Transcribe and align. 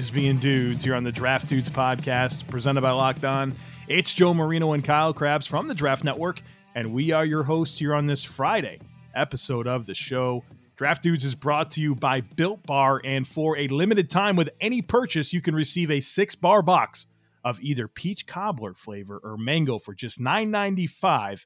guys 0.00 0.10
being 0.10 0.38
dudes 0.38 0.82
here 0.82 0.94
on 0.94 1.04
the 1.04 1.12
Draft 1.12 1.46
Dudes 1.46 1.68
podcast 1.68 2.48
presented 2.48 2.80
by 2.80 2.90
Locked 2.90 3.26
On. 3.26 3.54
It's 3.86 4.14
Joe 4.14 4.32
Marino 4.32 4.72
and 4.72 4.82
Kyle 4.82 5.12
Crabbs 5.12 5.46
from 5.46 5.68
the 5.68 5.74
Draft 5.74 6.04
Network, 6.04 6.40
and 6.74 6.94
we 6.94 7.12
are 7.12 7.26
your 7.26 7.42
hosts 7.42 7.78
here 7.78 7.94
on 7.94 8.06
this 8.06 8.24
Friday 8.24 8.80
episode 9.14 9.66
of 9.66 9.84
the 9.84 9.92
show. 9.92 10.42
Draft 10.76 11.02
Dudes 11.02 11.22
is 11.22 11.34
brought 11.34 11.70
to 11.72 11.82
you 11.82 11.94
by 11.94 12.22
Built 12.22 12.62
Bar, 12.62 13.02
and 13.04 13.28
for 13.28 13.58
a 13.58 13.68
limited 13.68 14.08
time 14.08 14.36
with 14.36 14.48
any 14.58 14.80
purchase, 14.80 15.34
you 15.34 15.42
can 15.42 15.54
receive 15.54 15.90
a 15.90 16.00
six 16.00 16.34
bar 16.34 16.62
box 16.62 17.04
of 17.44 17.60
either 17.60 17.86
peach 17.86 18.26
cobbler 18.26 18.72
flavor 18.72 19.20
or 19.22 19.36
mango 19.36 19.78
for 19.78 19.92
just 19.92 20.18
$9.95 20.18 21.44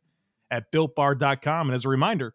at 0.52 0.70
builtbar.com. 0.70 1.70
And 1.70 1.74
as 1.74 1.86
a 1.86 1.88
reminder, 1.88 2.34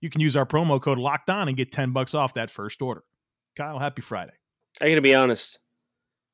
you 0.00 0.10
can 0.10 0.22
use 0.22 0.34
our 0.34 0.46
promo 0.46 0.82
code 0.82 0.98
locked 0.98 1.30
on 1.30 1.46
and 1.46 1.56
get 1.56 1.70
10 1.70 1.92
bucks 1.92 2.14
off 2.14 2.34
that 2.34 2.50
first 2.50 2.82
order. 2.82 3.04
Kyle, 3.54 3.78
happy 3.78 4.02
Friday. 4.02 4.32
I 4.80 4.88
got 4.88 4.96
to 4.96 5.02
be 5.02 5.14
honest. 5.14 5.60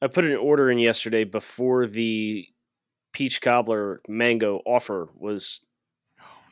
I 0.01 0.07
put 0.07 0.25
an 0.25 0.37
order 0.37 0.71
in 0.71 0.79
yesterday 0.79 1.25
before 1.25 1.87
the 1.87 2.47
peach 3.13 3.41
cobbler 3.41 4.01
mango 4.09 4.61
offer 4.65 5.09
was 5.15 5.61
Oh, 6.21 6.43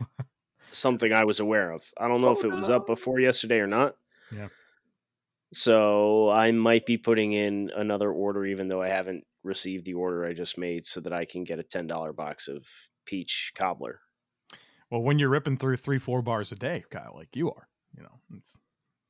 no. 0.00 0.06
something 0.72 1.12
I 1.12 1.24
was 1.24 1.40
aware 1.40 1.70
of. 1.72 1.82
I 1.98 2.08
don't 2.08 2.20
know 2.20 2.28
Oh, 2.28 2.32
if 2.38 2.44
it 2.44 2.52
was 2.54 2.68
up 2.70 2.86
before 2.86 3.18
yesterday 3.20 3.58
or 3.60 3.66
not. 3.66 3.96
Yeah. 4.34 4.48
So 5.52 6.30
I 6.30 6.52
might 6.52 6.86
be 6.86 6.96
putting 6.96 7.32
in 7.32 7.70
another 7.74 8.10
order, 8.12 8.46
even 8.46 8.68
though 8.68 8.82
I 8.82 8.88
haven't 8.88 9.24
received 9.42 9.84
the 9.84 9.94
order 9.94 10.24
I 10.24 10.32
just 10.32 10.58
made, 10.58 10.86
so 10.86 11.00
that 11.00 11.12
I 11.12 11.24
can 11.24 11.42
get 11.44 11.58
a 11.58 11.64
ten 11.64 11.86
dollar 11.86 12.12
box 12.12 12.46
of 12.46 12.66
peach 13.04 13.52
cobbler. 13.56 14.00
Well, 14.90 15.02
when 15.02 15.18
you're 15.18 15.28
ripping 15.28 15.56
through 15.56 15.76
three, 15.78 15.98
four 15.98 16.22
bars 16.22 16.52
a 16.52 16.56
day, 16.56 16.84
Kyle, 16.90 17.12
like 17.16 17.34
you 17.34 17.50
are, 17.50 17.68
you 17.96 18.02
know, 18.02 18.20
it's 18.36 18.58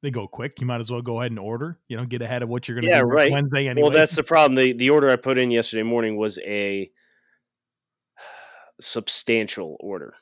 they 0.02 0.10
go 0.10 0.26
quick. 0.26 0.60
You 0.60 0.66
might 0.66 0.80
as 0.80 0.90
well 0.90 1.02
go 1.02 1.20
ahead 1.20 1.32
and 1.32 1.38
order. 1.38 1.78
You 1.88 1.96
know, 1.96 2.04
get 2.04 2.22
ahead 2.22 2.42
of 2.42 2.48
what 2.48 2.66
you're 2.66 2.76
going 2.76 2.86
to 2.86 2.90
Yeah, 2.90 3.00
do 3.00 3.06
right. 3.06 3.30
Wednesday 3.30 3.68
anyway. 3.68 3.82
Well, 3.88 3.96
that's 3.96 4.16
the 4.16 4.22
problem. 4.22 4.54
The 4.54 4.72
the 4.72 4.90
order 4.90 5.10
I 5.10 5.16
put 5.16 5.38
in 5.38 5.50
yesterday 5.50 5.82
morning 5.82 6.16
was 6.16 6.38
a 6.38 6.90
substantial 8.80 9.76
order. 9.80 10.14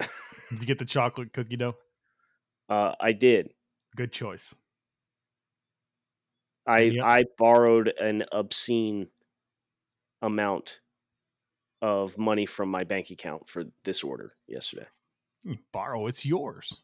Did 0.00 0.60
you 0.60 0.66
get 0.66 0.78
the 0.78 0.84
chocolate 0.84 1.32
cookie 1.32 1.56
dough? 1.56 1.76
Uh, 2.68 2.94
I 3.00 3.12
did. 3.12 3.50
Good 3.96 4.12
choice. 4.12 4.54
I 6.66 6.78
Yep. 6.80 7.04
I 7.04 7.24
borrowed 7.38 7.88
an 7.88 8.24
obscene 8.32 9.08
amount 10.22 10.80
of 11.82 12.16
money 12.16 12.46
from 12.46 12.70
my 12.70 12.84
bank 12.84 13.10
account 13.10 13.48
for 13.48 13.64
this 13.84 14.02
order 14.02 14.32
yesterday. 14.46 14.86
You 15.44 15.58
borrow, 15.72 16.06
it's 16.06 16.24
yours. 16.24 16.80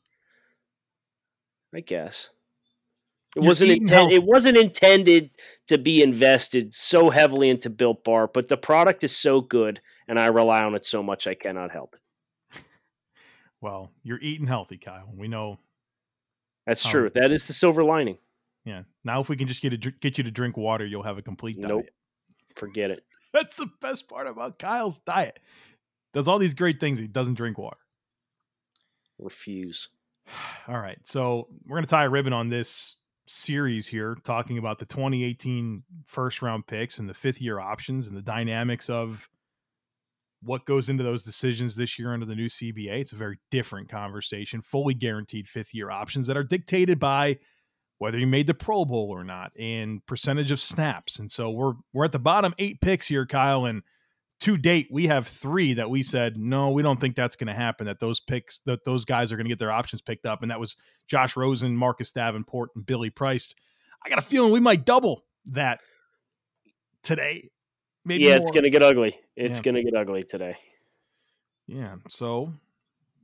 I 1.75 1.81
guess 1.81 2.31
it 3.37 3.41
You're 3.43 3.49
wasn't 3.49 3.71
eating 3.71 3.89
inten- 3.89 4.13
it 4.13 4.25
wasn't 4.25 4.59
intended 4.59 5.31
to 5.69 5.79
be 5.79 6.03
invested 6.03 6.75
so 6.75 7.11
heavily 7.11 7.49
into 7.49 7.71
Built 7.71 8.05
Bar, 8.05 8.29
but 8.29 8.49
the 8.49 8.57
product 8.57 9.05
is 9.05 9.17
so 9.17 9.41
good 9.41 9.81
and 10.09 10.19
I 10.19 10.27
rely 10.27 10.63
on 10.63 10.75
it 10.75 10.85
so 10.85 11.03
much 11.03 11.27
I 11.27 11.35
cannot 11.35 11.71
help 11.71 11.95
it. 11.95 12.63
Well, 13.61 13.91
you're 14.03 14.21
eating 14.21 14.47
healthy, 14.47 14.77
Kyle. 14.77 15.09
We 15.17 15.29
know. 15.29 15.59
That's 16.67 16.83
true. 16.85 17.09
That 17.11 17.33
is 17.33 17.47
the 17.47 17.53
silver 17.53 17.83
lining. 17.85 18.19
Yeah. 18.65 18.83
Now, 19.05 19.21
if 19.21 19.29
we 19.29 19.37
can 19.37 19.47
just 19.47 19.63
get 19.63 19.73
a, 19.73 19.77
get 19.77 20.19
you 20.19 20.25
to 20.25 20.31
drink 20.31 20.57
water, 20.57 20.85
you'll 20.85 21.03
have 21.03 21.19
a 21.19 21.23
complete 21.23 21.57
diet. 21.57 21.69
Nope. 21.69 21.87
Forget 22.57 22.91
it. 22.91 23.05
That's 23.33 23.57
the 23.57 23.69
best 23.81 24.09
part 24.09 24.27
about 24.27 24.59
Kyle's 24.59 24.99
diet. 24.99 25.41
Does 26.13 26.29
all 26.29 26.39
these 26.39 26.55
great 26.55 26.81
things. 26.81 26.99
He 26.99 27.07
doesn't 27.07 27.35
drink 27.35 27.57
water. 27.57 27.79
Refuse. 29.19 29.89
All 30.69 30.79
right. 30.79 30.99
So 31.05 31.49
we're 31.67 31.77
going 31.77 31.85
to 31.85 31.91
tie 31.91 32.05
a 32.05 32.11
ribbon 32.11 32.33
on 32.33 32.49
this 32.49 32.97
series 33.27 33.87
here, 33.87 34.17
talking 34.25 34.59
about 34.59 34.79
the 34.79 34.87
2018 34.87 35.83
first 36.07 36.43
round 36.43 36.67
picks 36.67 36.99
and 36.99 37.09
the 37.09 37.15
fifth 37.15 37.41
year 37.41 37.61
options 37.61 38.09
and 38.09 38.17
the 38.17 38.23
dynamics 38.23 38.91
of 38.91 39.29
what 40.43 40.65
goes 40.65 40.89
into 40.89 41.05
those 41.05 41.23
decisions 41.23 41.77
this 41.77 41.99
year 41.99 42.13
under 42.13 42.27
the 42.27 42.35
new 42.35 42.49
CBA. 42.49 43.01
It's 43.01 43.13
a 43.13 43.17
very 43.17 43.39
different 43.51 43.89
conversation, 43.89 44.61
fully 44.61 44.95
guaranteed 44.95 45.49
fifth 45.49 45.73
year 45.73 45.91
options 45.91 46.27
that 46.27 46.37
are 46.37 46.45
dictated 46.45 46.99
by 46.99 47.39
whether 47.99 48.19
you 48.19 48.27
made 48.27 48.49
the 48.49 48.55
Pro 48.55 48.85
Bowl 48.85 49.11
or 49.13 49.23
not 49.23 49.53
and 49.57 50.05
percentage 50.07 50.51
of 50.51 50.59
snaps. 50.59 51.21
And 51.21 51.31
so 51.31 51.51
we're 51.51 51.75
we're 51.95 52.05
at 52.05 52.13
the 52.13 52.19
bottom 52.19 52.55
eight 52.59 52.81
picks 52.81 53.07
here, 53.07 53.25
Kyle, 53.25 53.65
and 53.65 53.83
to 54.43 54.57
date 54.57 54.89
we 54.91 55.07
have 55.07 55.29
three 55.29 55.75
that 55.75 55.89
we 55.89 56.03
said 56.03 56.37
no, 56.37 56.71
we 56.71 56.83
don't 56.83 57.01
think 57.01 57.15
that's 57.17 57.37
going 57.37 57.49
to 57.49 57.55
happen. 57.55 57.87
That 57.87 58.01
those 58.01 58.21
picks, 58.21 58.59
that 58.67 58.85
those 58.85 59.05
guys 59.05 59.33
are 59.33 59.37
going 59.37 59.45
to 59.47 59.49
get 59.49 59.59
their 59.59 59.73
options 59.73 60.03
picked 60.03 60.27
up, 60.27 60.43
and 60.43 60.51
that 60.51 60.59
was 60.59 60.77
Josh 61.07 61.37
Rosen, 61.37 61.77
Marcus 61.77 62.11
Davenport, 62.11 62.71
and 62.75 62.85
Billy 62.85 63.11
Price. 63.11 63.55
I 64.05 64.09
got 64.09 64.19
a 64.19 64.23
feeling 64.23 64.53
we 64.53 64.61
might 64.61 64.85
double 64.85 65.23
that 65.47 65.81
today. 67.03 67.51
Maybe 68.05 68.25
yeah, 68.25 68.35
it's 68.35 68.51
gonna 68.51 68.71
get 68.71 68.83
ugly. 68.83 69.17
It's 69.37 69.59
Yeah. 69.59 69.63
gonna 69.63 69.83
get 69.85 69.95
ugly 69.95 70.25
today. 70.25 70.57
Yeah. 71.69 71.97
So, 72.09 72.53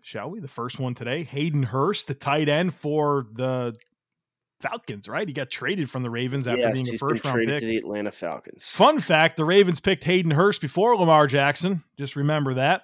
shall 0.03 0.31
we? 0.31 0.39
The 0.39 0.47
first 0.47 0.79
one 0.79 0.95
today, 0.95 1.25
Hayden 1.25 1.65
Hurst, 1.65 2.07
the 2.07 2.15
tight 2.15 2.49
end 2.49 2.75
for 2.75 3.27
the 3.33 3.75
Falcons. 4.61 5.09
Right, 5.09 5.27
he 5.27 5.35
got 5.35 5.51
traded 5.51 5.91
from 5.91 6.03
the 6.03 6.11
Ravens 6.11 6.49
after 6.49 6.61
yes, 6.61 6.83
being 6.83 6.95
a 6.95 6.99
first 6.99 7.25
round 7.25 7.35
traded 7.35 7.55
pick. 7.55 7.61
to 7.61 7.67
the 7.67 7.77
Atlanta 7.77 8.11
Falcons. 8.11 8.69
Fun 8.69 9.01
fact: 9.01 9.37
the 9.37 9.45
Ravens 9.45 9.81
picked 9.81 10.05
Hayden 10.05 10.31
Hurst 10.31 10.61
before 10.61 10.97
Lamar 10.97 11.27
Jackson. 11.27 11.83
Just 11.97 12.17
remember 12.17 12.55
that. 12.55 12.83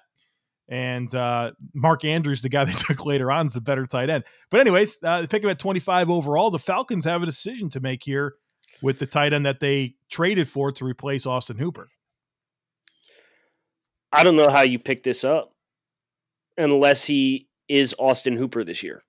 And 0.68 1.14
uh, 1.14 1.52
Mark 1.74 2.04
Andrews, 2.04 2.42
the 2.42 2.48
guy 2.48 2.64
they 2.64 2.72
took 2.72 3.04
later 3.04 3.30
on, 3.30 3.46
is 3.46 3.52
the 3.52 3.60
better 3.60 3.86
tight 3.86 4.10
end. 4.10 4.24
But 4.50 4.60
anyways, 4.60 4.98
uh, 5.02 5.22
they 5.22 5.26
pick 5.26 5.42
him 5.44 5.50
at 5.50 5.58
25 5.58 6.10
overall. 6.10 6.50
The 6.50 6.58
Falcons 6.58 7.04
have 7.04 7.22
a 7.22 7.26
decision 7.26 7.70
to 7.70 7.80
make 7.80 8.02
here 8.02 8.34
with 8.82 8.98
the 8.98 9.06
tight 9.06 9.32
end 9.32 9.46
that 9.46 9.60
they 9.60 9.94
traded 10.10 10.48
for 10.48 10.72
to 10.72 10.84
replace 10.84 11.26
Austin 11.26 11.58
Hooper. 11.58 11.88
I 14.12 14.22
don't 14.22 14.36
know 14.36 14.48
how 14.48 14.62
you 14.62 14.78
pick 14.78 15.02
this 15.02 15.24
up 15.24 15.52
unless 16.56 17.04
he 17.04 17.48
is 17.68 17.94
Austin 17.98 18.36
Hooper 18.36 18.62
this 18.62 18.82
year. 18.82 19.02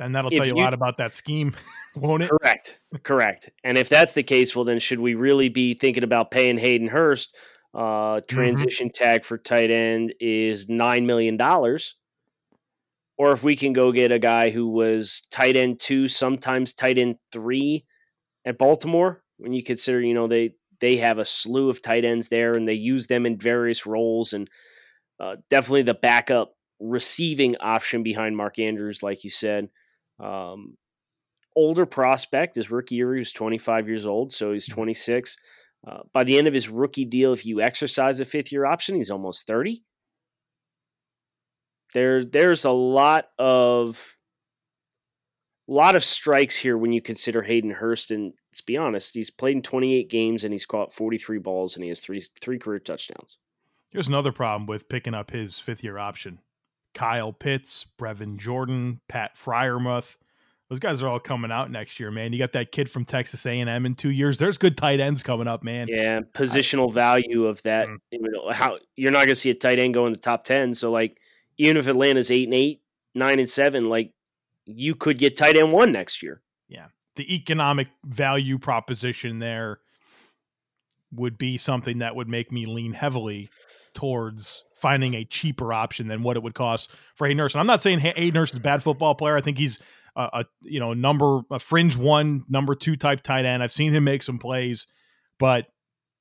And 0.00 0.14
that'll 0.14 0.30
If 0.30 0.36
tell 0.36 0.46
you 0.46 0.54
a 0.54 0.56
lot 0.56 0.74
about 0.74 0.98
that 0.98 1.14
scheme, 1.14 1.54
won't 1.96 2.22
it? 2.22 2.30
Correct. 2.30 2.78
Correct. 3.02 3.50
And 3.64 3.78
if 3.78 3.88
that's 3.88 4.12
the 4.12 4.22
case, 4.22 4.54
well, 4.54 4.64
then 4.64 4.78
should 4.78 5.00
we 5.00 5.14
really 5.14 5.48
be 5.48 5.74
thinking 5.74 6.04
about 6.04 6.30
paying 6.30 6.58
Hayden 6.58 6.88
Hurst? 6.88 7.34
Uh, 7.74 8.20
transition 8.26 8.90
tag 8.90 9.24
for 9.24 9.36
tight 9.36 9.70
end 9.70 10.14
is 10.18 10.66
$9 10.66 11.04
million. 11.04 11.38
Or 13.18 13.32
if 13.32 13.42
we 13.42 13.56
can 13.56 13.72
go 13.72 13.92
get 13.92 14.12
a 14.12 14.18
guy 14.18 14.50
who 14.50 14.68
was 14.68 15.22
tight 15.30 15.56
end 15.56 15.80
two, 15.80 16.08
sometimes 16.08 16.72
tight 16.72 16.98
end 16.98 17.16
three 17.32 17.84
at 18.44 18.58
Baltimore, 18.58 19.22
when 19.38 19.52
you 19.52 19.62
consider, 19.62 20.00
you 20.00 20.14
know, 20.14 20.26
they, 20.26 20.54
they 20.80 20.96
have 20.96 21.18
a 21.18 21.24
slew 21.24 21.70
of 21.70 21.82
tight 21.82 22.04
ends 22.04 22.28
there 22.28 22.52
and 22.52 22.68
they 22.68 22.74
use 22.74 23.06
them 23.06 23.24
in 23.24 23.38
various 23.38 23.86
roles 23.86 24.32
and 24.32 24.48
uh, 25.18 25.36
definitely 25.48 25.82
the 25.82 25.94
backup 25.94 26.54
receiving 26.78 27.56
option 27.56 28.02
behind 28.02 28.36
Mark 28.36 28.58
Andrews, 28.58 29.02
like 29.02 29.24
you 29.24 29.30
said. 29.30 29.68
Um, 30.18 30.76
older 31.54 31.86
prospect. 31.86 32.56
His 32.56 32.70
rookie 32.70 32.96
year, 32.96 33.14
he 33.14 33.18
was 33.18 33.32
25 33.32 33.88
years 33.88 34.06
old, 34.06 34.32
so 34.32 34.52
he's 34.52 34.66
26. 34.66 35.36
Uh, 35.86 36.00
by 36.12 36.24
the 36.24 36.38
end 36.38 36.48
of 36.48 36.54
his 36.54 36.68
rookie 36.68 37.04
deal, 37.04 37.32
if 37.32 37.46
you 37.46 37.60
exercise 37.60 38.20
a 38.20 38.24
fifth 38.24 38.52
year 38.52 38.66
option, 38.66 38.96
he's 38.96 39.10
almost 39.10 39.46
30. 39.46 39.82
There, 41.94 42.24
there's 42.24 42.64
a 42.64 42.70
lot 42.70 43.26
of 43.38 44.16
lot 45.68 45.96
of 45.96 46.04
strikes 46.04 46.56
here 46.56 46.78
when 46.78 46.92
you 46.92 47.02
consider 47.02 47.42
Hayden 47.42 47.70
Hurst. 47.70 48.10
And 48.10 48.32
let's 48.50 48.60
be 48.60 48.76
honest, 48.76 49.14
he's 49.14 49.30
played 49.30 49.56
in 49.56 49.62
28 49.62 50.08
games 50.10 50.44
and 50.44 50.52
he's 50.52 50.66
caught 50.66 50.92
43 50.92 51.38
balls 51.38 51.74
and 51.74 51.84
he 51.84 51.88
has 51.88 52.00
three 52.00 52.24
three 52.40 52.58
career 52.58 52.78
touchdowns. 52.78 53.38
Here's 53.92 54.08
another 54.08 54.32
problem 54.32 54.66
with 54.66 54.88
picking 54.88 55.14
up 55.14 55.30
his 55.30 55.58
fifth 55.58 55.82
year 55.82 55.98
option. 55.98 56.40
Kyle 56.96 57.30
Pitts, 57.30 57.84
Brevin 57.98 58.38
Jordan, 58.38 59.00
Pat 59.06 59.36
Freiermuth. 59.36 60.16
Those 60.70 60.78
guys 60.78 61.02
are 61.02 61.08
all 61.08 61.20
coming 61.20 61.52
out 61.52 61.70
next 61.70 62.00
year, 62.00 62.10
man. 62.10 62.32
You 62.32 62.38
got 62.38 62.54
that 62.54 62.72
kid 62.72 62.90
from 62.90 63.04
Texas 63.04 63.44
A&M 63.44 63.86
in 63.86 63.94
two 63.94 64.10
years. 64.10 64.38
There's 64.38 64.56
good 64.56 64.78
tight 64.78 64.98
ends 64.98 65.22
coming 65.22 65.46
up, 65.46 65.62
man. 65.62 65.88
Yeah, 65.88 66.20
positional 66.34 66.90
value 66.90 67.44
of 67.44 67.62
that. 67.62 67.86
Mm. 67.86 67.96
You 68.10 68.20
know, 68.22 68.50
how 68.50 68.78
you're 68.96 69.12
not 69.12 69.18
going 69.18 69.28
to 69.28 69.34
see 69.34 69.50
a 69.50 69.54
tight 69.54 69.78
end 69.78 69.92
go 69.92 70.06
in 70.06 70.14
the 70.14 70.18
top 70.18 70.44
ten. 70.44 70.74
So 70.74 70.90
like, 70.90 71.20
even 71.58 71.76
if 71.76 71.86
Atlanta's 71.86 72.30
eight 72.30 72.48
and 72.48 72.54
eight, 72.54 72.80
nine 73.14 73.38
and 73.38 73.48
seven, 73.48 73.90
like 73.90 74.12
you 74.64 74.94
could 74.94 75.18
get 75.18 75.36
tight 75.36 75.56
end 75.56 75.72
one 75.72 75.92
next 75.92 76.22
year. 76.22 76.40
Yeah, 76.66 76.86
the 77.16 77.32
economic 77.32 77.88
value 78.06 78.58
proposition 78.58 79.38
there 79.38 79.80
would 81.12 81.36
be 81.36 81.58
something 81.58 81.98
that 81.98 82.16
would 82.16 82.28
make 82.28 82.50
me 82.50 82.64
lean 82.64 82.94
heavily 82.94 83.50
towards 83.96 84.64
finding 84.76 85.14
a 85.14 85.24
cheaper 85.24 85.72
option 85.72 86.06
than 86.06 86.22
what 86.22 86.36
it 86.36 86.42
would 86.42 86.54
cost 86.54 86.90
for 87.16 87.26
Hayden 87.26 87.40
Hurst. 87.40 87.54
And 87.54 87.60
I'm 87.60 87.66
not 87.66 87.82
saying 87.82 87.98
Hayden 87.98 88.34
Hurst 88.34 88.54
is 88.54 88.58
a 88.58 88.62
bad 88.62 88.82
football 88.82 89.14
player. 89.14 89.36
I 89.36 89.40
think 89.40 89.58
he's 89.58 89.80
a, 90.14 90.28
a 90.32 90.44
you 90.62 90.78
know 90.78 90.94
number 90.94 91.40
a 91.50 91.58
fringe 91.58 91.96
one, 91.96 92.44
number 92.48 92.74
two 92.74 92.94
type 92.96 93.22
tight 93.22 93.44
end. 93.44 93.62
I've 93.62 93.72
seen 93.72 93.92
him 93.92 94.04
make 94.04 94.22
some 94.22 94.38
plays, 94.38 94.86
but 95.38 95.66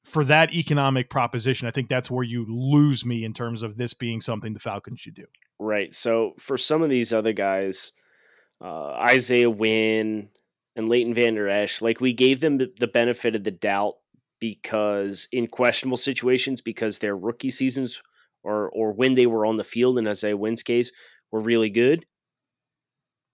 for 0.03 0.23
that 0.23 0.53
economic 0.53 1.09
proposition, 1.09 1.67
I 1.67 1.71
think 1.71 1.89
that's 1.89 2.09
where 2.09 2.23
you 2.23 2.45
lose 2.47 3.05
me 3.05 3.23
in 3.23 3.33
terms 3.33 3.63
of 3.63 3.77
this 3.77 3.93
being 3.93 4.21
something 4.21 4.53
the 4.53 4.59
Falcons 4.59 4.99
should 4.99 5.15
do. 5.15 5.25
Right. 5.59 5.93
So 5.95 6.33
for 6.37 6.57
some 6.57 6.83
of 6.83 6.89
these 6.89 7.11
other 7.11 7.33
guys, 7.33 7.91
uh, 8.61 8.91
Isaiah 8.91 9.49
Wynn, 9.49 10.29
and 10.75 10.89
Leighton 10.89 11.13
Vander 11.13 11.47
Esch, 11.47 11.81
like 11.81 12.01
we 12.01 12.13
gave 12.13 12.41
them 12.41 12.57
the 12.57 12.87
benefit 12.87 13.35
of 13.35 13.43
the 13.43 13.51
doubt 13.51 13.95
because 14.49 15.27
in 15.31 15.47
questionable 15.47 15.97
situations, 15.97 16.61
because 16.61 16.99
their 16.99 17.17
rookie 17.17 17.49
seasons 17.49 18.01
or 18.43 18.69
or 18.69 18.93
when 18.93 19.15
they 19.15 19.25
were 19.25 19.45
on 19.45 19.57
the 19.57 19.63
field 19.63 19.97
in 19.97 20.07
Isaiah 20.07 20.37
Wynn's 20.37 20.61
case 20.61 20.91
were 21.31 21.41
really 21.41 21.71
good. 21.71 22.05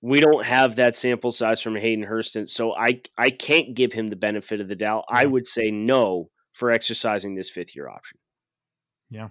We 0.02 0.22
don't 0.22 0.46
have 0.46 0.78
that 0.78 0.96
sample 0.96 1.32
size 1.32 1.62
from 1.62 1.76
Hayden 1.76 2.06
Hurston, 2.06 2.48
so 2.48 2.74
I 2.74 3.02
I 3.18 3.30
can't 3.30 3.76
give 3.76 3.92
him 3.92 4.08
the 4.08 4.16
benefit 4.16 4.62
of 4.62 4.70
the 4.70 4.76
doubt. 4.76 5.04
I 5.10 5.26
would 5.26 5.46
say 5.46 5.70
no 5.70 6.30
for 6.54 6.72
exercising 6.72 7.36
this 7.36 7.50
fifth 7.50 7.76
year 7.76 7.90
option. 7.90 8.18
Yeah. 9.10 9.30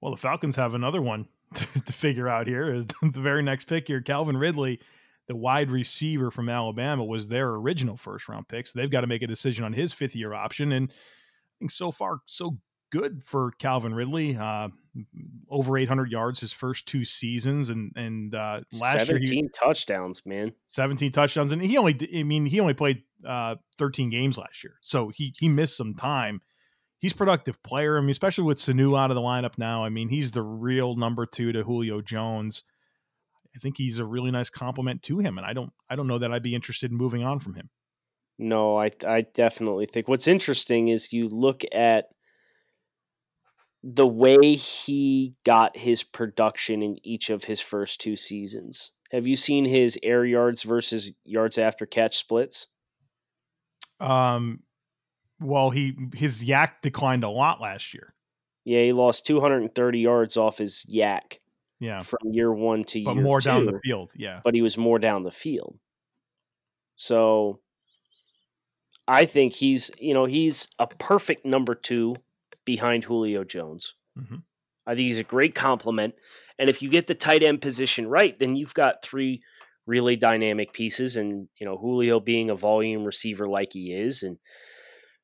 Well, 0.00 0.12
the 0.12 0.20
Falcons 0.20 0.56
have 0.56 0.74
another 0.74 1.02
one 1.02 1.26
to, 1.54 1.66
to 1.80 1.92
figure 1.92 2.28
out 2.28 2.46
here. 2.46 2.72
Is 2.72 2.86
the 3.02 3.20
very 3.20 3.42
next 3.42 3.64
pick 3.64 3.88
here, 3.88 4.00
Calvin 4.00 4.36
Ridley, 4.36 4.80
the 5.28 5.36
wide 5.36 5.70
receiver 5.70 6.30
from 6.30 6.48
Alabama, 6.48 7.04
was 7.04 7.28
their 7.28 7.50
original 7.50 7.96
first 7.96 8.28
round 8.28 8.48
pick. 8.48 8.66
So 8.66 8.78
they've 8.78 8.90
got 8.90 9.02
to 9.02 9.06
make 9.06 9.22
a 9.22 9.26
decision 9.26 9.64
on 9.64 9.72
his 9.72 9.92
fifth 9.92 10.16
year 10.16 10.34
option. 10.34 10.72
And 10.72 10.90
I 10.90 10.94
think 11.60 11.70
so 11.70 11.92
far, 11.92 12.20
so 12.26 12.58
good 12.92 13.24
for 13.24 13.52
Calvin 13.58 13.94
Ridley. 13.94 14.36
Uh, 14.36 14.68
over 15.48 15.78
800 15.78 16.12
yards 16.12 16.40
his 16.40 16.52
first 16.52 16.86
two 16.86 17.04
seasons, 17.04 17.70
and 17.70 17.92
and 17.96 18.34
uh, 18.34 18.60
last 18.80 19.06
17 19.06 19.22
year 19.22 19.42
he, 19.42 19.48
touchdowns, 19.48 20.24
man. 20.26 20.52
17 20.66 21.10
touchdowns, 21.10 21.50
and 21.50 21.62
he 21.62 21.78
only 21.78 21.98
I 22.14 22.22
mean 22.22 22.46
he 22.46 22.60
only 22.60 22.74
played 22.74 23.02
uh, 23.26 23.56
13 23.78 24.10
games 24.10 24.38
last 24.38 24.62
year, 24.62 24.74
so 24.82 25.08
he 25.08 25.34
he 25.38 25.48
missed 25.48 25.76
some 25.76 25.94
time. 25.94 26.40
He's 26.98 27.12
productive 27.12 27.60
player. 27.64 27.98
I 27.98 28.00
mean, 28.00 28.10
especially 28.10 28.44
with 28.44 28.58
Sanu 28.58 28.96
out 28.96 29.10
of 29.10 29.16
the 29.16 29.22
lineup 29.22 29.58
now. 29.58 29.84
I 29.84 29.88
mean, 29.88 30.08
he's 30.08 30.30
the 30.30 30.42
real 30.42 30.94
number 30.94 31.26
two 31.26 31.50
to 31.50 31.64
Julio 31.64 32.00
Jones. 32.00 32.62
I 33.54 33.58
think 33.58 33.76
he's 33.76 33.98
a 33.98 34.04
really 34.04 34.30
nice 34.30 34.50
complement 34.50 35.02
to 35.04 35.18
him, 35.18 35.38
and 35.38 35.46
I 35.46 35.52
don't 35.52 35.72
I 35.88 35.96
don't 35.96 36.06
know 36.06 36.18
that 36.18 36.32
I'd 36.32 36.42
be 36.42 36.54
interested 36.54 36.90
in 36.90 36.96
moving 36.96 37.22
on 37.22 37.38
from 37.38 37.54
him. 37.54 37.70
No, 38.38 38.78
I 38.78 38.90
I 39.06 39.22
definitely 39.22 39.86
think 39.86 40.08
what's 40.08 40.28
interesting 40.28 40.88
is 40.88 41.12
you 41.12 41.28
look 41.28 41.62
at 41.72 42.06
the 43.82 44.06
way 44.06 44.54
he 44.54 45.34
got 45.44 45.76
his 45.76 46.02
production 46.02 46.82
in 46.82 46.98
each 47.02 47.30
of 47.30 47.44
his 47.44 47.60
first 47.60 48.00
two 48.00 48.16
seasons. 48.16 48.92
Have 49.10 49.26
you 49.26 49.36
seen 49.36 49.64
his 49.64 49.98
air 50.02 50.24
yards 50.24 50.62
versus 50.62 51.12
yards 51.24 51.58
after 51.58 51.84
catch 51.84 52.16
splits? 52.16 52.68
Um, 54.00 54.60
well, 55.40 55.70
he 55.70 55.96
his 56.14 56.42
YAC 56.42 56.70
declined 56.82 57.24
a 57.24 57.28
lot 57.28 57.60
last 57.60 57.92
year. 57.92 58.14
Yeah, 58.64 58.82
he 58.84 58.92
lost 58.92 59.26
230 59.26 59.98
yards 59.98 60.36
off 60.36 60.58
his 60.58 60.86
YAC. 60.92 61.38
Yeah, 61.82 62.00
from 62.02 62.18
year 62.30 62.52
one 62.52 62.84
to 62.84 63.02
but 63.02 63.14
year 63.14 63.24
more 63.24 63.40
two, 63.40 63.48
down 63.48 63.66
the 63.66 63.80
field. 63.84 64.12
Yeah, 64.16 64.40
but 64.44 64.54
he 64.54 64.62
was 64.62 64.78
more 64.78 64.98
down 64.98 65.24
the 65.24 65.30
field. 65.30 65.78
So, 66.96 67.60
I 69.08 69.26
think 69.26 69.52
he's 69.52 69.90
you 69.98 70.14
know 70.14 70.24
he's 70.24 70.68
a 70.78 70.86
perfect 70.86 71.44
number 71.44 71.74
two 71.74 72.14
behind 72.64 73.04
Julio 73.04 73.44
Jones. 73.44 73.94
Mm-hmm. 74.18 74.36
I 74.86 74.94
think 74.94 75.06
he's 75.06 75.18
a 75.18 75.24
great 75.24 75.54
complement. 75.54 76.14
And 76.58 76.68
if 76.68 76.82
you 76.82 76.88
get 76.88 77.06
the 77.06 77.14
tight 77.14 77.42
end 77.42 77.60
position 77.60 78.06
right, 78.06 78.38
then 78.38 78.56
you've 78.56 78.74
got 78.74 79.02
three 79.02 79.40
really 79.86 80.16
dynamic 80.16 80.72
pieces. 80.72 81.16
And, 81.16 81.48
you 81.58 81.66
know, 81.66 81.76
Julio 81.76 82.20
being 82.20 82.50
a 82.50 82.54
volume 82.54 83.04
receiver 83.04 83.48
like 83.48 83.72
he 83.72 83.92
is. 83.92 84.22
And 84.22 84.38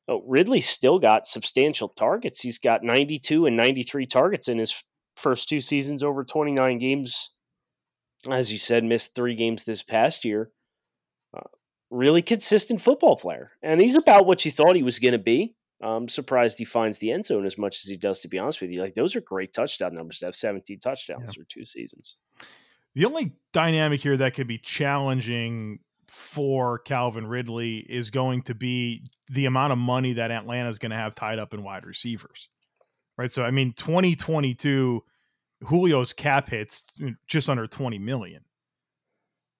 oh, 0.08 0.22
Ridley 0.26 0.60
still 0.60 0.98
got 0.98 1.26
substantial 1.26 1.88
targets. 1.88 2.40
He's 2.40 2.58
got 2.58 2.82
92 2.82 3.46
and 3.46 3.56
93 3.56 4.06
targets 4.06 4.48
in 4.48 4.58
his 4.58 4.82
first 5.18 5.48
two 5.48 5.60
seasons 5.60 6.02
over 6.02 6.24
29 6.24 6.78
games. 6.78 7.30
As 8.30 8.52
you 8.52 8.58
said, 8.58 8.84
missed 8.84 9.14
three 9.14 9.34
games 9.34 9.64
this 9.64 9.82
past 9.82 10.24
year. 10.24 10.50
Uh, 11.36 11.48
really 11.90 12.22
consistent 12.22 12.80
football 12.80 13.16
player. 13.16 13.52
And 13.62 13.80
he's 13.80 13.96
about 13.96 14.26
what 14.26 14.44
you 14.44 14.50
thought 14.50 14.76
he 14.76 14.82
was 14.82 14.98
going 14.98 15.12
to 15.12 15.18
be. 15.18 15.54
I'm 15.80 16.08
surprised 16.08 16.58
he 16.58 16.64
finds 16.64 16.98
the 16.98 17.12
end 17.12 17.24
zone 17.24 17.46
as 17.46 17.56
much 17.56 17.76
as 17.84 17.88
he 17.88 17.96
does, 17.96 18.20
to 18.20 18.28
be 18.28 18.38
honest 18.38 18.60
with 18.60 18.70
you. 18.70 18.80
Like, 18.80 18.94
those 18.94 19.14
are 19.14 19.20
great 19.20 19.52
touchdown 19.52 19.94
numbers 19.94 20.18
to 20.18 20.26
have 20.26 20.34
17 20.34 20.80
touchdowns 20.80 21.28
yeah. 21.28 21.32
through 21.32 21.44
two 21.48 21.64
seasons. 21.64 22.18
The 22.94 23.04
only 23.04 23.36
dynamic 23.52 24.00
here 24.00 24.16
that 24.16 24.34
could 24.34 24.48
be 24.48 24.58
challenging 24.58 25.78
for 26.08 26.78
Calvin 26.80 27.26
Ridley 27.26 27.78
is 27.78 28.10
going 28.10 28.42
to 28.42 28.54
be 28.54 29.04
the 29.30 29.46
amount 29.46 29.72
of 29.72 29.78
money 29.78 30.14
that 30.14 30.32
Atlanta 30.32 30.68
is 30.68 30.78
going 30.78 30.90
to 30.90 30.96
have 30.96 31.14
tied 31.14 31.38
up 31.38 31.54
in 31.54 31.62
wide 31.62 31.86
receivers. 31.86 32.48
Right. 33.18 33.30
So, 33.30 33.42
I 33.42 33.50
mean, 33.50 33.72
2022, 33.72 35.02
Julio's 35.68 36.12
cap 36.12 36.48
hits 36.48 36.84
just 37.26 37.50
under 37.50 37.66
20 37.66 37.98
million. 37.98 38.44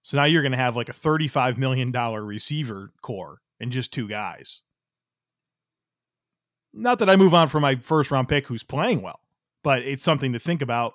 So 0.03 0.17
now 0.17 0.25
you're 0.25 0.43
going 0.43 0.53
to 0.53 0.59
have 0.59 0.77
like 0.77 0.89
a 0.89 0.93
$35 0.93 1.59
million 1.59 1.93
receiver 1.93 2.93
core 3.03 3.41
and 3.61 3.73
just 3.73 3.93
two 3.93 4.09
guys 4.09 4.63
not 6.73 6.99
that 7.01 7.11
I 7.11 7.17
move 7.17 7.35
on 7.35 7.49
from 7.49 7.63
my 7.63 7.77
first 7.77 8.11
round 8.11 8.29
pick 8.29 8.47
who's 8.47 8.63
playing 8.63 9.03
well, 9.03 9.21
but 9.63 9.83
it's 9.83 10.05
something 10.05 10.33
to 10.33 10.39
think 10.39 10.63
about 10.63 10.95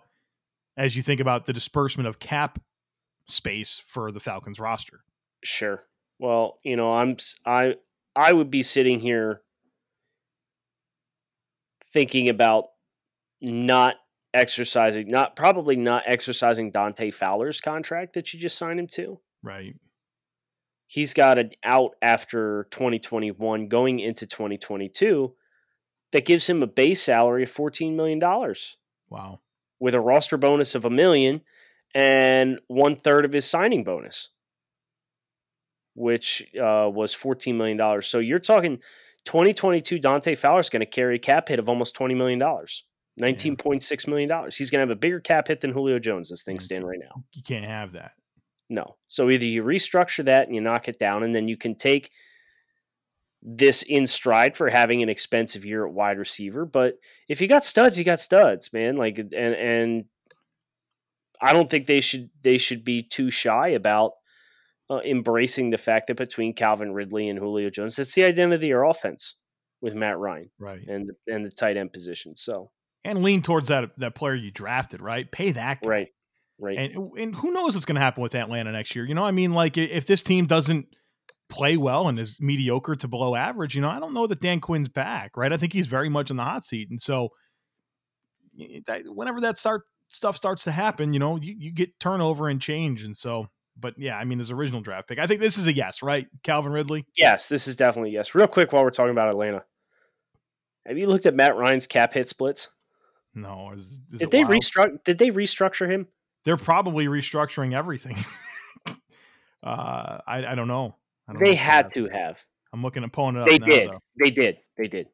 as 0.78 0.96
you 0.96 1.04
think 1.04 1.20
about 1.20 1.46
the 1.46 1.54
disbursement 1.54 2.08
of 2.08 2.20
cap 2.20 2.60
space 3.28 3.82
for 3.86 4.12
the 4.12 4.20
Falcons 4.20 4.60
roster. 4.60 5.04
Sure. 5.44 5.84
Well, 6.20 6.60
you 6.64 6.76
know, 6.76 6.94
I'm 6.94 7.18
I 7.46 7.76
I 8.16 8.34
would 8.34 8.50
be 8.50 8.64
sitting 8.64 9.00
here 9.00 9.42
thinking 11.94 12.28
about 12.28 12.66
not 13.42 13.96
exercising, 14.34 15.08
not 15.08 15.36
probably 15.36 15.76
not 15.76 16.04
exercising 16.08 16.72
Dante 16.72 17.12
Fowler's 17.12 17.62
contract 17.62 18.14
that 18.14 18.34
you 18.34 18.40
just 18.40 18.58
signed 18.58 18.80
him 18.80 18.88
to. 18.88 19.20
Right. 19.44 19.76
He's 20.88 21.14
got 21.14 21.40
an 21.40 21.52
out 21.64 21.92
after 22.02 22.68
2021 22.72 23.68
going 23.68 24.00
into 24.00 24.26
2022 24.26 25.34
that 26.12 26.26
gives 26.26 26.48
him 26.48 26.62
a 26.62 26.68
base 26.68 27.02
salary 27.02 27.44
of 27.44 27.54
$14 27.54 27.96
million. 27.96 28.20
Wow. 29.10 29.40
With 29.80 29.94
a 29.94 30.00
roster 30.00 30.38
bonus 30.38 30.76
of 30.76 30.86
a 30.86 30.90
million 30.90 31.42
and 31.94 32.60
one 32.68 32.96
third 32.96 33.26
of 33.26 33.34
his 33.34 33.50
signing 33.50 33.84
bonus, 33.84 34.30
which 35.96 36.44
uh, 36.58 36.90
was 36.92 37.16
$14 37.16 37.56
million. 37.56 38.02
So 38.02 38.20
you're 38.20 38.40
talking 38.40 38.80
2022 39.26 40.00
Dante 40.00 40.36
Fowler 40.36 40.60
is 40.60 40.70
going 40.70 40.82
to 40.82 40.86
carry 40.86 41.16
a 41.16 41.20
cap 41.20 41.50
hit 41.50 41.60
of 41.60 41.70
almost 41.70 41.96
$20 41.96 42.16
million. 42.16 42.40
$19.6 42.40 44.08
million. 44.08 44.30
He's 44.52 44.72
going 44.72 44.80
to 44.80 44.90
have 44.90 44.90
a 44.90 45.00
bigger 45.00 45.20
cap 45.20 45.48
hit 45.48 45.62
than 45.62 45.72
Julio 45.72 46.00
Jones 46.00 46.32
as 46.32 46.44
things 46.44 46.64
mm. 46.64 46.66
stand 46.66 46.88
right 46.88 47.00
now. 47.00 47.24
You 47.34 47.44
can't 47.44 47.66
have 47.66 47.94
that. 47.94 48.14
No. 48.70 48.96
So 49.08 49.30
either 49.30 49.46
you 49.46 49.64
restructure 49.64 50.26
that 50.26 50.48
and 50.48 50.56
you 50.56 50.62
knock 50.62 50.88
it 50.88 50.98
down, 50.98 51.24
and 51.24 51.34
then 51.34 51.48
you 51.48 51.58
can 51.58 51.76
take– 51.76 52.12
this 53.46 53.84
in 53.84 54.08
stride 54.08 54.56
for 54.56 54.70
having 54.70 55.04
an 55.04 55.10
expensive 55.10 55.66
year 55.66 55.86
at 55.86 55.94
wide 55.94 56.18
receiver. 56.18 56.66
But 56.66 56.96
if 57.28 57.42
you 57.42 57.48
got 57.48 57.66
studs, 57.66 58.00
you 58.00 58.06
got 58.06 58.22
studs, 58.22 58.72
man. 58.72 58.96
Like 58.96 59.18
and 59.18 59.34
and 59.34 60.06
I 61.42 61.52
don't 61.52 61.70
think 61.70 61.86
they 61.86 62.00
should 62.00 62.30
they 62.42 62.58
should 62.58 62.86
be 62.86 63.04
too 63.04 63.30
shy 63.30 63.70
about 63.70 64.14
uh, 64.90 65.00
embracing 65.06 65.70
the 65.70 65.78
fact 65.78 66.08
that 66.08 66.18
between 66.18 66.54
Calvin 66.54 66.94
Ridley 66.94 67.30
and 67.30 67.40
Julio 67.40 67.70
Jones, 67.70 67.98
it's 68.00 68.14
the 68.14 68.24
identity 68.24 68.72
of 68.72 68.82
offense 68.84 69.36
with 69.82 69.96
Matt 69.96 70.18
Ryan, 70.18 70.50
right, 70.60 70.86
and 70.88 71.12
and 71.28 71.44
the 71.44 71.52
tight 71.52 71.78
end 71.78 71.94
position. 71.94 72.36
So 72.36 72.72
and 73.04 73.24
lean 73.24 73.42
towards 73.42 73.70
that 73.70 73.92
that 73.98 74.16
player 74.16 74.36
you 74.36 74.52
drafted, 74.52 75.02
right? 75.02 75.30
Pay 75.32 75.52
that 75.52 75.82
guy. 75.82 75.90
right, 75.90 76.08
right. 76.60 76.78
And 76.78 77.12
and 77.18 77.36
who 77.36 77.52
knows 77.52 77.76
what's 77.76 77.86
going 77.86 77.96
to 77.96 78.02
happen 78.02 78.24
with 78.24 78.36
Atlanta 78.36 78.72
next 78.72 78.96
year? 78.96 79.06
You 79.06 79.16
know, 79.16 79.26
I 79.26 79.32
mean, 79.32 79.52
like 79.54 79.78
if 79.78 80.06
this 80.06 80.24
team 80.24 80.46
doesn't 80.46 80.88
play 81.50 81.78
well 81.78 82.08
and 82.08 82.18
is 82.18 82.40
mediocre 82.40 82.96
to 82.96 83.08
below 83.08 83.36
average, 83.36 83.76
you 83.76 83.82
know, 83.82 83.90
I 83.90 84.00
don't 84.00 84.14
know 84.14 84.28
that 84.28 84.42
Dan 84.42 84.60
Quinn's 84.60 84.90
back, 84.90 85.38
right? 85.38 85.54
I 85.54 85.58
think 85.58 85.74
he's 85.74 85.88
very 85.88 86.10
much 86.10 86.32
in 86.32 86.38
the 86.38 86.44
hot 86.44 86.66
seat. 86.66 86.90
And 86.90 87.02
so 87.02 87.30
whenever 89.06 89.42
that 89.42 89.58
start 89.58 89.84
stuff 90.10 90.38
starts 90.38 90.64
to 90.66 90.72
happen, 90.72 91.14
you 91.14 91.20
know, 91.20 91.38
you, 91.38 91.56
you 91.58 91.72
get 91.72 92.00
turnover 92.00 92.50
and 92.50 92.62
change. 92.62 93.04
And 93.04 93.16
so, 93.16 93.48
but 93.80 93.96
yeah, 93.98 94.18
I 94.18 94.24
mean, 94.24 94.40
his 94.40 94.52
original 94.52 94.82
draft 94.82 95.08
pick, 95.08 95.20
I 95.20 95.28
think 95.28 95.40
this 95.40 95.58
is 95.58 95.68
a 95.68 95.74
yes, 95.74 96.02
right? 96.02 96.28
Calvin 96.44 96.72
Ridley? 96.72 97.06
Yes, 97.16 97.48
this 97.48 97.68
is 97.68 97.76
definitely 97.76 98.12
yes. 98.12 98.36
Real 98.36 98.48
quick 98.48 98.72
while 98.72 98.84
we're 98.84 98.92
talking 98.92 99.12
about 99.12 99.30
Atlanta. 99.30 99.64
Have 100.86 100.98
you 100.98 101.08
looked 101.08 101.26
at 101.26 101.36
Matt 101.36 101.56
Ryan's 101.56 101.88
cap 101.88 102.14
hit 102.14 102.28
splits? 102.28 102.70
No. 103.34 103.72
Is, 103.74 104.00
is 104.12 104.20
did 104.20 104.32
they 104.32 104.44
restructure 104.44 105.04
did 105.04 105.18
they 105.18 105.30
restructure 105.30 105.90
him? 105.90 106.08
They're 106.46 106.58
probably 106.58 107.08
restructuring 107.08 107.74
everything. 107.74 108.18
uh 109.64 110.20
I, 110.28 110.46
I 110.46 110.56
don't 110.56 110.68
know. 110.68 110.96
They 111.40 111.56
had 111.56 111.90
to 111.92 112.10
have. 112.10 112.44
I'm 112.74 112.84
looking 112.84 113.04
at 113.04 113.12
pulling 113.12 113.38
it 113.38 113.42
up. 113.42 113.48
They 113.48 113.60
now, 113.60 113.66
did. 113.68 113.90
Though. 113.90 114.00
They 114.22 114.30
did. 114.30 114.58
They 114.78 114.88
did. 114.88 115.08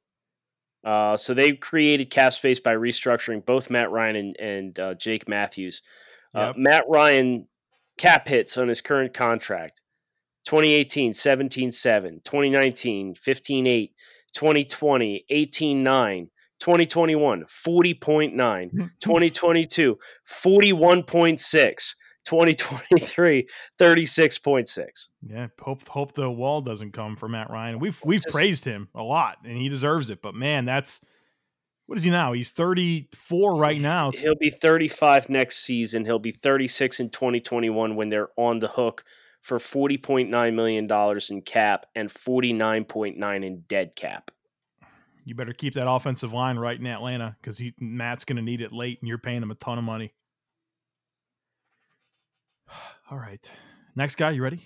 Uh, 0.84 1.18
so 1.18 1.34
they 1.34 1.52
created 1.52 2.10
cap 2.10 2.34
space 2.34 2.60
by 2.60 2.74
restructuring 2.74 3.46
both 3.46 3.70
Matt 3.70 3.92
Ryan 3.92 4.16
and, 4.16 4.40
and 4.40 4.80
uh, 4.80 4.94
Jake 4.96 5.28
Matthews. 5.28 5.82
Uh, 6.34 6.48
yep. 6.48 6.58
Matt 6.58 6.84
Ryan 6.88 7.48
cap 8.00 8.28
hits 8.28 8.58
on 8.58 8.70
his 8.70 8.82
current 8.82 9.14
contract 9.14 9.82
2018 10.46 11.14
17 11.14 11.72
7, 11.72 12.22
2019 12.24 13.14
15 13.14 13.68
8, 13.68 13.94
2020 14.34 15.26
18 15.30 15.84
9, 15.84 16.30
2021 16.60 17.44
40.9, 17.44 18.72
2022 19.02 20.00
41.6, 20.28 21.96
2023, 22.26 23.48
36.6. 23.78 25.08
Yeah, 25.22 25.48
hope 25.62 25.88
hope 25.88 26.14
the 26.14 26.32
wall 26.32 26.62
doesn't 26.62 26.94
come 26.94 27.16
for 27.16 27.28
Matt 27.28 27.50
Ryan. 27.50 27.80
We've 27.80 28.00
we've 28.06 28.24
Just, 28.24 28.34
praised 28.34 28.66
him 28.66 28.88
a 28.96 29.04
lot 29.04 29.40
and 29.44 29.58
he 29.58 29.68
deserves 29.68 30.10
it, 30.10 30.22
but 30.22 30.34
man, 30.34 30.66
that's 30.66 31.02
what 31.90 31.98
is 31.98 32.04
he 32.04 32.12
now? 32.12 32.34
He's 32.34 32.52
34 32.52 33.56
right 33.56 33.82
now. 33.82 34.12
He'll 34.12 34.36
be 34.36 34.52
35 34.52 35.28
next 35.28 35.58
season. 35.58 36.06
He'll 36.06 36.20
be 36.20 36.30
36 36.30 37.00
in 37.00 37.10
2021 37.10 37.96
when 37.96 38.10
they're 38.10 38.30
on 38.38 38.60
the 38.60 38.68
hook 38.68 39.04
for 39.42 39.58
$40.9 39.58 40.54
million 40.54 40.88
in 41.32 41.42
cap 41.42 41.88
and 41.96 42.08
49.9 42.08 43.44
in 43.44 43.62
dead 43.62 43.96
cap. 43.96 44.30
You 45.26 45.34
better 45.34 45.52
keep 45.52 45.74
that 45.74 45.90
offensive 45.90 46.32
line 46.32 46.60
right 46.60 46.80
in 46.80 46.86
Atlanta 46.86 47.36
because 47.42 47.60
Matt's 47.80 48.24
going 48.24 48.38
to 48.38 48.44
need 48.44 48.62
it 48.62 48.72
late, 48.72 49.00
and 49.02 49.08
you're 49.08 49.18
paying 49.18 49.42
him 49.42 49.50
a 49.50 49.56
ton 49.56 49.80
of 49.80 49.84
money. 49.84 50.14
All 53.10 53.18
right, 53.18 53.52
next 53.96 54.16
guy, 54.16 54.30
you 54.30 54.44
ready? 54.44 54.60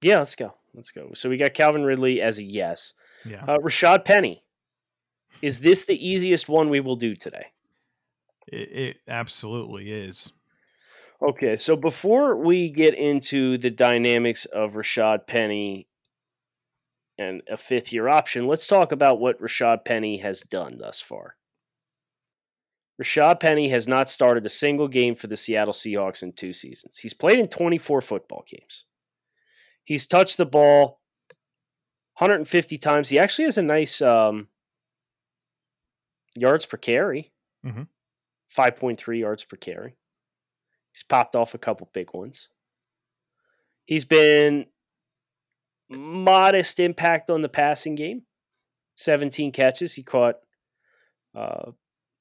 Yeah, 0.00 0.20
let's 0.20 0.34
go. 0.34 0.54
Let's 0.72 0.92
go. 0.92 1.10
So 1.14 1.28
we 1.28 1.36
got 1.36 1.52
Calvin 1.52 1.84
Ridley 1.84 2.22
as 2.22 2.38
a 2.38 2.42
yes. 2.42 2.94
Yeah. 3.26 3.44
Uh, 3.46 3.58
Rashad 3.58 4.06
Penny. 4.06 4.43
Is 5.42 5.60
this 5.60 5.84
the 5.84 6.08
easiest 6.08 6.48
one 6.48 6.70
we 6.70 6.80
will 6.80 6.96
do 6.96 7.14
today? 7.14 7.46
It, 8.46 8.68
it 8.72 8.96
absolutely 9.08 9.90
is. 9.90 10.32
Okay, 11.22 11.56
so 11.56 11.76
before 11.76 12.36
we 12.36 12.70
get 12.70 12.94
into 12.94 13.56
the 13.58 13.70
dynamics 13.70 14.44
of 14.46 14.74
Rashad 14.74 15.26
Penny 15.26 15.88
and 17.16 17.42
a 17.48 17.56
fifth 17.56 17.92
year 17.92 18.08
option, 18.08 18.44
let's 18.44 18.66
talk 18.66 18.92
about 18.92 19.20
what 19.20 19.40
Rashad 19.40 19.84
Penny 19.84 20.18
has 20.18 20.40
done 20.40 20.78
thus 20.78 21.00
far. 21.00 21.36
Rashad 23.00 23.40
Penny 23.40 23.68
has 23.70 23.88
not 23.88 24.08
started 24.08 24.44
a 24.46 24.50
single 24.50 24.88
game 24.88 25.14
for 25.14 25.26
the 25.26 25.36
Seattle 25.36 25.72
Seahawks 25.72 26.22
in 26.22 26.32
two 26.32 26.52
seasons. 26.52 26.98
He's 26.98 27.14
played 27.14 27.38
in 27.38 27.48
24 27.48 28.00
football 28.00 28.44
games. 28.46 28.84
He's 29.82 30.06
touched 30.06 30.36
the 30.36 30.46
ball 30.46 31.00
150 32.18 32.78
times. 32.78 33.08
He 33.08 33.18
actually 33.18 33.46
has 33.46 33.58
a 33.58 33.62
nice 33.62 34.00
um, 34.00 34.48
yards 36.36 36.66
per 36.66 36.76
carry, 36.76 37.32
mm-hmm. 37.64 37.82
5.3 38.56 39.18
yards 39.18 39.44
per 39.44 39.56
carry. 39.56 39.96
He's 40.92 41.02
popped 41.02 41.34
off 41.34 41.54
a 41.54 41.58
couple 41.58 41.88
big 41.92 42.12
ones. 42.14 42.48
He's 43.84 44.04
been 44.04 44.66
modest 45.90 46.80
impact 46.80 47.30
on 47.30 47.40
the 47.40 47.48
passing 47.48 47.94
game. 47.94 48.22
17 48.96 49.52
catches. 49.52 49.94
He 49.94 50.02
caught 50.02 50.36
uh, 51.34 51.72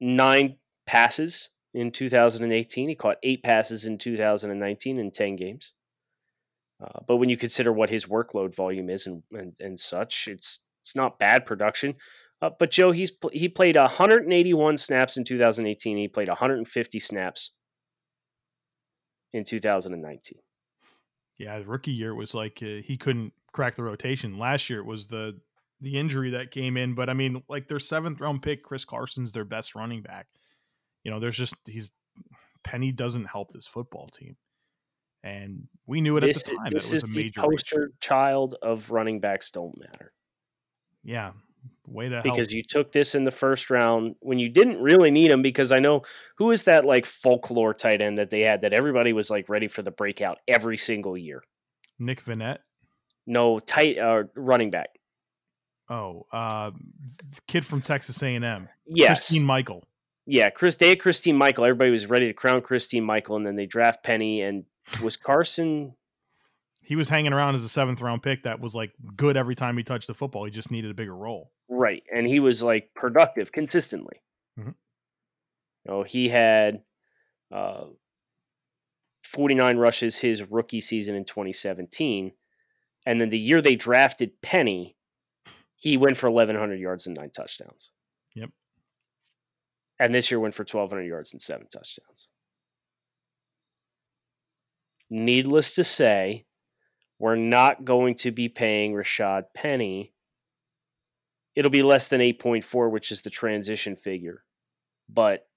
nine 0.02 0.56
passes 0.86 1.52
in 1.74 1.92
2018. 1.92 2.90
He 2.90 2.96
caught 2.96 3.18
eight 3.24 3.44
passes 3.44 3.86
in 3.86 3.98
2019 3.98 4.98
in 4.98 5.12
10 5.12 5.36
games. 5.36 5.74
Uh, 6.84 7.00
but 7.08 7.18
when 7.18 7.30
you 7.30 7.38
consider 7.38 7.72
what 7.72 7.90
his 7.90 8.06
workload 8.06 8.56
volume 8.56 8.90
is 8.90 9.06
and, 9.06 9.24
and, 9.32 9.56
and 9.60 9.80
such, 9.80 10.28
it's 10.28 10.62
it's 10.82 10.98
not 10.98 11.18
bad 11.18 11.46
production. 11.46 11.96
Uh, 12.42 12.50
but 12.60 12.72
Joe, 12.72 12.92
he's 12.92 13.12
he 13.32 13.48
played 13.48 13.76
181 13.76 14.78
snaps 14.78 15.18
in 15.18 15.24
2018. 15.24 15.98
He 15.98 16.08
played 16.08 16.28
150 16.28 17.00
snaps 17.00 17.52
in 19.34 19.44
2019. 19.44 20.40
Yeah, 21.38 21.60
the 21.60 21.66
rookie 21.66 21.92
year 21.92 22.14
was 22.14 22.34
like 22.34 22.60
uh, 22.62 22.82
he 22.84 22.98
couldn't 22.98 23.34
crack 23.52 23.76
the 23.76 23.84
rotation. 23.84 24.38
Last 24.38 24.70
year 24.70 24.80
it 24.80 24.86
was 24.86 25.08
the 25.08 25.40
the 25.82 25.98
injury 25.98 26.32
that 26.32 26.52
came 26.52 26.78
in, 26.78 26.96
but 26.96 27.10
I 27.10 27.14
mean, 27.14 27.44
like 27.50 27.68
their 27.68 27.80
seventh 27.80 28.22
round 28.22 28.42
pick, 28.42 28.64
Chris 28.64 28.86
Carson's 28.86 29.32
their 29.32 29.46
best 29.46 29.76
running 29.76 30.02
back. 30.02 30.28
You 31.04 31.12
know, 31.12 31.20
there's 31.20 31.38
just 31.38 31.56
he's 31.66 31.92
Penny 32.64 32.92
doesn't 32.92 33.26
help 33.26 33.52
this 33.52 33.68
football 33.68 34.08
team, 34.08 34.38
and 35.24 35.68
we 35.86 36.00
knew 36.00 36.16
it 36.18 36.22
this, 36.22 36.40
at 36.40 36.46
the 36.46 36.58
time. 36.58 36.70
This 36.72 36.94
is 36.94 37.04
the 37.04 37.32
poster 37.36 37.92
child 38.00 38.56
of 38.62 38.92
running 38.92 39.20
backs 39.20 39.52
don't 39.52 39.78
matter. 39.78 40.14
Yeah, 41.04 41.32
Way 41.88 42.10
to 42.10 42.22
because 42.24 42.48
help. 42.48 42.52
you 42.52 42.64
took 42.64 42.92
this 42.92 43.14
in 43.14 43.26
the 43.26 43.32
first 43.32 43.70
round 43.70 44.16
when 44.22 44.40
you 44.40 44.50
didn't 44.50 44.82
really 44.82 45.12
need 45.12 45.32
him. 45.32 45.42
Because 45.42 45.72
I 45.72 45.80
know 45.80 46.02
who 46.38 46.52
is 46.52 46.64
that 46.64 46.86
like 46.86 47.06
folklore 47.06 47.74
tight 47.74 48.02
end 48.02 48.18
that 48.18 48.30
they 48.30 48.42
had 48.42 48.62
that 48.62 48.74
everybody 48.74 49.14
was 49.14 49.30
like 49.30 49.50
ready 49.50 49.68
for 49.68 49.82
the 49.82 49.92
breakout 49.92 50.40
every 50.48 50.78
single 50.78 51.18
year. 51.18 51.44
Nick 52.00 52.24
Vannett. 52.24 52.60
No, 53.26 53.60
tight 53.60 53.98
uh, 53.98 54.24
running 54.36 54.70
back. 54.70 54.90
Oh, 55.90 56.26
uh, 56.32 56.72
kid 57.48 57.66
from 57.66 57.82
Texas 57.82 58.22
A 58.24 58.28
and 58.28 58.46
M. 58.46 58.70
Yes, 58.86 59.20
Christine 59.20 59.44
Michael. 59.44 59.84
Yeah, 60.26 60.50
Chris. 60.50 60.76
They 60.76 60.90
had 60.90 61.00
Christine 61.00 61.36
Michael. 61.36 61.66
Everybody 61.66 61.92
was 61.92 62.08
ready 62.08 62.28
to 62.28 62.34
crown 62.34 62.62
Christine 62.62 63.04
Michael, 63.04 63.36
and 63.36 63.46
then 63.46 63.56
they 63.56 63.66
draft 63.66 64.04
Penny. 64.04 64.42
And 64.42 64.64
was 65.02 65.18
Carson 65.18 65.96
he 66.84 66.96
was 66.96 67.10
hanging 67.10 67.34
around 67.34 67.56
as 67.56 67.64
a 67.64 67.70
seventh 67.70 68.02
round 68.02 68.22
pick 68.22 68.44
that 68.44 68.60
was 68.60 68.76
like 68.76 68.92
good 69.16 69.38
every 69.38 69.56
time 69.56 69.78
he 69.78 69.84
touched 69.84 70.08
the 70.08 70.14
football. 70.14 70.46
He 70.46 70.52
just 70.52 70.72
needed 70.72 70.92
a 70.92 70.94
bigger 70.94 71.16
role. 71.16 71.52
Right. 71.70 72.04
And 72.14 72.28
he 72.28 72.40
was 72.40 72.62
like 72.62 72.90
productive 72.94 73.52
consistently. 73.52 74.22
Mm-hmm. 74.60 74.72
You 75.86 75.92
know, 75.92 76.04
he 76.04 76.30
had 76.30 76.82
uh, 77.52 77.86
49 79.24 79.78
rushes 79.78 80.18
his 80.18 80.44
rookie 80.52 80.82
season 80.82 81.16
in 81.16 81.26
2017. 81.26 82.34
And 83.06 83.22
then 83.22 83.30
the 83.30 83.40
year 83.40 83.62
they 83.62 83.76
drafted 83.76 84.42
Penny, 84.42 84.96
he 85.76 85.98
went 85.98 86.18
for 86.18 86.30
1,100 86.30 86.80
yards 86.80 87.08
and 87.08 87.16
nine 87.16 87.32
touchdowns. 87.32 87.92
Yep. 88.36 88.50
And 90.00 90.14
this 90.14 90.32
year 90.32 90.40
went 90.40 90.54
for 90.54 90.64
1,200 90.64 91.04
yards 91.04 91.32
and 91.32 91.42
seven 91.42 91.68
touchdowns. 91.72 92.28
Needless 95.10 95.74
to 95.74 95.84
say, 95.84 96.46
we're 97.20 97.36
not 97.36 97.86
going 97.86 98.16
to 98.16 98.32
be 98.32 98.50
paying 98.50 98.94
Rashad 98.94 99.46
Penny. 99.54 100.14
It'll 101.56 101.72
be 101.72 101.84
less 101.84 102.08
than 102.08 102.22
8.4, 102.22 102.92
which 102.92 103.12
is 103.12 103.22
the 103.22 103.30
transition 103.30 103.96
figure. 103.96 104.44
But 105.08 105.48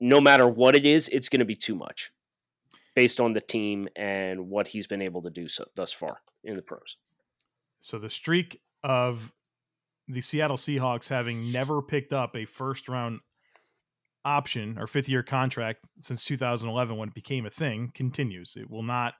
no 0.00 0.20
matter 0.20 0.48
what 0.48 0.74
it 0.74 0.86
is, 0.86 1.08
it's 1.08 1.28
going 1.28 1.40
to 1.40 1.44
be 1.44 1.56
too 1.56 1.74
much 1.74 2.12
based 2.94 3.20
on 3.20 3.32
the 3.32 3.40
team 3.40 3.88
and 3.96 4.48
what 4.48 4.68
he's 4.68 4.86
been 4.86 5.02
able 5.02 5.22
to 5.22 5.30
do 5.30 5.48
so, 5.48 5.64
thus 5.74 5.92
far 5.92 6.20
in 6.44 6.56
the 6.56 6.62
pros. 6.62 6.96
So 7.80 7.98
the 7.98 8.10
streak 8.10 8.60
of 8.84 9.32
the 10.08 10.20
Seattle 10.20 10.56
Seahawks 10.56 11.08
having 11.08 11.52
never 11.52 11.80
picked 11.80 12.12
up 12.12 12.36
a 12.36 12.44
first 12.44 12.88
round 12.88 13.20
option 14.24 14.78
or 14.78 14.86
fifth 14.86 15.08
year 15.08 15.22
contract 15.22 15.86
since 16.00 16.24
2011 16.24 16.96
when 16.96 17.08
it 17.08 17.14
became 17.14 17.46
a 17.46 17.50
thing 17.50 17.90
continues. 17.94 18.56
It 18.56 18.70
will 18.70 18.82
not 18.82 19.14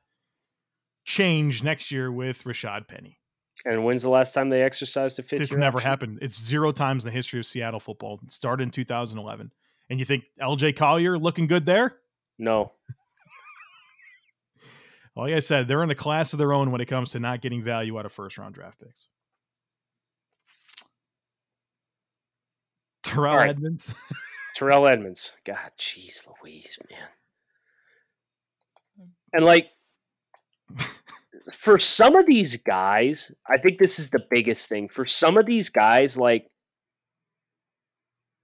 change 1.05 1.63
next 1.63 1.91
year 1.91 2.11
with 2.11 2.45
Rashad 2.45 2.89
Penny. 2.89 3.19
And 3.65 3.85
when's 3.85 4.03
the 4.03 4.09
last 4.09 4.35
time 4.35 4.49
they 4.49 4.63
exercised 4.63 5.19
a 5.19 5.23
fifth? 5.23 5.41
It's 5.41 5.55
never 5.55 5.79
option? 5.79 5.89
happened. 5.89 6.19
It's 6.23 6.43
zero 6.43 6.73
times 6.73 7.05
in 7.05 7.11
the 7.11 7.13
history 7.13 7.39
of 7.39 7.47
Seattle 7.47 7.81
football. 7.81 8.21
It 8.25 8.33
started 8.33 8.65
in 8.65 8.71
2011. 8.71 9.53
And 9.91 9.99
you 9.99 10.05
think 10.05 10.25
LJ 10.41 10.77
Collier 10.77 11.19
looking 11.19 11.47
good 11.47 11.67
there? 11.67 11.97
No. 12.39 12.73
like 15.17 15.35
I 15.35 15.41
said, 15.41 15.69
they're 15.69 15.83
in 15.83 15.91
a 15.91 15.95
class 15.95 16.33
of 16.33 16.39
their 16.39 16.53
own 16.53 16.71
when 16.73 16.81
it 16.81 16.87
comes 16.87 17.11
to 17.11 17.21
not 17.21 17.41
getting 17.41 17.63
value 17.63 17.99
out 17.99 18.07
of 18.07 18.13
first 18.13 18.39
round 18.39 18.55
draft 18.55 18.81
picks. 18.81 19.07
Terrell 23.03 23.37
right. 23.37 23.51
Edmunds. 23.51 23.95
Terrell 24.55 24.87
Edmunds. 24.87 25.35
God, 25.45 25.71
jeez 25.79 26.27
Louise, 26.43 26.79
man. 26.91 27.09
And 29.35 29.45
like 29.45 29.71
for 31.53 31.79
some 31.79 32.17
of 32.17 32.27
these 32.27 32.57
guys, 32.57 33.33
I 33.49 33.59
think 33.59 33.79
this 33.79 33.99
is 33.99 34.11
the 34.11 34.25
biggest 34.31 34.69
thing. 34.69 34.89
For 34.89 35.07
some 35.07 35.37
of 35.37 35.47
these 35.47 35.71
guys, 35.71 36.17
like 36.17 36.51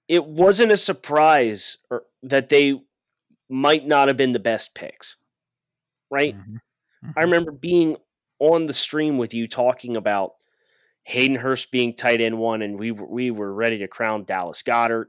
it 0.08 0.24
wasn't 0.24 0.72
a 0.72 0.76
surprise 0.76 1.78
or, 1.90 2.04
that 2.22 2.48
they 2.48 2.80
might 3.48 3.86
not 3.86 4.08
have 4.08 4.16
been 4.16 4.32
the 4.32 4.38
best 4.38 4.74
picks. 4.74 5.16
Right? 6.10 6.34
Mm-hmm. 6.36 6.54
Mm-hmm. 6.54 7.10
I 7.16 7.22
remember 7.22 7.52
being 7.52 7.96
on 8.38 8.66
the 8.66 8.72
stream 8.72 9.18
with 9.18 9.34
you 9.34 9.46
talking 9.46 9.96
about 9.96 10.32
Hayden 11.04 11.36
Hurst 11.36 11.70
being 11.70 11.94
tight 11.94 12.20
end 12.20 12.38
one, 12.38 12.62
and 12.62 12.78
we 12.78 12.90
we 12.90 13.30
were 13.30 13.52
ready 13.52 13.78
to 13.78 13.88
crown 13.88 14.24
Dallas 14.24 14.62
Goedert 14.62 15.06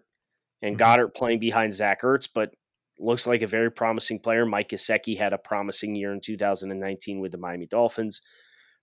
and 0.61 0.77
mm-hmm. 0.77 1.01
Goedert 1.01 1.15
playing 1.15 1.39
behind 1.39 1.73
Zach 1.73 2.01
Ertz, 2.01 2.27
but 2.33 2.53
looks 2.99 3.27
like 3.27 3.41
a 3.41 3.47
very 3.47 3.71
promising 3.71 4.19
player. 4.19 4.45
Mike 4.45 4.69
Gesicki 4.69 5.17
had 5.17 5.33
a 5.33 5.37
promising 5.37 5.95
year 5.95 6.13
in 6.13 6.21
2019 6.21 7.19
with 7.19 7.31
the 7.31 7.37
Miami 7.37 7.65
Dolphins. 7.65 8.21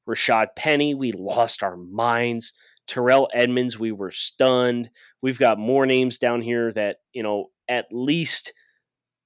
Rashad 0.08 0.48
Penny, 0.56 0.94
we 0.94 1.12
lost 1.12 1.62
our 1.62 1.76
minds. 1.76 2.52
Terrell 2.86 3.28
Edmunds, 3.34 3.78
we 3.78 3.92
were 3.92 4.12
stunned. 4.12 4.90
We've 5.20 5.38
got 5.38 5.58
more 5.58 5.86
names 5.86 6.18
down 6.18 6.40
here 6.40 6.72
that, 6.72 6.98
you 7.12 7.22
know, 7.22 7.46
at 7.68 7.86
least 7.90 8.52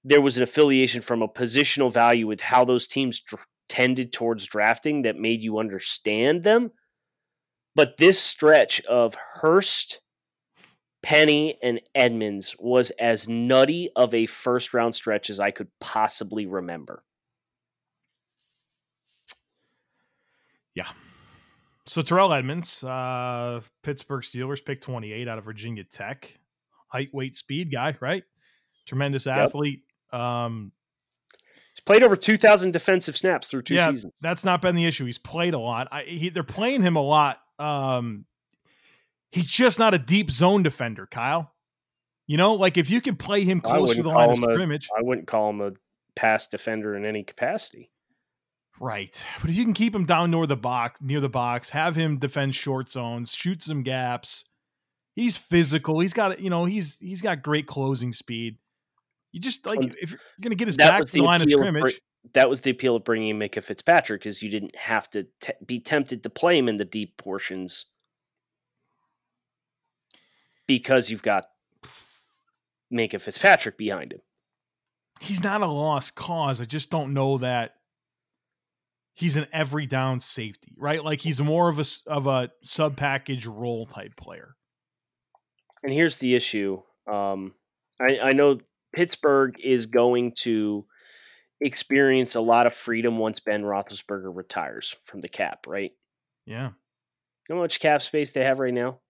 there 0.02 0.22
was 0.22 0.38
an 0.38 0.42
affiliation 0.42 1.02
from 1.02 1.22
a 1.22 1.28
positional 1.28 1.92
value 1.92 2.26
with 2.26 2.40
how 2.40 2.64
those 2.64 2.86
teams 2.88 3.20
dr- 3.20 3.46
tended 3.68 4.12
towards 4.12 4.46
drafting 4.46 5.02
that 5.02 5.16
made 5.16 5.42
you 5.42 5.58
understand 5.58 6.42
them. 6.42 6.70
But 7.74 7.98
this 7.98 8.18
stretch 8.18 8.80
of 8.86 9.14
Hurst, 9.14 10.00
Penny 11.02 11.58
and 11.62 11.80
Edmunds 11.94 12.54
was 12.58 12.90
as 12.90 13.28
nutty 13.28 13.90
of 13.96 14.14
a 14.14 14.26
first 14.26 14.74
round 14.74 14.94
stretch 14.94 15.30
as 15.30 15.40
I 15.40 15.50
could 15.50 15.68
possibly 15.80 16.46
remember. 16.46 17.02
Yeah. 20.74 20.88
So 21.86 22.02
Terrell 22.02 22.32
Edmunds, 22.32 22.84
uh, 22.84 23.60
Pittsburgh 23.82 24.22
Steelers, 24.22 24.64
pick 24.64 24.80
28 24.80 25.26
out 25.26 25.38
of 25.38 25.44
Virginia 25.44 25.84
Tech. 25.84 26.38
Height, 26.88 27.08
weight, 27.12 27.36
speed 27.36 27.72
guy, 27.72 27.96
right? 28.00 28.24
Tremendous 28.86 29.26
athlete. 29.26 29.82
Yep. 30.12 30.20
Um, 30.20 30.72
He's 31.74 31.84
played 31.84 32.02
over 32.02 32.16
2,000 32.16 32.72
defensive 32.72 33.16
snaps 33.16 33.48
through 33.48 33.62
two 33.62 33.74
yeah, 33.74 33.90
seasons. 33.90 34.12
That's 34.20 34.44
not 34.44 34.60
been 34.60 34.74
the 34.74 34.84
issue. 34.84 35.06
He's 35.06 35.18
played 35.18 35.54
a 35.54 35.58
lot. 35.58 35.88
I, 35.90 36.02
he, 36.02 36.28
they're 36.28 36.42
playing 36.42 36.82
him 36.82 36.96
a 36.96 37.02
lot 37.02 37.38
um, 37.58 38.24
he's 39.32 39.46
just 39.46 39.78
not 39.78 39.94
a 39.94 39.98
deep 39.98 40.30
zone 40.30 40.62
defender, 40.62 41.06
Kyle. 41.06 41.52
You 42.26 42.36
know, 42.36 42.54
like 42.54 42.76
if 42.76 42.90
you 42.90 43.00
can 43.00 43.16
play 43.16 43.44
him 43.44 43.60
close 43.60 43.94
to 43.94 44.02
the 44.02 44.08
line 44.08 44.30
of 44.30 44.36
scrimmage, 44.36 44.88
I 44.96 45.02
wouldn't 45.02 45.26
call 45.26 45.50
him 45.50 45.60
a 45.60 45.72
pass 46.14 46.46
defender 46.46 46.94
in 46.94 47.04
any 47.04 47.22
capacity. 47.24 47.90
right? 48.78 49.24
But 49.40 49.50
if 49.50 49.56
you 49.56 49.64
can 49.64 49.74
keep 49.74 49.94
him 49.94 50.04
down 50.04 50.30
near 50.30 50.46
the 50.46 50.56
box, 50.56 51.00
near 51.02 51.20
the 51.20 51.28
box, 51.28 51.70
have 51.70 51.96
him 51.96 52.18
defend 52.18 52.54
short 52.54 52.88
zones, 52.88 53.34
shoot 53.34 53.62
some 53.62 53.82
gaps. 53.82 54.44
He's 55.16 55.36
physical. 55.36 55.98
He's 56.00 56.12
got 56.12 56.40
you 56.40 56.50
know 56.50 56.64
he's 56.66 56.96
he's 56.98 57.20
got 57.20 57.42
great 57.42 57.66
closing 57.66 58.12
speed. 58.12 58.58
You 59.32 59.40
just 59.40 59.66
like 59.66 59.82
if 60.00 60.10
you're 60.12 60.20
gonna 60.40 60.54
get 60.54 60.68
his 60.68 60.76
back 60.76 61.04
to 61.04 61.12
the 61.12 61.18
the 61.18 61.24
line 61.24 61.40
of 61.40 61.46
of 61.46 61.50
scrimmage. 61.50 61.82
Br- 61.82 62.30
That 62.34 62.48
was 62.48 62.60
the 62.60 62.70
appeal 62.70 62.96
of 62.96 63.04
bringing 63.04 63.28
in 63.28 63.38
Minkah 63.38 63.62
Fitzpatrick, 63.62 64.24
is 64.26 64.42
you 64.42 64.50
didn't 64.50 64.76
have 64.76 65.10
to 65.10 65.26
te- 65.40 65.52
be 65.66 65.80
tempted 65.80 66.22
to 66.22 66.30
play 66.30 66.56
him 66.56 66.68
in 66.68 66.76
the 66.76 66.84
deep 66.84 67.16
portions 67.16 67.86
because 70.78 71.10
you've 71.10 71.22
got 71.22 71.46
Minkah 72.92 73.20
Fitzpatrick 73.20 73.76
behind 73.76 74.12
him. 74.12 74.20
he's 75.20 75.42
not 75.42 75.62
a 75.62 75.66
lost 75.66 76.14
cause. 76.14 76.60
I 76.60 76.64
just 76.64 76.90
don't 76.90 77.12
know 77.12 77.38
that 77.38 77.72
he's 79.14 79.36
an 79.36 79.46
every 79.52 79.86
down 79.86 80.20
safety, 80.20 80.72
right? 80.78 81.04
Like 81.04 81.20
he's 81.20 81.40
more 81.40 81.68
of 81.68 81.78
a 81.80 81.84
of 82.06 82.26
a 82.28 82.50
sub 82.62 82.96
package 82.96 83.46
role 83.46 83.86
type 83.86 84.14
player. 84.16 84.54
And 85.82 85.92
here's 85.92 86.18
the 86.18 86.34
issue. 86.36 86.80
Um, 87.10 87.54
I, 88.00 88.18
I 88.22 88.32
know 88.32 88.60
Pittsburgh 88.94 89.56
is 89.62 89.86
going 89.86 90.34
to 90.42 90.86
experience 91.60 92.34
a 92.36 92.40
lot 92.40 92.66
of 92.66 92.74
freedom 92.74 93.18
once 93.18 93.40
Ben 93.40 93.62
Roethlisberger 93.62 94.34
retires 94.34 94.94
from 95.04 95.20
the 95.20 95.28
cap, 95.28 95.66
right? 95.66 95.92
Yeah, 96.46 96.68
You 96.68 96.70
know 97.50 97.56
how 97.56 97.62
much 97.62 97.80
cap 97.80 98.02
space 98.02 98.30
they 98.30 98.44
have 98.44 98.60
right 98.60 98.72
now? 98.74 99.00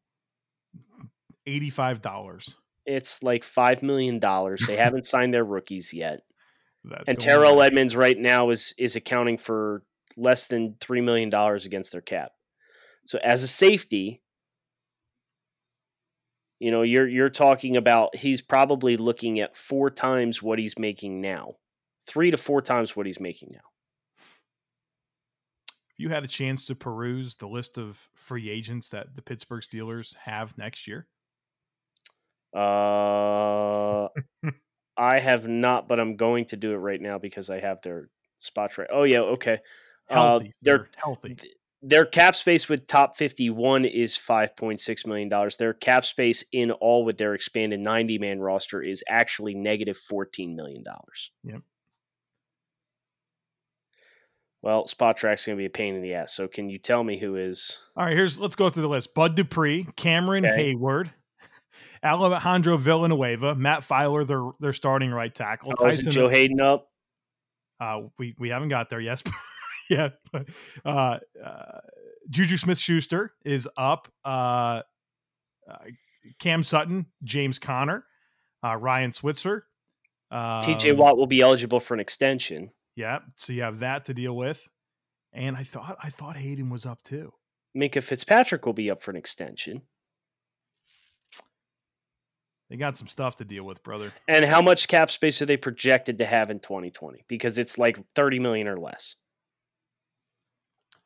Eighty 1.46 1.70
five 1.70 2.00
dollars. 2.00 2.56
It's 2.86 3.22
like 3.22 3.44
$5 3.44 3.82
million. 3.82 4.18
They 4.66 4.76
haven't 4.76 5.06
signed 5.06 5.34
their 5.34 5.44
rookies 5.44 5.92
yet. 5.92 6.22
That's 6.82 7.04
and 7.06 7.20
Terrell 7.20 7.60
on. 7.60 7.66
Edmunds 7.66 7.94
right 7.94 8.18
now 8.18 8.50
is 8.50 8.74
is 8.78 8.96
accounting 8.96 9.36
for 9.36 9.82
less 10.16 10.46
than 10.46 10.76
three 10.80 11.02
million 11.02 11.28
dollars 11.28 11.66
against 11.66 11.92
their 11.92 12.00
cap. 12.00 12.32
So 13.04 13.18
as 13.22 13.42
a 13.42 13.48
safety, 13.48 14.22
you 16.58 16.70
know, 16.70 16.82
you're 16.82 17.06
you're 17.06 17.28
talking 17.28 17.76
about 17.76 18.16
he's 18.16 18.40
probably 18.40 18.96
looking 18.96 19.40
at 19.40 19.56
four 19.56 19.90
times 19.90 20.42
what 20.42 20.58
he's 20.58 20.78
making 20.78 21.20
now, 21.20 21.56
three 22.06 22.30
to 22.30 22.38
four 22.38 22.62
times 22.62 22.96
what 22.96 23.04
he's 23.04 23.20
making 23.20 23.50
now. 23.52 23.60
If 25.90 25.98
you 25.98 26.08
had 26.08 26.24
a 26.24 26.28
chance 26.28 26.66
to 26.68 26.74
peruse 26.74 27.36
the 27.36 27.48
list 27.48 27.76
of 27.76 28.08
free 28.14 28.48
agents 28.48 28.88
that 28.88 29.16
the 29.16 29.22
Pittsburgh 29.22 29.62
Steelers 29.62 30.16
have 30.16 30.56
next 30.56 30.88
year, 30.88 31.08
Uh, 32.54 34.08
I 34.96 35.18
have 35.18 35.46
not, 35.48 35.88
but 35.88 35.98
I'm 36.00 36.16
going 36.16 36.46
to 36.46 36.56
do 36.56 36.72
it 36.72 36.76
right 36.76 37.00
now 37.00 37.18
because 37.18 37.48
I 37.50 37.60
have 37.60 37.80
their 37.82 38.08
spots 38.38 38.76
right. 38.78 38.88
Oh 38.90 39.04
yeah, 39.04 39.20
okay. 39.20 39.58
Uh, 40.08 40.14
healthy, 40.14 40.52
they're 40.62 40.76
they're 40.78 40.88
healthy. 40.96 41.36
their 41.82 42.04
cap 42.04 42.34
space 42.34 42.68
with 42.68 42.86
top 42.88 43.16
51 43.16 43.84
is 43.84 44.16
5.6 44.18 45.06
million 45.06 45.28
dollars 45.28 45.56
their 45.56 45.72
cap 45.72 46.04
space 46.04 46.44
in 46.52 46.72
all 46.72 47.04
with 47.04 47.16
their 47.16 47.32
expanded 47.34 47.78
90 47.78 48.18
man 48.18 48.40
roster 48.40 48.82
is 48.82 49.04
actually 49.08 49.54
negative 49.54 49.96
14 49.96 50.56
million 50.56 50.82
dollars 50.82 51.30
Yep. 51.44 51.62
well 54.62 54.84
Spotrac's 54.84 55.46
going 55.46 55.56
to 55.56 55.62
be 55.62 55.66
a 55.66 55.70
pain 55.70 55.94
in 55.94 56.02
the 56.02 56.14
ass 56.14 56.34
so 56.34 56.48
can 56.48 56.68
you 56.68 56.78
tell 56.78 57.04
me 57.04 57.18
who 57.18 57.36
is 57.36 57.78
All 57.96 58.04
right, 58.04 58.16
here's 58.16 58.38
let's 58.40 58.56
go 58.56 58.68
through 58.68 58.82
the 58.82 58.88
list. 58.88 59.14
Bud 59.14 59.36
Dupree, 59.36 59.86
Cameron 59.96 60.44
Okay. 60.44 60.74
Heyward, 60.74 61.12
Alejandro 62.04 62.76
Villanueva, 62.76 63.54
Matt 63.54 63.82
Feiler, 63.82 64.26
their 64.26 64.44
their 64.60 64.72
starting 64.72 65.10
right 65.10 65.34
tackle. 65.34 65.72
oh, 65.78 65.86
is 65.86 65.98
joe 66.06 66.28
haden 66.28 66.60
up 66.60 66.88
Uh, 67.80 68.02
we 68.18 68.34
we 68.38 68.48
haven't 68.50 68.68
got 68.68 68.90
there 68.90 69.00
yes, 69.00 69.22
yeah. 69.90 70.10
but, 70.32 70.48
Uh, 70.84 71.18
uh, 71.44 71.80
Juju 72.28 72.56
Smith 72.56 72.78
Schuster 72.78 73.32
is 73.44 73.68
up. 73.76 74.08
Uh, 74.24 74.82
uh, 75.68 75.76
Cam 76.38 76.62
Sutton, 76.62 77.06
James 77.24 77.58
Conner, 77.58 78.04
uh, 78.64 78.76
Ryan 78.76 79.10
Switzer. 79.12 79.66
Um, 80.30 80.62
tj 80.62 80.96
watt 80.96 81.16
will 81.16 81.26
be 81.26 81.40
eligible 81.40 81.80
for 81.80 81.92
an 81.94 81.98
extension 82.00 82.70
Yeah, 82.94 83.18
so 83.34 83.52
you 83.52 83.62
have 83.62 83.80
that 83.80 84.04
to 84.04 84.14
deal 84.14 84.36
with. 84.36 84.68
And 85.32 85.56
I 85.56 85.64
thought 85.64 85.96
I 86.02 86.10
thought 86.10 86.36
Haden 86.36 86.70
was 86.70 86.86
up 86.86 87.02
too. 87.02 87.32
minkah 87.76 88.02
fitzpatrick 88.02 88.64
will 88.64 88.72
be 88.72 88.90
up 88.90 89.02
for 89.02 89.10
an 89.10 89.16
extension 89.16 89.82
They 92.70 92.76
got 92.76 92.96
some 92.96 93.08
stuff 93.08 93.36
to 93.36 93.44
deal 93.44 93.64
with, 93.64 93.82
brother. 93.82 94.12
and 94.28 94.44
how 94.44 94.62
much 94.62 94.88
cap 94.88 95.10
space 95.10 95.42
are 95.42 95.46
they 95.46 95.56
projected 95.56 96.18
to 96.18 96.26
have 96.26 96.50
in 96.50 96.60
2020 96.60 97.24
because 97.28 97.58
it's 97.58 97.76
like 97.76 97.98
30 98.14 98.38
million 98.38 98.68
or 98.68 98.78
less 98.78 99.16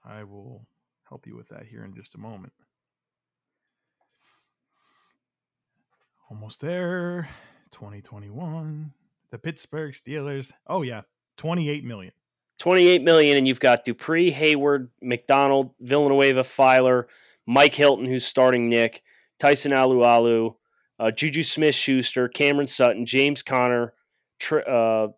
I 0.05 0.25
will 0.25 0.67
help 1.09 1.27
you 1.27 1.35
with 1.35 1.49
that 1.49 1.67
here 1.67 1.85
in 1.85 1.95
just 1.95 2.15
a 2.15 2.19
moment. 2.19 2.53
Almost 6.31 6.61
there. 6.61 7.29
2021. 7.71 8.93
The 9.31 9.39
Pittsburgh 9.39 9.93
Steelers. 9.93 10.53
Oh 10.67 10.83
yeah, 10.83 11.03
28 11.39 11.85
million. 11.85 12.13
28 12.59 13.03
million 13.03 13.37
and 13.37 13.49
you've 13.49 13.61
got 13.61 13.85
Dupree, 13.85 14.31
Heyward, 14.31 14.89
McDonald, 15.03 15.71
Villanueva, 15.81 16.43
Feiler, 16.43 17.05
Mike 17.47 17.75
Hilton 17.75 18.05
who's 18.05 18.27
starting 18.27 18.69
Nick, 18.69 19.03
Tyson 19.39 19.73
Alualu, 19.73 20.55
uh, 20.99 21.11
Juju 21.11 21.43
Smith 21.43 21.75
Schuster, 21.75 22.29
Cameron 22.29 22.67
Sutton, 22.67 23.05
James 23.05 23.43
Conner. 23.43 23.93
Tr- 24.39 24.69
uh, 24.69 25.09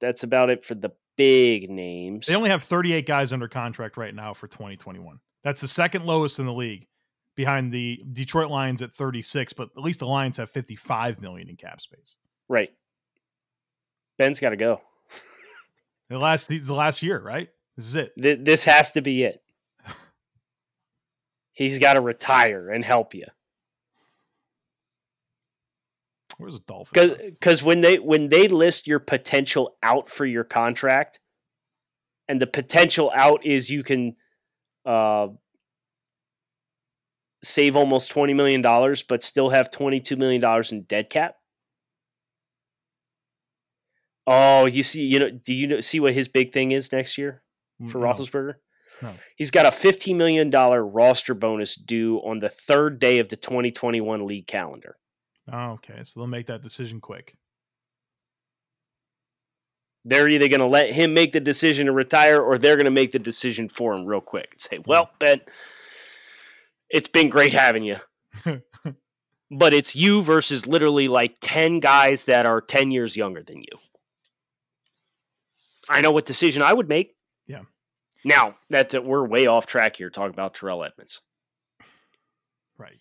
that's 0.00 0.22
about 0.22 0.50
it 0.50 0.64
for 0.64 0.74
the 0.74 0.90
big 1.16 1.70
names. 1.70 2.26
They 2.26 2.34
only 2.34 2.50
have 2.50 2.64
38 2.64 3.06
guys 3.06 3.32
under 3.32 3.48
contract 3.48 3.96
right 3.96 4.14
now 4.14 4.34
for 4.34 4.48
2021. 4.48 5.18
That's 5.44 5.60
the 5.60 5.68
second 5.68 6.04
lowest 6.04 6.38
in 6.38 6.46
the 6.46 6.52
league 6.52 6.86
behind 7.34 7.72
the 7.72 8.02
Detroit 8.12 8.50
Lions 8.50 8.82
at 8.82 8.94
36, 8.94 9.52
but 9.52 9.70
at 9.76 9.82
least 9.82 10.00
the 10.00 10.06
Lions 10.06 10.36
have 10.36 10.50
55 10.50 11.20
million 11.20 11.48
in 11.48 11.56
cap 11.56 11.80
space. 11.80 12.16
right. 12.48 12.70
Ben's 14.18 14.38
got 14.40 14.50
to 14.50 14.56
go. 14.56 14.80
The 16.10 16.18
last 16.18 16.48
the 16.48 16.74
last 16.74 17.02
year, 17.02 17.18
right? 17.18 17.48
This 17.76 17.86
is 17.86 17.96
it. 17.96 18.12
Th- 18.20 18.38
this 18.42 18.64
has 18.66 18.92
to 18.92 19.00
be 19.00 19.22
it. 19.24 19.42
He's 21.52 21.78
got 21.78 21.94
to 21.94 22.00
retire 22.00 22.70
and 22.70 22.84
help 22.84 23.14
you. 23.14 23.26
Where's 26.38 26.54
the 26.54 26.64
Dolphins? 26.66 27.30
because 27.30 27.62
when 27.62 27.82
they 27.82 27.96
when 27.98 28.28
they 28.28 28.48
list 28.48 28.86
your 28.86 28.98
potential 28.98 29.76
out 29.82 30.08
for 30.08 30.24
your 30.26 30.44
contract 30.44 31.20
and 32.26 32.40
the 32.40 32.46
potential 32.46 33.12
out 33.14 33.44
is 33.44 33.70
you 33.70 33.84
can 33.84 34.16
uh, 34.86 35.28
save 37.44 37.76
almost 37.76 38.10
20 38.10 38.34
million 38.34 38.62
dollars 38.62 39.02
but 39.02 39.22
still 39.22 39.50
have 39.50 39.70
22 39.70 40.16
million 40.16 40.40
dollars 40.40 40.72
in 40.72 40.82
dead 40.82 41.10
cap 41.10 41.36
oh 44.26 44.66
you 44.66 44.82
see 44.82 45.02
you 45.02 45.18
know 45.20 45.30
do 45.30 45.54
you 45.54 45.66
know, 45.66 45.80
see 45.80 46.00
what 46.00 46.14
his 46.14 46.26
big 46.28 46.52
thing 46.52 46.72
is 46.72 46.90
next 46.90 47.18
year 47.18 47.42
for 47.88 47.98
No. 47.98 48.06
Roethlisberger? 48.06 48.54
No. 49.02 49.12
He's 49.36 49.50
got 49.50 49.66
a 49.66 49.70
$15 49.70 50.16
million 50.16 50.50
roster 50.50 51.34
bonus 51.34 51.74
due 51.74 52.18
on 52.18 52.38
the 52.38 52.48
third 52.48 52.98
day 52.98 53.18
of 53.18 53.28
the 53.28 53.36
2021 53.36 54.26
league 54.26 54.46
calendar. 54.46 54.96
Oh, 55.52 55.72
okay. 55.72 56.00
So 56.04 56.20
they'll 56.20 56.28
make 56.28 56.46
that 56.46 56.62
decision 56.62 57.00
quick. 57.00 57.34
they're 60.04 60.28
either 60.28 60.48
going 60.48 60.60
to 60.60 60.66
let 60.66 60.90
him 60.90 61.14
make 61.14 61.32
the 61.32 61.40
decision 61.40 61.86
to 61.86 61.92
retire 61.92 62.40
or 62.40 62.58
they're 62.58 62.76
going 62.76 62.86
to 62.86 62.90
make 62.90 63.12
the 63.12 63.18
decision 63.18 63.68
for 63.68 63.94
him 63.94 64.04
real 64.04 64.20
quick 64.20 64.48
and 64.52 64.60
say, 64.60 64.78
well, 64.86 65.06
mm. 65.06 65.18
Ben, 65.18 65.40
it's 66.90 67.08
been 67.08 67.28
great 67.28 67.52
having 67.52 67.84
you. 67.84 67.96
but 69.50 69.74
it's 69.74 69.94
you 69.94 70.22
versus 70.22 70.66
literally 70.66 71.08
like 71.08 71.36
10 71.40 71.80
guys 71.80 72.24
that 72.24 72.46
are 72.46 72.60
10 72.60 72.90
years 72.90 73.16
younger 73.16 73.42
than 73.42 73.58
you. 73.58 73.78
I 75.88 76.00
know 76.00 76.12
what 76.12 76.26
decision 76.26 76.62
I 76.62 76.72
would 76.72 76.88
make. 76.88 77.14
Now, 78.24 78.56
that's 78.70 78.94
we're 78.94 79.26
way 79.26 79.46
off 79.46 79.66
track 79.66 79.96
here 79.96 80.10
talking 80.10 80.30
about 80.30 80.54
Terrell 80.54 80.84
Edmunds. 80.84 81.20
right. 82.78 82.96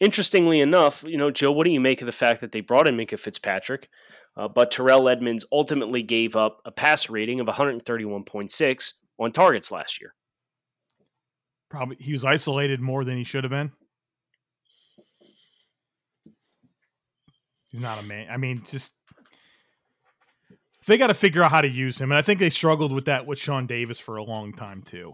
Interestingly 0.00 0.60
enough, 0.60 1.04
you 1.06 1.16
know, 1.16 1.30
Joe, 1.30 1.50
what 1.50 1.64
do 1.64 1.70
you 1.70 1.80
make 1.80 2.00
of 2.00 2.06
the 2.06 2.12
fact 2.12 2.40
that 2.40 2.52
they 2.52 2.60
brought 2.60 2.88
in 2.88 2.96
Minkah 2.96 3.18
Fitzpatrick, 3.18 3.88
uh, 4.36 4.46
but 4.46 4.70
Terrell 4.70 5.08
Edmunds 5.08 5.44
ultimately 5.50 6.02
gave 6.02 6.36
up 6.36 6.60
a 6.64 6.70
pass 6.70 7.10
rating 7.10 7.40
of 7.40 7.48
131.6 7.48 8.92
on 9.18 9.32
targets 9.32 9.72
last 9.72 10.00
year. 10.00 10.14
Probably 11.68 11.96
he 11.98 12.12
was 12.12 12.24
isolated 12.24 12.80
more 12.80 13.04
than 13.04 13.16
he 13.16 13.24
should 13.24 13.44
have 13.44 13.50
been. 13.50 13.72
He's 17.70 17.80
not 17.80 18.02
a 18.02 18.06
man. 18.06 18.28
I 18.30 18.38
mean, 18.38 18.62
just 18.64 18.94
they 20.88 20.98
got 20.98 21.08
to 21.08 21.14
figure 21.14 21.42
out 21.42 21.50
how 21.50 21.60
to 21.60 21.68
use 21.68 22.00
him, 22.00 22.10
and 22.10 22.18
I 22.18 22.22
think 22.22 22.40
they 22.40 22.50
struggled 22.50 22.92
with 22.92 23.04
that 23.04 23.26
with 23.26 23.38
Sean 23.38 23.66
Davis 23.66 24.00
for 24.00 24.16
a 24.16 24.22
long 24.22 24.52
time 24.52 24.82
too. 24.82 25.12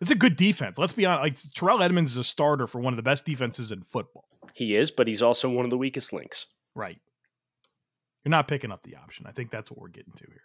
It's 0.00 0.10
a 0.10 0.14
good 0.14 0.36
defense. 0.36 0.78
Let's 0.78 0.92
be 0.92 1.06
honest. 1.06 1.22
Like 1.22 1.54
Terrell 1.54 1.82
Edmunds 1.82 2.12
is 2.12 2.16
a 2.18 2.24
starter 2.24 2.66
for 2.66 2.80
one 2.80 2.92
of 2.92 2.96
the 2.96 3.02
best 3.02 3.24
defenses 3.24 3.72
in 3.72 3.82
football. 3.82 4.26
He 4.52 4.76
is, 4.76 4.90
but 4.90 5.08
he's 5.08 5.22
also 5.22 5.48
one 5.48 5.64
of 5.64 5.70
the 5.70 5.78
weakest 5.78 6.12
links. 6.12 6.46
Right. 6.74 6.98
You're 8.24 8.30
not 8.30 8.48
picking 8.48 8.70
up 8.70 8.82
the 8.82 8.96
option. 8.96 9.26
I 9.26 9.32
think 9.32 9.50
that's 9.50 9.70
what 9.70 9.80
we're 9.80 9.88
getting 9.88 10.12
to 10.14 10.26
here. 10.26 10.42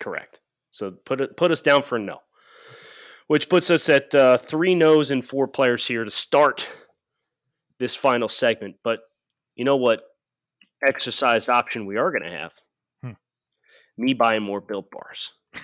Correct. 0.00 0.40
So 0.70 0.90
put 0.90 1.20
it 1.20 1.36
put 1.36 1.50
us 1.50 1.60
down 1.60 1.82
for 1.82 1.96
a 1.96 1.98
no, 1.98 2.18
which 3.26 3.48
puts 3.48 3.70
us 3.70 3.88
at 3.88 4.14
uh, 4.14 4.38
three 4.38 4.74
no's 4.74 5.10
and 5.10 5.24
four 5.24 5.48
players 5.48 5.86
here 5.86 6.04
to 6.04 6.10
start 6.10 6.68
this 7.78 7.94
final 7.94 8.28
segment. 8.28 8.76
But 8.82 9.00
you 9.56 9.64
know 9.64 9.76
what? 9.76 10.02
Exercised 10.86 11.48
option 11.48 11.86
we 11.86 11.96
are 11.96 12.10
going 12.10 12.24
to 12.24 12.30
have. 12.30 12.52
Me 13.96 14.14
buying 14.14 14.42
more 14.42 14.60
built 14.60 14.90
bars. 14.90 15.32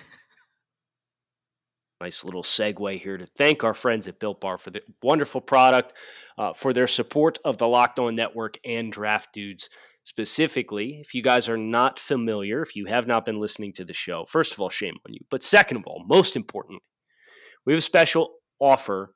nice 2.00 2.24
little 2.24 2.42
segue 2.42 3.00
here 3.00 3.18
to 3.18 3.26
thank 3.26 3.64
our 3.64 3.74
friends 3.74 4.06
at 4.06 4.20
Built 4.20 4.40
Bar 4.40 4.58
for 4.58 4.70
the 4.70 4.82
wonderful 5.02 5.40
product, 5.40 5.92
uh, 6.36 6.52
for 6.52 6.72
their 6.72 6.86
support 6.86 7.38
of 7.44 7.58
the 7.58 7.66
Locked 7.66 7.98
On 7.98 8.14
Network 8.14 8.58
and 8.64 8.92
Draft 8.92 9.32
Dudes 9.32 9.68
specifically. 10.04 10.98
If 11.00 11.14
you 11.14 11.22
guys 11.22 11.48
are 11.48 11.56
not 11.56 11.98
familiar, 11.98 12.62
if 12.62 12.74
you 12.74 12.86
have 12.86 13.06
not 13.06 13.24
been 13.24 13.38
listening 13.38 13.72
to 13.74 13.84
the 13.84 13.94
show, 13.94 14.24
first 14.28 14.52
of 14.52 14.60
all, 14.60 14.70
shame 14.70 14.94
on 15.06 15.12
you. 15.12 15.20
But 15.30 15.42
second 15.42 15.78
of 15.78 15.86
all, 15.86 16.04
most 16.06 16.36
importantly, 16.36 16.82
we 17.66 17.72
have 17.72 17.78
a 17.78 17.82
special 17.82 18.36
offer 18.60 19.14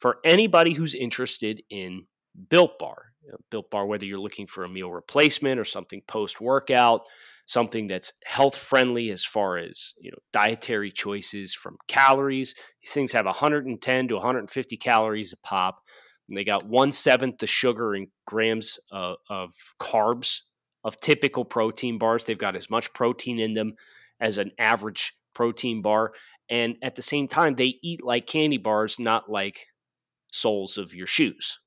for 0.00 0.18
anybody 0.24 0.74
who's 0.74 0.94
interested 0.94 1.62
in 1.70 2.06
Built 2.50 2.78
Bar. 2.78 3.12
Built 3.50 3.70
Bar, 3.70 3.86
whether 3.86 4.04
you're 4.04 4.18
looking 4.18 4.46
for 4.46 4.64
a 4.64 4.68
meal 4.68 4.90
replacement 4.90 5.58
or 5.58 5.64
something 5.64 6.02
post 6.06 6.40
workout, 6.40 7.06
something 7.46 7.86
that's 7.86 8.12
health 8.24 8.56
friendly 8.56 9.10
as 9.10 9.24
far 9.24 9.58
as 9.58 9.92
you 9.98 10.10
know 10.10 10.18
dietary 10.32 10.90
choices 10.90 11.54
from 11.54 11.76
calories. 11.88 12.54
These 12.82 12.92
things 12.92 13.12
have 13.12 13.26
110 13.26 14.08
to 14.08 14.14
150 14.14 14.76
calories 14.76 15.32
a 15.32 15.36
pop. 15.38 15.80
And 16.28 16.38
they 16.38 16.44
got 16.44 16.66
one 16.66 16.90
seventh 16.90 17.38
the 17.38 17.46
sugar 17.46 17.94
in 17.94 18.06
grams 18.26 18.78
uh, 18.90 19.14
of 19.28 19.52
carbs 19.78 20.40
of 20.82 20.96
typical 20.96 21.44
protein 21.44 21.98
bars. 21.98 22.24
They've 22.24 22.38
got 22.38 22.56
as 22.56 22.70
much 22.70 22.92
protein 22.92 23.38
in 23.38 23.52
them 23.52 23.74
as 24.20 24.38
an 24.38 24.52
average 24.58 25.12
protein 25.34 25.82
bar. 25.82 26.12
And 26.48 26.76
at 26.82 26.94
the 26.94 27.02
same 27.02 27.28
time, 27.28 27.54
they 27.54 27.78
eat 27.82 28.04
like 28.04 28.26
candy 28.26 28.58
bars, 28.58 28.98
not 28.98 29.30
like 29.30 29.66
soles 30.32 30.78
of 30.78 30.94
your 30.94 31.06
shoes. 31.06 31.58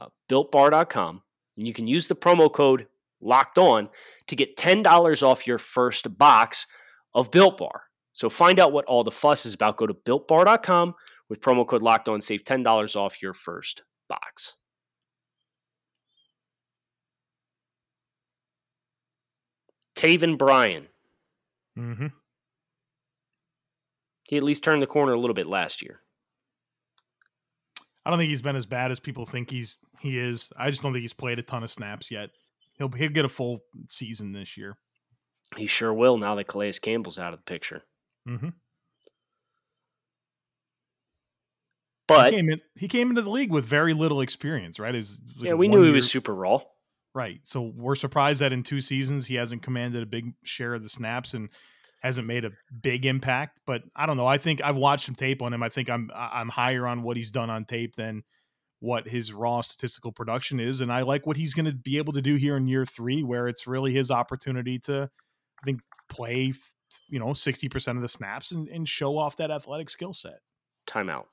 Uh, 0.00 0.06
BuiltBar.com. 0.28 1.22
And 1.56 1.66
you 1.66 1.74
can 1.74 1.86
use 1.86 2.08
the 2.08 2.16
promo 2.16 2.52
code 2.52 2.86
locked 3.20 3.58
on 3.58 3.88
to 4.28 4.36
get 4.36 4.56
$10 4.56 5.22
off 5.22 5.46
your 5.46 5.58
first 5.58 6.16
box 6.18 6.66
of 7.14 7.30
Built 7.30 7.58
Bar. 7.58 7.82
So 8.12 8.28
find 8.28 8.58
out 8.60 8.72
what 8.72 8.84
all 8.86 9.04
the 9.04 9.10
fuss 9.10 9.46
is 9.46 9.54
about. 9.54 9.76
Go 9.76 9.86
to 9.86 9.94
builtbar.com 9.94 10.94
with 11.28 11.40
promo 11.40 11.66
code 11.66 11.82
locked 11.82 12.08
on, 12.08 12.20
save 12.20 12.44
$10 12.44 12.96
off 12.96 13.22
your 13.22 13.32
first 13.32 13.82
box. 14.08 14.56
Taven 19.94 20.38
Bryan. 20.38 20.88
Mm-hmm. 21.78 22.06
He 24.28 24.36
at 24.36 24.42
least 24.42 24.64
turned 24.64 24.80
the 24.80 24.86
corner 24.86 25.12
a 25.12 25.18
little 25.18 25.34
bit 25.34 25.46
last 25.46 25.82
year. 25.82 26.00
I 28.04 28.10
don't 28.10 28.18
think 28.18 28.30
he's 28.30 28.42
been 28.42 28.56
as 28.56 28.66
bad 28.66 28.90
as 28.90 28.98
people 28.98 29.26
think 29.26 29.50
he's 29.50 29.78
he 29.98 30.18
is. 30.18 30.52
I 30.56 30.70
just 30.70 30.82
don't 30.82 30.92
think 30.92 31.02
he's 31.02 31.12
played 31.12 31.38
a 31.38 31.42
ton 31.42 31.62
of 31.62 31.70
snaps 31.70 32.10
yet. 32.10 32.30
He'll 32.80 32.88
he'll 32.88 33.10
get 33.10 33.26
a 33.26 33.28
full 33.28 33.60
season 33.88 34.32
this 34.32 34.56
year. 34.56 34.78
He 35.56 35.66
sure 35.66 35.92
will 35.92 36.16
now 36.16 36.34
that 36.36 36.46
Calais 36.46 36.72
Campbell's 36.80 37.18
out 37.18 37.34
of 37.34 37.40
the 37.40 37.44
picture. 37.44 37.82
Mm-hmm. 38.26 38.48
But 42.08 42.32
he 42.32 42.38
came, 42.38 42.50
in, 42.50 42.60
he 42.74 42.88
came 42.88 43.10
into 43.10 43.22
the 43.22 43.30
league 43.30 43.52
with 43.52 43.66
very 43.66 43.92
little 43.92 44.22
experience, 44.22 44.80
right? 44.80 44.94
Is 44.94 45.18
yeah, 45.36 45.52
we 45.52 45.68
knew 45.68 45.82
he 45.82 45.92
was 45.92 46.10
super 46.10 46.34
raw. 46.34 46.62
Right. 47.14 47.40
So 47.42 47.70
we're 47.76 47.96
surprised 47.96 48.40
that 48.40 48.52
in 48.52 48.62
two 48.62 48.80
seasons 48.80 49.26
he 49.26 49.34
hasn't 49.34 49.62
commanded 49.62 50.02
a 50.02 50.06
big 50.06 50.32
share 50.42 50.74
of 50.74 50.82
the 50.82 50.88
snaps 50.88 51.34
and 51.34 51.50
hasn't 52.02 52.26
made 52.26 52.46
a 52.46 52.52
big 52.82 53.04
impact. 53.04 53.60
But 53.66 53.82
I 53.94 54.06
don't 54.06 54.16
know. 54.16 54.26
I 54.26 54.38
think 54.38 54.62
I've 54.64 54.76
watched 54.76 55.04
some 55.04 55.14
tape 55.14 55.42
on 55.42 55.52
him. 55.52 55.62
I 55.62 55.68
think 55.68 55.90
I'm 55.90 56.10
I'm 56.14 56.48
higher 56.48 56.86
on 56.86 57.02
what 57.02 57.18
he's 57.18 57.30
done 57.30 57.50
on 57.50 57.66
tape 57.66 57.94
than 57.94 58.22
what 58.80 59.06
his 59.08 59.32
raw 59.32 59.60
statistical 59.60 60.10
production 60.10 60.58
is, 60.58 60.80
and 60.80 60.92
I 60.92 61.02
like 61.02 61.26
what 61.26 61.36
he's 61.36 61.54
going 61.54 61.66
to 61.66 61.74
be 61.74 61.98
able 61.98 62.14
to 62.14 62.22
do 62.22 62.34
here 62.36 62.56
in 62.56 62.66
year 62.66 62.84
three, 62.84 63.22
where 63.22 63.46
it's 63.46 63.66
really 63.66 63.92
his 63.92 64.10
opportunity 64.10 64.78
to, 64.80 65.08
I 65.62 65.64
think, 65.64 65.80
play 66.08 66.52
you 67.08 67.20
know 67.20 67.32
sixty 67.32 67.68
percent 67.68 67.96
of 67.96 68.02
the 68.02 68.08
snaps 68.08 68.50
and, 68.52 68.68
and 68.68 68.88
show 68.88 69.16
off 69.16 69.36
that 69.36 69.50
athletic 69.50 69.90
skill 69.90 70.12
set. 70.12 70.40
Timeout. 70.86 71.26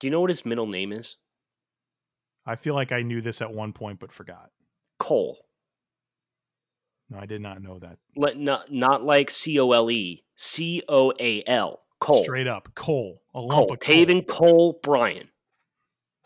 Do 0.00 0.06
you 0.06 0.10
know 0.10 0.20
what 0.20 0.30
his 0.30 0.46
middle 0.46 0.66
name 0.66 0.92
is? 0.92 1.16
I 2.46 2.56
feel 2.56 2.74
like 2.74 2.92
I 2.92 3.02
knew 3.02 3.20
this 3.20 3.42
at 3.42 3.52
one 3.52 3.72
point, 3.72 4.00
but 4.00 4.12
forgot. 4.12 4.50
Cole. 4.98 5.38
No, 7.10 7.18
I 7.18 7.26
did 7.26 7.42
not 7.42 7.60
know 7.60 7.78
that. 7.80 7.98
Let, 8.16 8.38
not 8.38 8.72
not 8.72 9.02
like 9.02 9.30
C 9.30 9.58
O 9.58 9.72
L 9.72 9.90
E, 9.90 10.24
C 10.36 10.82
O 10.88 11.12
A 11.18 11.42
L. 11.46 11.80
Cole. 11.98 12.22
Straight 12.22 12.46
up, 12.46 12.74
Cole. 12.74 13.20
A 13.34 13.40
Cole. 13.40 13.48
coal. 13.48 13.76
Taven 13.76 14.26
Cole 14.26 14.78
Bryan. 14.82 15.28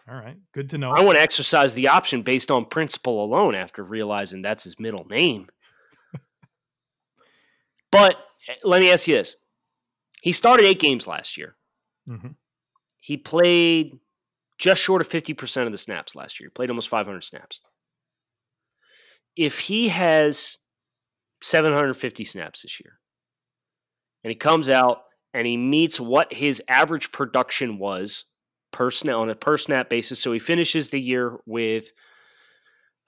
All 0.09 0.15
right, 0.15 0.37
good 0.53 0.69
to 0.71 0.79
know. 0.79 0.91
I 0.91 1.01
want 1.01 1.17
to 1.17 1.23
exercise 1.23 1.73
the 1.73 1.89
option 1.89 2.23
based 2.23 2.51
on 2.51 2.67
principle 2.67 3.25
alone 3.25 3.55
after 3.55 3.83
realizing 3.83 4.43
that's 4.43 4.65
his 4.65 4.79
middle 4.79 5.07
name. 5.09 5.49
but 7.91 8.17
eh, 8.49 8.55
let 8.65 8.81
me 8.81 8.91
ask 8.91 9.09
you 9.09 9.17
this. 9.17 9.37
He 10.21 10.33
started 10.33 10.67
eight 10.67 10.81
games 10.81 11.07
last 11.07 11.39
year. 11.39 11.57
hmm 12.07 12.29
He 12.99 13.17
played 13.17 13.99
just 14.59 14.83
short 14.83 15.01
of 15.01 15.09
50% 15.09 15.67
of 15.67 15.73
the 15.73 15.79
snaps 15.79 16.15
last 16.15 16.39
year. 16.39 16.49
He 16.49 16.53
played 16.53 16.71
almost 16.71 16.89
500 16.89 17.25
snaps. 17.25 17.61
If 19.37 19.59
he 19.59 19.89
has 19.89 20.59
750 21.41 22.25
snaps 22.25 22.63
this 22.63 22.79
year 22.81 22.99
and 24.23 24.31
he 24.31 24.35
comes 24.35 24.71
out 24.71 25.03
and 25.33 25.47
he 25.47 25.57
meets 25.57 25.99
what 25.99 26.33
his 26.33 26.63
average 26.69 27.11
production 27.11 27.79
was 27.79 28.25
per 28.75 28.91
snap 28.91 29.15
on 29.17 29.31
a 29.31 29.35
per 29.35 29.57
snap 29.57 29.89
basis, 29.89 30.19
so 30.19 30.33
he 30.33 30.39
finishes 30.39 30.91
the 30.91 31.01
year 31.01 31.39
with 31.47 31.91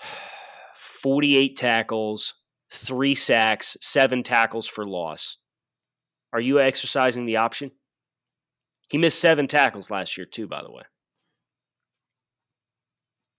48 0.74 1.56
tackles, 1.56 2.34
three 2.72 3.14
sacks, 3.14 3.76
seven 3.80 4.22
tackles 4.22 4.66
for 4.66 4.86
loss. 4.86 5.36
Are 6.32 6.40
you 6.40 6.60
exercising 6.60 7.26
the 7.26 7.36
option? 7.38 7.70
He 8.90 8.98
missed 8.98 9.18
seven 9.18 9.48
tackles 9.48 9.90
last 9.90 10.16
year, 10.16 10.26
too, 10.26 10.46
by 10.46 10.62
the 10.62 10.70
way. 10.70 10.82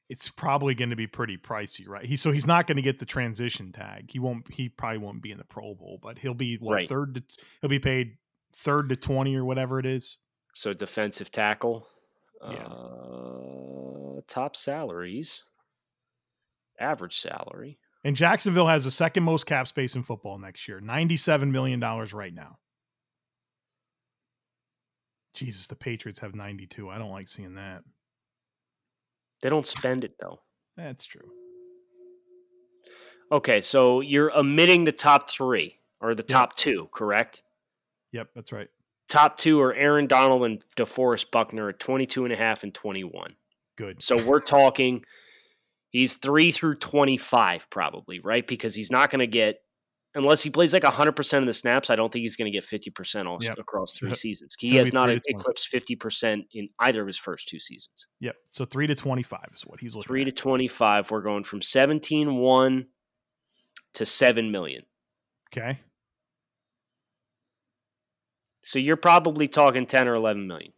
It's 0.10 0.30
probably 0.30 0.74
going 0.74 0.90
to 0.90 0.96
be 0.96 1.08
pretty 1.08 1.38
pricey, 1.38 1.88
right? 1.88 2.06
He 2.06 2.16
so 2.16 2.32
he's 2.32 2.48
not 2.48 2.66
going 2.66 2.78
to 2.78 2.82
get 2.82 2.98
the 3.00 3.06
transition 3.06 3.74
tag. 3.74 4.10
He 4.10 4.20
won't. 4.20 4.52
He 4.54 4.70
probably 4.70 5.00
won't 5.00 5.22
be 5.22 5.32
in 5.32 5.38
the 5.38 5.44
Pro 5.44 5.76
Bowl, 5.76 6.00
but 6.02 6.18
he'll 6.18 6.34
be 6.34 6.56
what 6.58 6.74
Right. 6.74 6.90
third 6.90 7.16
to 7.16 7.24
he'll 7.62 7.70
be 7.70 7.80
paid 7.80 8.18
third 8.56 8.88
to 8.90 8.96
twenty 8.96 9.36
or 9.36 9.44
whatever 9.44 9.80
it 9.80 9.86
is. 9.86 10.18
So 10.54 10.74
defensive 10.74 11.30
tackle. 11.30 11.88
Yeah. 12.50 12.66
Uh, 12.68 14.22
top 14.28 14.56
salaries. 14.56 15.44
Average 16.80 17.20
salary. 17.20 17.80
And 18.04 18.16
Jacksonville 18.16 18.68
has 18.68 18.86
the 18.86 18.92
second 18.92 19.24
most 19.24 19.46
cap 19.46 19.68
space 19.68 19.96
in 19.96 20.04
football 20.04 20.38
next 20.38 20.68
year, 20.68 20.80
ninety-seven 20.80 21.52
million 21.52 21.80
dollars 21.80 22.14
right 22.14 22.34
now. 22.34 22.58
Jesus, 25.34 25.68
the 25.68 25.76
Patriots 25.76 26.20
have 26.20 26.36
ninety-two. 26.36 26.90
I 26.90 26.98
don't 26.98 27.12
like 27.12 27.28
seeing 27.28 27.56
that. 27.56 27.82
They 29.42 29.50
don't 29.50 29.66
spend 29.68 30.04
it 30.04 30.14
though. 30.20 30.40
That's 30.78 31.06
true. 31.06 31.30
Okay, 33.32 33.60
so 33.62 34.00
you're 34.02 34.36
omitting 34.38 34.84
the 34.84 34.92
top 34.92 35.30
three 35.30 35.80
or 36.00 36.16
the 36.16 36.24
Yep. 36.24 36.28
top 36.28 36.56
two, 36.56 36.88
correct? 36.94 37.42
Yep, 38.14 38.30
that's 38.36 38.52
right. 38.52 38.70
Top 39.10 39.38
two 39.38 39.62
are 39.62 39.74
Aaron 39.74 40.08
Donald 40.08 40.44
and 40.44 40.64
DeForest 40.76 41.32
Buckner 41.32 41.70
at 41.70 41.80
22 41.80 42.26
and 42.26 42.34
a 42.34 42.38
half 42.38 42.64
and 42.64 42.74
21. 42.74 43.36
Good. 43.78 44.04
So 44.04 44.22
we're 44.24 44.42
talking 44.42 45.04
he's 45.92 46.16
3 46.16 46.52
through 46.52 46.76
25 46.76 47.70
probably, 47.70 48.20
right? 48.20 48.46
Because 48.46 48.76
he's 48.76 48.92
not 48.92 49.10
going 49.10 49.20
to 49.20 49.28
get 49.28 49.60
unless 50.16 50.42
he 50.42 50.50
plays 50.50 50.74
like 50.74 50.82
100% 50.84 51.38
of 51.38 51.46
the 51.46 51.54
snaps, 51.54 51.92
I 51.92 51.96
don't 51.96 52.12
think 52.12 52.24
he's 52.24 52.36
going 52.36 52.52
to 52.52 52.58
get 52.58 52.64
50% 52.66 53.28
all, 53.28 53.38
Yep. 53.40 53.60
across 53.60 53.98
three 54.00 54.08
Yep. 54.10 54.18
seasons. 54.18 54.56
He 54.58 54.70
He'll 54.70 54.80
has 54.80 54.92
not 54.92 55.10
3 55.10 55.16
to 55.20 55.22
20. 55.32 55.42
eclipsed 55.42 55.70
50% 55.72 56.48
in 56.54 56.68
either 56.80 57.02
of 57.02 57.08
his 57.08 57.18
first 57.20 57.48
two 57.48 57.60
seasons. 57.60 58.08
Yep. 58.22 58.36
So 58.50 58.66
three 58.66 58.88
to 58.88 58.96
twenty-five 58.96 59.50
is 59.54 59.62
what 59.62 59.80
he's 59.80 59.96
looking. 59.96 60.08
3 60.08 60.22
at. 60.24 60.26
to 60.26 60.32
25, 60.32 61.12
we're 61.12 61.22
going 61.22 61.44
from 61.44 61.60
17-1 61.60 62.88
to 63.94 64.06
7 64.06 64.52
million. 64.52 64.84
Okay. 65.56 65.78
So 68.68 68.80
you're 68.80 68.98
probably 68.98 69.48
talking 69.48 69.86
10 69.86 70.10
or 70.10 70.16
11 70.16 70.46
million. 70.46 70.74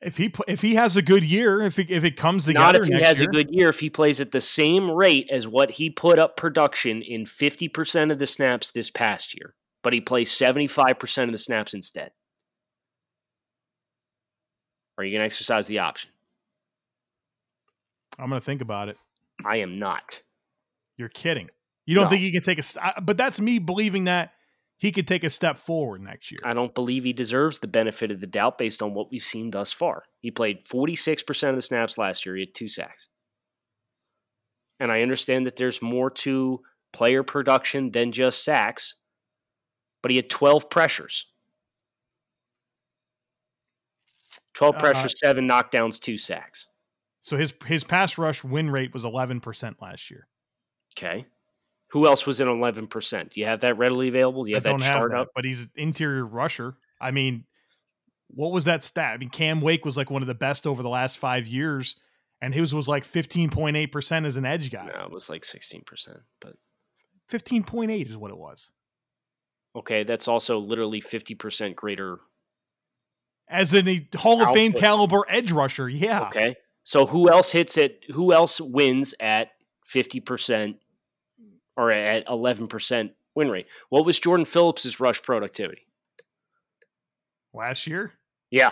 If 0.00 0.16
he 0.16 0.34
if 0.48 0.60
he 0.60 0.74
has 0.74 0.96
a 0.96 1.02
good 1.02 1.22
year, 1.22 1.62
if 1.62 1.78
it, 1.78 1.88
if 1.88 2.02
it 2.02 2.16
comes 2.16 2.46
together, 2.46 2.64
not 2.64 2.76
if 2.76 2.86
he 2.86 3.00
has 3.00 3.20
year, 3.20 3.28
a 3.28 3.32
good 3.32 3.48
year. 3.52 3.68
If 3.68 3.78
he 3.78 3.90
plays 3.90 4.20
at 4.20 4.32
the 4.32 4.40
same 4.40 4.90
rate 4.90 5.28
as 5.30 5.46
what 5.46 5.70
he 5.70 5.88
put 5.88 6.18
up 6.18 6.36
production 6.36 7.00
in 7.00 7.26
50% 7.26 8.10
of 8.10 8.18
the 8.18 8.26
snaps 8.26 8.72
this 8.72 8.90
past 8.90 9.36
year, 9.38 9.54
but 9.84 9.92
he 9.92 10.00
plays 10.00 10.30
75% 10.32 11.22
of 11.22 11.32
the 11.32 11.38
snaps 11.38 11.74
instead. 11.74 12.10
Are 14.98 15.04
you 15.04 15.12
going 15.12 15.20
to 15.20 15.26
exercise 15.26 15.68
the 15.68 15.78
option? 15.78 16.10
I'm 18.18 18.28
going 18.28 18.40
to 18.40 18.44
think 18.44 18.62
about 18.62 18.88
it. 18.88 18.98
I 19.44 19.58
am 19.58 19.78
not. 19.78 20.20
You're 20.96 21.08
kidding. 21.08 21.50
You 21.86 21.94
don't 21.94 22.04
No. 22.04 22.10
think 22.10 22.22
he 22.22 22.32
can 22.32 22.42
take 22.42 22.58
a? 22.58 23.00
But 23.00 23.16
that's 23.16 23.40
me 23.40 23.58
believing 23.58 24.04
that 24.04 24.32
he 24.84 24.92
could 24.92 25.06
take 25.06 25.24
a 25.24 25.30
step 25.30 25.58
forward 25.58 26.02
next 26.02 26.30
year. 26.30 26.40
I 26.44 26.52
don't 26.52 26.74
believe 26.74 27.04
he 27.04 27.14
deserves 27.14 27.58
the 27.58 27.66
benefit 27.66 28.10
of 28.10 28.20
the 28.20 28.26
doubt 28.26 28.58
based 28.58 28.82
on 28.82 28.92
what 28.92 29.10
we've 29.10 29.24
seen 29.24 29.50
thus 29.50 29.72
far. 29.72 30.02
He 30.20 30.30
played 30.30 30.62
46% 30.62 31.48
of 31.48 31.54
the 31.54 31.62
snaps 31.62 31.96
last 31.96 32.26
year. 32.26 32.36
He 32.36 32.42
had 32.42 32.54
two 32.54 32.68
sacks. 32.68 33.08
And 34.78 34.92
I 34.92 35.00
understand 35.00 35.46
that 35.46 35.56
there's 35.56 35.80
more 35.80 36.10
to 36.10 36.60
player 36.92 37.22
production 37.22 37.92
than 37.92 38.12
just 38.12 38.44
sacks, 38.44 38.96
but 40.02 40.10
he 40.10 40.18
had 40.18 40.28
12 40.28 40.68
pressures 40.68 41.28
12 44.52 44.76
Uh, 44.76 44.78
pressures, 44.78 45.18
seven 45.18 45.48
knockdowns, 45.48 45.98
two 45.98 46.18
sacks. 46.18 46.66
So 47.20 47.38
his 47.38 47.54
his 47.64 47.84
pass 47.84 48.18
rush 48.18 48.44
win 48.44 48.70
rate 48.70 48.92
was 48.92 49.06
11 49.06 49.40
percent 49.40 49.80
last 49.80 50.10
year. 50.10 50.28
Okay. 50.96 51.24
Who 51.94 52.06
else 52.06 52.26
was 52.26 52.40
in 52.40 52.48
11%? 52.48 53.30
Do 53.30 53.40
you 53.40 53.46
have 53.46 53.60
that 53.60 53.78
readily 53.78 54.08
available? 54.08 54.44
Do 54.44 54.50
you 54.50 54.56
have 54.56 54.66
I 54.66 54.72
that 54.72 54.82
have 54.82 54.94
chart 54.94 55.12
that, 55.12 55.28
but 55.34 55.44
he's 55.44 55.62
an 55.62 55.70
interior 55.76 56.26
rusher. 56.26 56.76
I 57.00 57.10
mean, 57.10 57.44
what 58.28 58.52
was 58.52 58.64
that 58.64 58.84
stat? 58.84 59.14
I 59.14 59.16
mean, 59.16 59.30
Cam 59.30 59.60
Wake 59.60 59.84
was 59.84 59.96
like 59.96 60.10
one 60.10 60.22
of 60.22 60.28
the 60.28 60.34
best 60.34 60.66
over 60.66 60.82
the 60.82 60.88
last 60.88 61.18
five 61.18 61.46
years, 61.46 61.96
and 62.42 62.54
his 62.54 62.74
was 62.74 62.88
like 62.88 63.04
15.8 63.04 63.90
percent 63.90 64.26
as 64.26 64.36
an 64.36 64.44
edge 64.44 64.70
guy. 64.70 64.86
No, 64.86 65.04
it 65.04 65.10
was 65.10 65.30
like 65.30 65.42
16%. 65.42 65.82
But 66.40 66.54
15.8 67.30 68.08
is 68.10 68.16
what 68.16 68.30
it 68.30 68.36
was 68.36 68.70
okay, 69.76 70.04
that's 70.04 70.28
also 70.28 70.58
literally 70.58 71.00
50% 71.00 71.74
greater 71.74 72.18
as 73.48 73.74
in 73.74 73.88
a 73.88 74.08
Hall 74.16 74.42
of 74.42 74.54
Fame 74.54 74.72
caliber 74.72 75.24
edge 75.28 75.52
rusher. 75.52 75.88
Yeah, 75.88 76.28
Okay. 76.28 76.56
So 76.82 77.06
who 77.06 77.30
else 77.30 77.50
hits 77.50 77.78
it? 77.78 78.04
Who 78.12 78.32
else 78.32 78.60
wins 78.60 79.14
at 79.18 79.52
50% 79.90 80.74
or 81.76 81.90
at 81.90 82.26
11% 82.26 83.10
win 83.34 83.50
rate? 83.50 83.66
What 83.88 84.04
was 84.04 84.18
Jordan 84.18 84.44
Phillips's 84.46 85.00
rush 85.00 85.22
productivity? 85.22 85.82
last 87.52 87.86
year. 87.86 88.12
Yeah. 88.50 88.70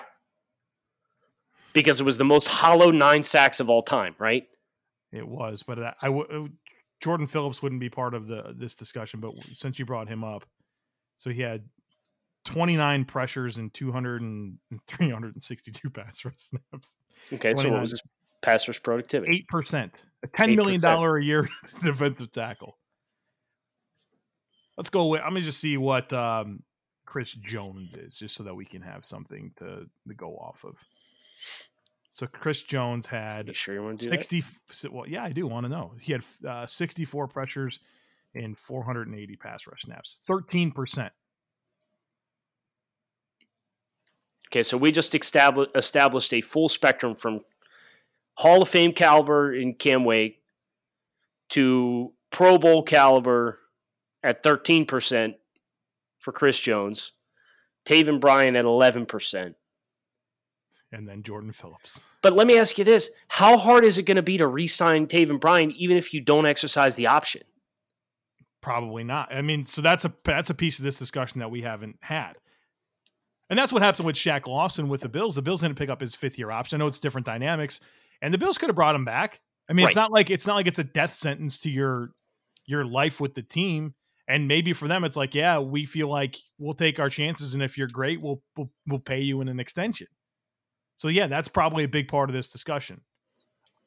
Because 1.73 2.01
it 2.01 2.05
was 2.05 2.19
the 2.19 2.25
most 2.25 2.49
hollow 2.49 2.91
nine 2.91 3.23
sacks 3.23 3.61
of 3.61 3.71
all 3.71 3.83
time, 3.83 4.15
right? 4.19 4.45
It 5.13 5.27
was, 5.27 5.63
but 5.63 5.79
I, 5.79 5.95
I 6.03 6.07
w- 6.07 6.49
Jordan 7.01 7.27
Phillips 7.27 7.63
wouldn't 7.63 7.81
be 7.81 7.89
part 7.89 8.15
of 8.15 8.27
the 8.27 8.55
this 8.57 8.75
discussion. 8.75 9.21
But 9.21 9.35
since 9.53 9.79
you 9.79 9.87
brought 9.87 10.09
him 10.09 10.25
up, 10.25 10.45
so 11.17 11.31
he 11.31 11.41
had 11.43 11.63
29 12.45 13.05
pressures 13.05 13.59
and 13.59 13.73
200 13.73 14.21
and 14.21 14.59
362 14.89 15.91
pass 15.91 16.25
rush 16.25 16.35
snaps, 16.39 16.97
Okay. 17.33 17.55
So 17.55 17.71
what 17.71 17.83
was 17.83 17.93
his 17.93 18.03
pass 18.43 18.67
rush 18.67 18.83
productivity? 18.83 19.37
eight 19.37 19.49
percent, 19.49 19.93
a 20.25 20.27
10 20.27 20.57
million 20.57 20.81
8%. 20.81 20.83
dollar 20.83 21.17
a 21.19 21.25
year 21.25 21.49
defensive 21.85 22.33
tackle. 22.33 22.77
Let's 24.77 24.91
go 24.91 25.07
with. 25.07 25.21
I'm 25.23 25.31
gonna 25.31 25.41
just 25.41 25.61
see 25.61 25.77
what 25.77 26.13
um, 26.13 26.63
Chris 27.07 27.33
Jones 27.33 27.95
is, 27.95 28.19
just 28.19 28.37
so 28.37 28.45
that 28.45 28.55
we 28.55 28.65
can 28.65 28.83
have 28.83 29.05
something 29.05 29.53
to, 29.59 29.87
to 30.09 30.15
go 30.15 30.37
off 30.37 30.65
of. 30.65 30.77
So 32.11 32.27
Chris 32.27 32.63
Jones 32.63 33.07
had 33.07 33.49
You 33.49 33.55
sure 33.55 33.75
you 33.75 33.83
want 33.83 34.01
to 34.01 34.09
do 34.09 34.11
that? 34.11 34.25
60 34.25 34.45
well 34.91 35.09
yeah 35.09 35.25
i 35.25 35.31
do 35.31 35.47
want 35.47 35.65
to 35.65 35.71
know 35.71 35.95
he 35.99 36.13
had 36.13 36.23
uh, 36.47 36.67
64 36.67 37.27
pressures 37.29 37.81
and 38.35 38.57
480 38.59 39.37
pass 39.37 39.67
rush 39.67 39.83
snaps 39.83 40.21
13% 40.29 41.11
Okay, 44.53 44.63
so 44.63 44.77
we 44.77 44.93
just 44.93 45.15
established 45.15 45.71
established 45.75 46.35
a 46.35 46.43
full 46.43 46.69
spectrum 46.69 47.15
from 47.15 47.41
Hall 48.35 48.61
of 48.61 48.69
Fame 48.69 48.93
caliber 48.93 49.55
in 49.55 49.73
Cam 49.73 50.05
Wake 50.05 50.43
to 51.51 52.13
Pro 52.31 52.59
Bowl 52.59 52.83
caliber 52.83 53.61
at 54.23 54.43
13% 54.43 55.35
for 56.19 56.33
Chris 56.33 56.59
Jones, 56.61 57.13
Taven 57.87 58.21
Bryan 58.21 58.57
at 58.57 58.65
11%. 58.65 59.55
and 60.93 61.09
then 61.09 61.23
jordan 61.23 61.53
phillips 61.53 62.01
But 62.23 62.35
let 62.35 62.47
me 62.47 62.59
ask 62.59 62.79
you 62.79 62.85
this 62.85 63.11
how 63.29 63.57
hard 63.57 63.85
is 63.85 63.99
it 63.99 64.03
going 64.05 64.17
to 64.17 64.23
be 64.23 64.39
to 64.39 64.47
re 64.47 64.67
sign 64.67 65.07
Taven 65.07 65.41
Bryan 65.41 65.73
even 65.73 65.97
if 65.97 66.13
you 66.15 66.21
don't 66.21 66.47
exercise 66.47 66.95
the 66.95 67.07
option? 67.09 67.43
probably 68.61 69.03
not 69.03 69.35
i 69.35 69.43
mean 69.43 69.67
so 69.67 69.81
that's 69.83 70.05
a 70.05 70.13
that's 70.25 70.51
a 70.51 70.55
piece 70.55 70.79
of 70.79 70.85
this 70.85 70.97
discussion 70.99 71.41
that 71.41 71.51
we 71.51 71.63
haven't 71.63 71.97
had 72.01 72.35
and 73.51 73.59
that's 73.59 73.73
what 73.73 73.83
happened 73.83 74.07
with 74.07 74.17
Shaq 74.17 74.47
Lawson 74.47 74.89
with 74.89 75.03
the 75.03 75.11
Bills. 75.11 75.35
The 75.35 75.43
Bills 75.43 75.61
didn't 75.61 75.77
pick 75.77 75.91
up 75.91 76.01
his 76.01 76.15
fifth 76.15 76.39
year 76.39 76.51
option. 76.51 76.77
I 76.77 76.79
know 76.79 76.87
it's 76.87 77.01
different 77.01 77.27
dynamics, 77.27 77.81
and 78.23 78.33
the 78.33 78.39
Bills 78.39 78.57
could 78.57 78.71
have 78.71 78.77
brought 78.77 78.95
him 78.95 79.05
back. 79.05 79.41
I 79.69 79.75
mean, 79.75 79.87
it's 79.87 79.97
not 79.97 80.11
like 80.11 80.31
it's 80.31 80.47
not 80.47 80.55
like 80.55 80.67
it's 80.67 80.79
a 80.79 80.85
death 80.85 81.13
sentence 81.13 81.59
to 81.59 81.69
your 81.71 82.09
your 82.67 82.87
life 82.87 83.21
with 83.21 83.35
the 83.35 83.43
team. 83.43 83.93
And 84.29 84.47
maybe 84.47 84.73
for 84.73 84.87
them, 84.87 85.05
it's 85.05 85.17
like, 85.17 85.35
yeah, 85.35 85.59
we 85.59 85.85
feel 85.85 86.09
like 86.09 86.37
we'll 86.59 86.75
take 86.75 87.01
our 87.01 87.11
chances, 87.11 87.55
and 87.55 87.63
if 87.63 87.77
you're 87.77 87.89
great, 87.89 88.21
we'll 88.21 88.41
we'll, 88.57 88.71
we'll 88.87 89.01
pay 89.01 89.21
you 89.21 89.41
in 89.41 89.49
an 89.49 89.59
extension. 89.59 90.07
So 90.97 91.09
yeah, 91.09 91.27
that's 91.27 91.49
probably 91.49 91.85
a 91.85 91.89
big 91.89 92.09
part 92.09 92.31
of 92.31 92.35
this 92.35 92.49
discussion. 92.49 93.01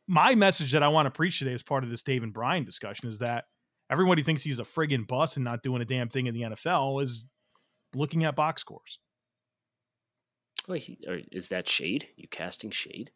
My 0.07 0.35
message 0.35 0.73
that 0.73 0.83
I 0.83 0.89
want 0.89 1.05
to 1.05 1.11
preach 1.11 1.39
today 1.39 1.53
as 1.53 1.63
part 1.63 1.83
of 1.83 1.89
this 1.89 2.03
Taven 2.03 2.33
Bryan 2.33 2.65
discussion 2.65 3.07
is 3.07 3.19
that 3.19 3.45
everybody 3.89 4.21
thinks 4.21 4.43
he's 4.43 4.59
a 4.59 4.63
friggin' 4.63 5.07
bust 5.07 5.37
and 5.37 5.43
not 5.43 5.63
doing 5.63 5.81
a 5.81 5.85
damn 5.85 6.09
thing 6.09 6.27
in 6.27 6.33
the 6.33 6.41
NFL 6.41 7.01
is 7.01 7.31
looking 7.93 8.25
at 8.25 8.35
box 8.35 8.61
scores. 8.61 8.99
Wait, 10.67 11.03
is 11.31 11.47
that 11.49 11.69
shade? 11.69 12.07
You 12.17 12.27
casting 12.27 12.71
shade? 12.71 13.11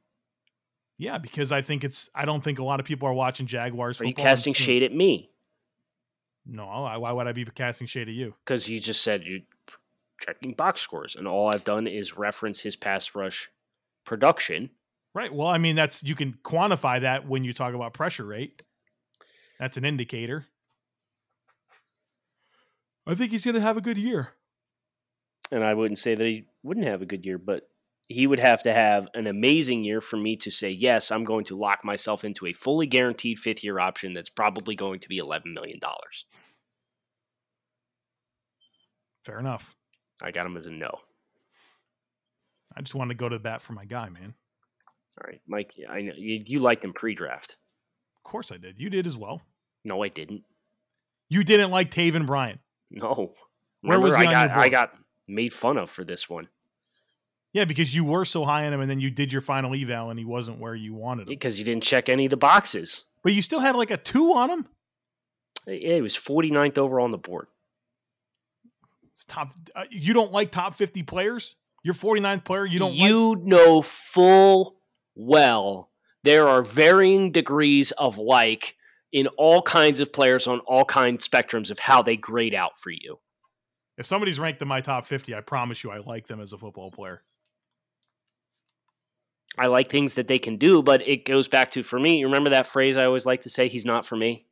Yeah, 0.97 1.17
because 1.17 1.51
I 1.51 1.62
think 1.62 1.84
it's. 1.84 2.10
I 2.13 2.25
don't 2.25 2.43
think 2.43 2.60
a 2.60 2.63
lot 2.63 2.79
of 2.79 2.86
people 2.86 3.08
are 3.08 3.13
watching 3.13 3.47
Jaguars. 3.47 4.01
Are 4.01 4.05
you 4.05 4.13
casting 4.13 4.53
shade 4.53 4.84
at 4.84 4.93
me? 4.93 5.32
No, 6.51 6.65
why, 6.65 6.97
why 6.97 7.12
would 7.12 7.27
I 7.27 7.31
be 7.31 7.45
casting 7.45 7.88
shade 7.88 8.07
at 8.07 8.15
you? 8.15 8.33
Because 8.43 8.67
you 8.67 8.79
just 8.79 9.01
said 9.01 9.23
you're 9.23 9.41
checking 10.19 10.53
box 10.53 10.81
scores, 10.81 11.15
and 11.15 11.27
all 11.27 11.47
I've 11.53 11.63
done 11.63 11.88
is 11.88 12.17
reference 12.17 12.62
his 12.62 12.75
pass 12.75 13.13
rush 13.15 13.49
production. 14.05 14.71
Right. 15.13 15.33
Well, 15.33 15.47
I 15.47 15.57
mean, 15.57 15.75
that's 15.75 16.03
you 16.03 16.15
can 16.15 16.38
quantify 16.43 17.01
that 17.01 17.27
when 17.27 17.43
you 17.43 17.53
talk 17.53 17.73
about 17.73 17.93
pressure 17.93 18.25
rate. 18.25 18.62
That's 19.59 19.77
an 19.77 19.85
indicator. 19.85 20.45
I 23.05 23.15
think 23.15 23.31
he's 23.31 23.43
going 23.43 23.55
to 23.55 23.62
have 23.62 23.77
a 23.77 23.81
good 23.81 23.97
year. 23.97 24.29
And 25.51 25.63
I 25.63 25.73
wouldn't 25.73 25.97
say 25.97 26.15
that 26.15 26.23
he 26.23 26.45
wouldn't 26.63 26.85
have 26.85 27.01
a 27.01 27.07
good 27.07 27.25
year, 27.25 27.38
but 27.38 27.68
he 28.09 28.25
would 28.25 28.39
have 28.39 28.63
to 28.63 28.73
have 28.73 29.07
an 29.13 29.27
amazing 29.27 29.83
year 29.83 30.01
for 30.01 30.17
me 30.17 30.35
to 30.37 30.49
say, 30.49 30.71
yes, 30.71 31.11
I'm 31.11 31.23
going 31.23 31.45
to 31.45 31.55
lock 31.55 31.85
myself 31.85 32.23
into 32.23 32.47
a 32.47 32.53
fully 32.53 32.87
guaranteed 32.87 33.37
fifth 33.37 33.63
year 33.63 33.79
option 33.79 34.13
that's 34.13 34.31
probably 34.31 34.75
going 34.75 34.99
to 35.01 35.07
be 35.07 35.19
$11 35.19 35.53
million. 35.53 35.79
Fair 39.23 39.39
enough. 39.39 39.75
I 40.23 40.31
got 40.31 40.47
him 40.47 40.57
as 40.57 40.65
a 40.65 40.71
no. 40.71 40.89
I 42.75 42.81
just 42.81 42.95
wanted 42.95 43.13
to 43.13 43.19
go 43.19 43.29
to 43.29 43.37
bat 43.37 43.61
for 43.61 43.73
my 43.73 43.85
guy, 43.85 44.09
man. 44.09 44.33
All 45.21 45.27
right, 45.27 45.41
Mike, 45.47 45.75
I 45.87 46.01
know 46.01 46.13
you, 46.17 46.43
you 46.45 46.59
liked 46.59 46.83
him 46.83 46.93
pre 46.93 47.13
draft. 47.13 47.57
Of 48.17 48.23
course 48.29 48.51
I 48.51 48.57
did. 48.57 48.79
You 48.79 48.89
did 48.89 49.05
as 49.05 49.17
well. 49.17 49.41
No, 49.85 50.03
I 50.03 50.07
didn't. 50.07 50.43
You 51.29 51.43
didn't 51.43 51.69
like 51.69 51.91
Taven 51.91 52.25
Bryant. 52.25 52.59
No. 52.89 53.33
Where 53.81 53.99
was 53.99 54.13
Remember, 54.13 54.37
I 54.37 54.47
got 54.47 54.57
I 54.57 54.69
got 54.69 54.91
made 55.27 55.53
fun 55.53 55.77
of 55.77 55.89
for 55.89 56.03
this 56.03 56.29
one 56.29 56.47
Yeah, 57.53 57.65
because 57.65 57.95
you 57.95 58.03
were 58.03 58.25
so 58.25 58.45
high 58.45 58.65
on 58.65 58.73
him 58.73 58.81
and 58.81 58.89
then 58.89 58.99
you 58.99 59.09
did 59.09 59.33
your 59.33 59.41
final 59.41 59.73
eval 59.73 60.09
and 60.12 60.19
he 60.19 60.25
wasn't 60.25 60.59
where 60.59 60.75
you 60.75 60.93
wanted 60.93 61.23
him. 61.23 61.29
because 61.29 61.57
you 61.57 61.65
didn't 61.65 61.83
check 61.83 62.07
any 62.09 62.25
of 62.25 62.29
the 62.29 62.38
boxes. 62.38 63.05
But 63.23 63.33
you 63.33 63.41
still 63.41 63.59
had 63.59 63.75
like 63.75 63.91
a 63.91 63.97
two 63.97 64.33
on 64.33 64.49
him? 64.49 64.67
Yeah, 65.65 65.95
he 65.95 66.01
was 66.01 66.15
49th 66.15 66.77
over 66.77 66.99
on 66.99 67.12
the 67.12 67.17
board. 67.17 67.47
It's 69.13 69.25
top. 69.25 69.53
Uh, 69.75 69.85
you 69.89 70.13
don't 70.13 70.31
like 70.31 70.51
top 70.51 70.75
50 70.75 71.03
players? 71.03 71.55
You're 71.83 71.95
49th 71.95 72.45
player. 72.45 72.65
You 72.65 72.79
don't 72.79 72.97
like. 72.97 73.09
you 73.09 73.35
know 73.43 73.81
full 73.81 74.77
well 75.15 75.89
there 76.23 76.47
are 76.47 76.62
varying 76.62 77.31
degrees 77.31 77.91
of 77.91 78.17
like 78.17 78.75
in 79.12 79.27
all 79.38 79.62
kinds 79.62 79.99
of 79.99 80.13
players 80.13 80.47
on 80.47 80.59
all 80.62 80.85
kinds 80.85 81.27
spectrums 81.27 81.71
of 81.71 81.79
how 81.79 82.01
they 82.01 82.15
grade 82.17 82.53
out 82.53 82.77
for 82.77 82.91
you. 82.91 83.19
If 83.97 84.05
somebody's 84.05 84.39
ranked 84.39 84.62
in 84.62 84.67
my 84.67 84.81
top 84.81 85.05
50, 85.05 85.33
I 85.33 85.41
promise 85.41 85.83
you 85.83 85.91
I 85.91 85.97
like 85.97 86.27
them 86.27 86.39
as 86.39 86.53
a 86.53 86.57
football 86.57 86.91
player. 86.91 87.23
I 89.59 89.67
like 89.67 89.89
things 89.89 90.13
that 90.13 90.29
they 90.29 90.39
can 90.39 90.55
do, 90.55 90.81
but 90.81 91.05
it 91.05 91.25
goes 91.25 91.49
back 91.49 91.71
to 91.71 91.83
for 91.83 91.99
me. 91.99 92.17
You 92.17 92.27
remember 92.27 92.51
that 92.51 92.65
phrase 92.65 92.95
I 92.95 93.03
always 93.03 93.25
like 93.25 93.41
to 93.41 93.49
say, 93.49 93.67
he's 93.67 93.85
not 93.85 94.05
for 94.05 94.15
me? 94.15 94.45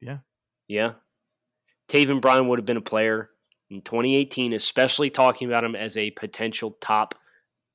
Yeah. 0.00 0.18
Yeah. 0.68 0.92
Taven 1.88 2.20
Bryan 2.20 2.46
would 2.46 2.60
have 2.60 2.66
been 2.66 2.76
a 2.76 2.80
player 2.82 3.30
in 3.68 3.82
2018, 3.82 4.52
especially 4.52 5.10
talking 5.10 5.48
about 5.48 5.64
him 5.64 5.74
as 5.74 5.96
a 5.96 6.12
potential 6.12 6.76
top 6.80 7.16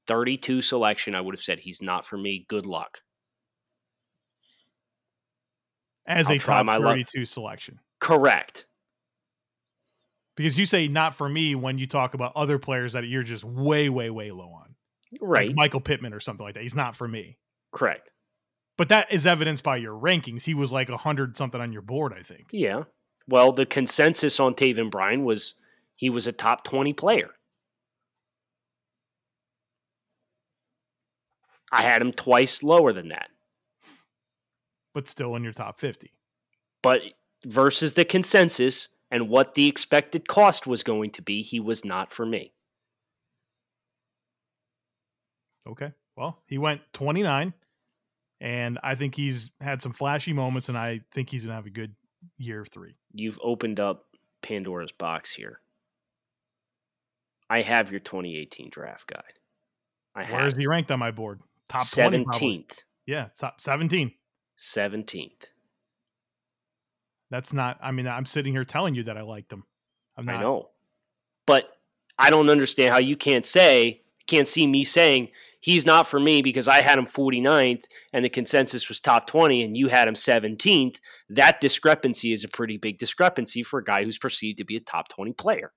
32 0.08 0.62
selection. 0.62 1.14
I 1.14 1.20
would 1.20 1.36
have 1.36 1.44
said 1.44 1.60
he's 1.60 1.82
not 1.82 2.06
for 2.06 2.18
me. 2.18 2.46
Good 2.48 2.66
luck. 2.66 3.00
As 6.08 6.28
I'll 6.28 6.36
a 6.36 6.40
top 6.40 6.66
32 6.66 7.20
luck. 7.20 7.28
selection. 7.28 7.80
Correct. 8.00 8.68
Because 10.42 10.58
you 10.58 10.66
say 10.66 10.88
not 10.88 11.16
for 11.16 11.30
me 11.30 11.56
when 11.56 11.78
you 11.78 11.88
talk 11.88 12.14
about 12.14 12.34
other 12.36 12.58
players 12.58 12.94
that 12.94 13.06
you're 13.06 13.24
just 13.24 13.44
way, 13.44 13.90
way, 13.90 14.10
way 14.10 14.32
low 14.32 14.50
on. 14.50 14.76
Right. 15.22 15.50
Like 15.50 15.56
Michael 15.56 15.82
Pittman 15.82 16.14
or 16.14 16.20
something 16.20 16.44
like 16.44 16.56
that. 16.56 16.64
He's 16.64 16.76
not 16.76 16.96
for 16.96 17.08
me. 17.08 17.38
Correct. 17.72 18.12
But 18.78 18.90
that 18.90 19.12
is 19.12 19.26
evidenced 19.26 19.64
by 19.64 19.78
your 19.78 19.94
rankings. 19.94 20.44
He 20.44 20.54
was 20.54 20.72
like 20.72 20.90
a 20.90 20.98
hundred 20.98 21.38
something 21.38 21.62
on 21.62 21.72
your 21.72 21.82
board, 21.82 22.14
I 22.18 22.24
think. 22.24 22.48
Yeah. 22.52 22.84
Well, 23.28 23.52
the 23.52 23.66
consensus 23.66 24.40
on 24.40 24.56
Taven 24.56 24.90
Bryan 24.90 25.24
was 25.24 25.56
he 25.96 26.10
was 26.10 26.26
a 26.26 26.32
top 26.32 26.64
20 26.64 26.94
player. 26.94 27.30
I 31.72 31.84
had 31.84 32.02
him 32.02 32.12
twice 32.12 32.64
lower 32.64 32.92
than 32.92 33.10
that. 33.10 33.30
But 34.94 35.08
still 35.08 35.36
in 35.36 35.44
your 35.44 35.54
top 35.54 35.80
50. 35.80 36.12
But 36.82 37.02
versus 37.46 37.94
the 37.94 38.04
consensus 38.04 38.90
and 39.12 39.28
what 39.28 39.54
the 39.54 39.68
expected 39.68 40.28
cost 40.28 40.66
was 40.66 40.82
going 40.82 41.12
to 41.12 41.22
be, 41.22 41.42
he 41.42 41.60
was 41.60 41.84
not 41.84 42.12
for 42.12 42.26
me. 42.26 42.54
Okay. 45.68 45.92
Well, 46.16 46.42
he 46.48 46.58
went 46.58 46.82
29, 46.94 47.54
and 48.40 48.80
I 48.82 48.96
think 48.96 49.16
he's 49.16 49.52
had 49.60 49.82
some 49.82 49.94
flashy 49.94 50.34
moments, 50.34 50.70
and 50.70 50.78
I 50.78 51.02
think 51.12 51.30
he's 51.30 51.44
going 51.44 51.52
to 51.52 51.56
have 51.56 51.66
a 51.66 51.70
good 51.70 51.94
year 52.38 52.66
three. 52.66 52.96
You've 53.14 53.40
opened 53.44 53.80
up 53.80 54.06
Pandora's 54.42 54.92
box 54.92 55.32
here. 55.34 55.60
I 57.50 57.62
have 57.62 57.92
your 57.92 58.00
2018 58.00 58.70
draft 58.70 59.08
guide. 59.08 59.40
I 60.16 60.24
Where 60.24 60.48
is 60.48 60.56
he 60.56 60.68
ranked 60.68 60.92
on 60.92 61.00
my 61.00 61.12
board? 61.12 61.40
Top 61.70 61.82
17th. 61.84 62.84
Yeah, 63.06 63.28
top 63.38 63.62
17. 63.62 64.12
17th. 64.58 65.32
That's 67.32 67.54
not, 67.54 67.80
I 67.82 67.92
mean, 67.92 68.08
I'm 68.08 68.26
sitting 68.26 68.54
here 68.54 68.66
telling 68.66 68.94
you 68.94 69.04
that 69.04 69.18
I 69.18 69.22
liked 69.22 69.52
him. 69.52 69.64
I'm 70.16 70.26
not. 70.26 70.36
I 70.36 70.42
know. 70.42 70.70
But 71.48 71.70
I 72.20 72.30
don't 72.30 72.50
understand 72.50 72.94
how 72.94 73.00
you 73.00 73.16
can't 73.16 73.46
say, 73.46 74.02
can't 74.28 74.48
see 74.48 74.68
me 74.68 74.84
saying 74.84 75.32
he's 75.62 75.86
not 75.86 76.08
for 76.08 76.20
me 76.20 76.42
because 76.42 76.68
I 76.68 76.82
had 76.82 77.00
him 77.00 77.06
49th 77.06 77.84
and 78.14 78.24
the 78.24 78.30
consensus 78.30 78.88
was 78.88 79.00
top 79.00 79.28
20 79.28 79.64
and 79.64 79.76
you 79.76 79.88
had 79.88 80.08
him 80.08 80.14
17th. 80.14 80.98
That 81.30 81.62
discrepancy 81.62 82.34
is 82.34 82.44
a 82.44 82.50
pretty 82.50 82.78
big 82.78 83.00
discrepancy 83.00 83.64
for 83.64 83.80
a 83.80 83.84
guy 83.84 84.04
who's 84.04 84.18
perceived 84.18 84.58
to 84.60 84.66
be 84.66 84.76
a 84.76 84.82
top 84.82 85.08
20 85.10 85.34
player. 85.34 85.72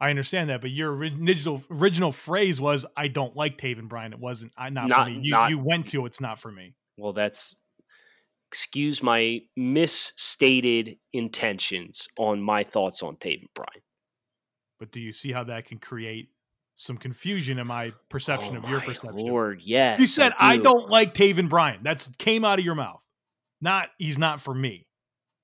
I 0.00 0.10
understand 0.10 0.50
that, 0.50 0.60
but 0.60 0.70
your 0.70 0.92
original 0.92 1.62
original 1.70 2.10
phrase 2.10 2.60
was 2.60 2.84
"I 2.96 3.06
don't 3.06 3.36
like 3.36 3.56
Taven 3.56 3.88
Bryan." 3.88 4.12
It 4.12 4.18
wasn't 4.18 4.52
"I 4.56 4.68
not, 4.68 4.88
not 4.88 5.04
for 5.04 5.10
me." 5.10 5.20
You, 5.22 5.30
not, 5.30 5.50
you 5.50 5.60
went 5.60 5.86
to 5.88 6.06
"It's 6.06 6.20
not 6.20 6.40
for 6.40 6.50
me." 6.50 6.74
Well, 6.98 7.12
that's 7.12 7.54
excuse 8.52 9.02
my 9.02 9.40
misstated 9.56 10.98
intentions 11.14 12.06
on 12.18 12.42
my 12.42 12.62
thoughts 12.62 13.02
on 13.02 13.16
Taven 13.16 13.46
Bryan. 13.54 13.80
But 14.78 14.92
do 14.92 15.00
you 15.00 15.10
see 15.10 15.32
how 15.32 15.44
that 15.44 15.64
can 15.64 15.78
create 15.78 16.28
some 16.74 16.98
confusion 16.98 17.58
in 17.58 17.66
my 17.66 17.94
perception 18.10 18.56
oh 18.56 18.58
of 18.58 18.68
your 18.68 18.82
perception? 18.82 19.16
Lord, 19.16 19.62
yes. 19.62 19.98
You 19.98 20.04
said 20.04 20.32
I, 20.38 20.56
do. 20.56 20.60
I 20.60 20.62
don't 20.64 20.90
like 20.90 21.14
Taven 21.14 21.48
Bryan. 21.48 21.80
That's 21.82 22.08
came 22.18 22.44
out 22.44 22.58
of 22.58 22.64
your 22.66 22.74
mouth. 22.74 23.00
Not 23.62 23.88
he's 23.96 24.18
not 24.18 24.38
for 24.38 24.54
me. 24.54 24.86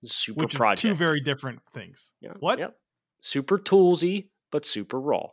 Super 0.05 0.43
which 0.43 0.55
project. 0.55 0.83
two 0.83 0.95
very 0.95 1.21
different 1.21 1.61
things. 1.73 2.13
Yeah. 2.21 2.33
What? 2.41 2.59
Yep. 2.59 2.77
Super 3.23 3.59
toolsy, 3.59 4.27
but 4.51 4.67
super 4.67 5.01
raw. 5.01 5.29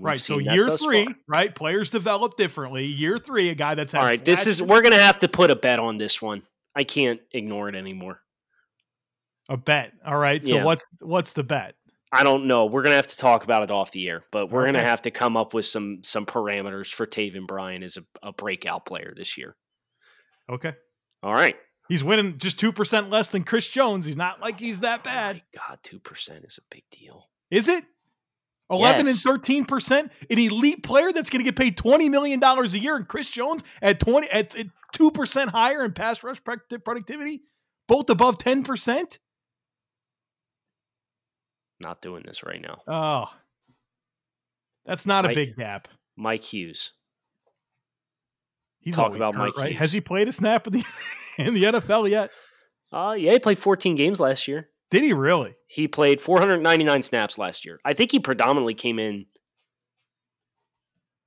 right. 0.00 0.20
So 0.20 0.36
year 0.36 0.76
three, 0.76 1.06
far. 1.06 1.14
right? 1.26 1.54
Players 1.54 1.88
develop 1.88 2.36
differently. 2.36 2.84
Year 2.84 3.16
three, 3.16 3.48
a 3.48 3.54
guy 3.54 3.74
that's 3.74 3.94
all 3.94 4.02
right. 4.02 4.22
This 4.22 4.46
is 4.46 4.60
we're 4.60 4.82
gonna 4.82 4.98
have 4.98 5.20
to 5.20 5.28
put 5.28 5.50
a 5.50 5.56
bet 5.56 5.78
on 5.78 5.96
this 5.96 6.20
one. 6.20 6.42
I 6.76 6.84
can't 6.84 7.20
ignore 7.32 7.68
it 7.68 7.74
anymore. 7.74 8.20
A 9.48 9.56
bet. 9.56 9.92
All 10.04 10.16
right. 10.16 10.44
So 10.44 10.56
yeah. 10.56 10.64
what's 10.64 10.84
what's 11.00 11.32
the 11.32 11.42
bet? 11.42 11.74
I 12.12 12.22
don't 12.22 12.46
know. 12.46 12.66
We're 12.66 12.82
gonna 12.82 12.96
have 12.96 13.06
to 13.08 13.16
talk 13.16 13.44
about 13.44 13.62
it 13.62 13.70
off 13.70 13.90
the 13.90 14.08
air, 14.08 14.22
but 14.30 14.50
we're 14.50 14.62
okay. 14.62 14.72
gonna 14.72 14.84
have 14.84 15.02
to 15.02 15.10
come 15.10 15.36
up 15.36 15.54
with 15.54 15.64
some 15.64 16.00
some 16.02 16.26
parameters 16.26 16.92
for 16.92 17.06
Taven 17.06 17.46
Bryan 17.46 17.82
as 17.82 17.96
a, 17.96 18.04
a 18.22 18.32
breakout 18.32 18.84
player 18.84 19.14
this 19.16 19.38
year. 19.38 19.56
Okay. 20.50 20.74
All 21.22 21.32
right. 21.32 21.56
He's 21.88 22.04
winning 22.04 22.38
just 22.38 22.60
two 22.60 22.72
percent 22.72 23.10
less 23.10 23.28
than 23.28 23.44
Chris 23.44 23.68
Jones. 23.68 24.04
He's 24.04 24.16
not 24.16 24.40
like 24.40 24.60
he's 24.60 24.80
that 24.80 25.00
oh 25.00 25.04
bad. 25.04 25.42
Oh 25.56 25.60
God, 25.68 25.78
two 25.82 25.98
percent 25.98 26.44
is 26.44 26.58
a 26.58 26.74
big 26.74 26.84
deal. 26.90 27.28
Is 27.50 27.68
it? 27.68 27.84
11 28.70 29.06
yes. 29.06 29.24
and 29.24 29.42
13%, 29.42 30.10
an 30.30 30.38
elite 30.38 30.82
player 30.82 31.12
that's 31.12 31.30
going 31.30 31.44
to 31.44 31.44
get 31.44 31.56
paid 31.56 31.76
$20 31.76 32.10
million 32.10 32.42
a 32.42 32.66
year, 32.66 32.96
and 32.96 33.06
Chris 33.06 33.30
Jones 33.30 33.62
at 33.80 34.00
20 34.00 34.28
at 34.30 34.54
2% 34.94 35.48
higher 35.48 35.84
in 35.84 35.92
pass 35.92 36.22
rush 36.24 36.42
productivity, 36.42 37.42
both 37.86 38.10
above 38.10 38.38
10%. 38.38 39.18
Not 41.80 42.00
doing 42.00 42.24
this 42.26 42.42
right 42.42 42.60
now. 42.60 42.80
Oh. 42.88 43.26
That's 44.84 45.06
not 45.06 45.24
Mike, 45.24 45.32
a 45.32 45.34
big 45.34 45.56
gap. 45.56 45.88
Mike 46.16 46.42
Hughes. 46.42 46.92
He's 48.80 48.96
talk 48.96 49.14
about 49.14 49.34
hurt, 49.34 49.46
Mike 49.46 49.56
right? 49.56 49.68
Hughes. 49.70 49.78
Has 49.78 49.92
he 49.92 50.00
played 50.00 50.28
a 50.28 50.32
snap 50.32 50.66
in 50.66 50.74
the 50.74 50.84
in 51.38 51.54
the 51.54 51.64
NFL 51.64 52.08
yet? 52.08 52.30
Uh 52.92 53.14
yeah, 53.18 53.32
he 53.32 53.38
played 53.38 53.58
14 53.58 53.96
games 53.96 54.20
last 54.20 54.46
year. 54.46 54.68
Did 54.90 55.02
he 55.02 55.12
really? 55.12 55.56
He 55.66 55.88
played 55.88 56.20
499 56.20 57.02
snaps 57.02 57.38
last 57.38 57.64
year. 57.64 57.80
I 57.84 57.94
think 57.94 58.12
he 58.12 58.20
predominantly 58.20 58.74
came 58.74 58.98
in. 58.98 59.26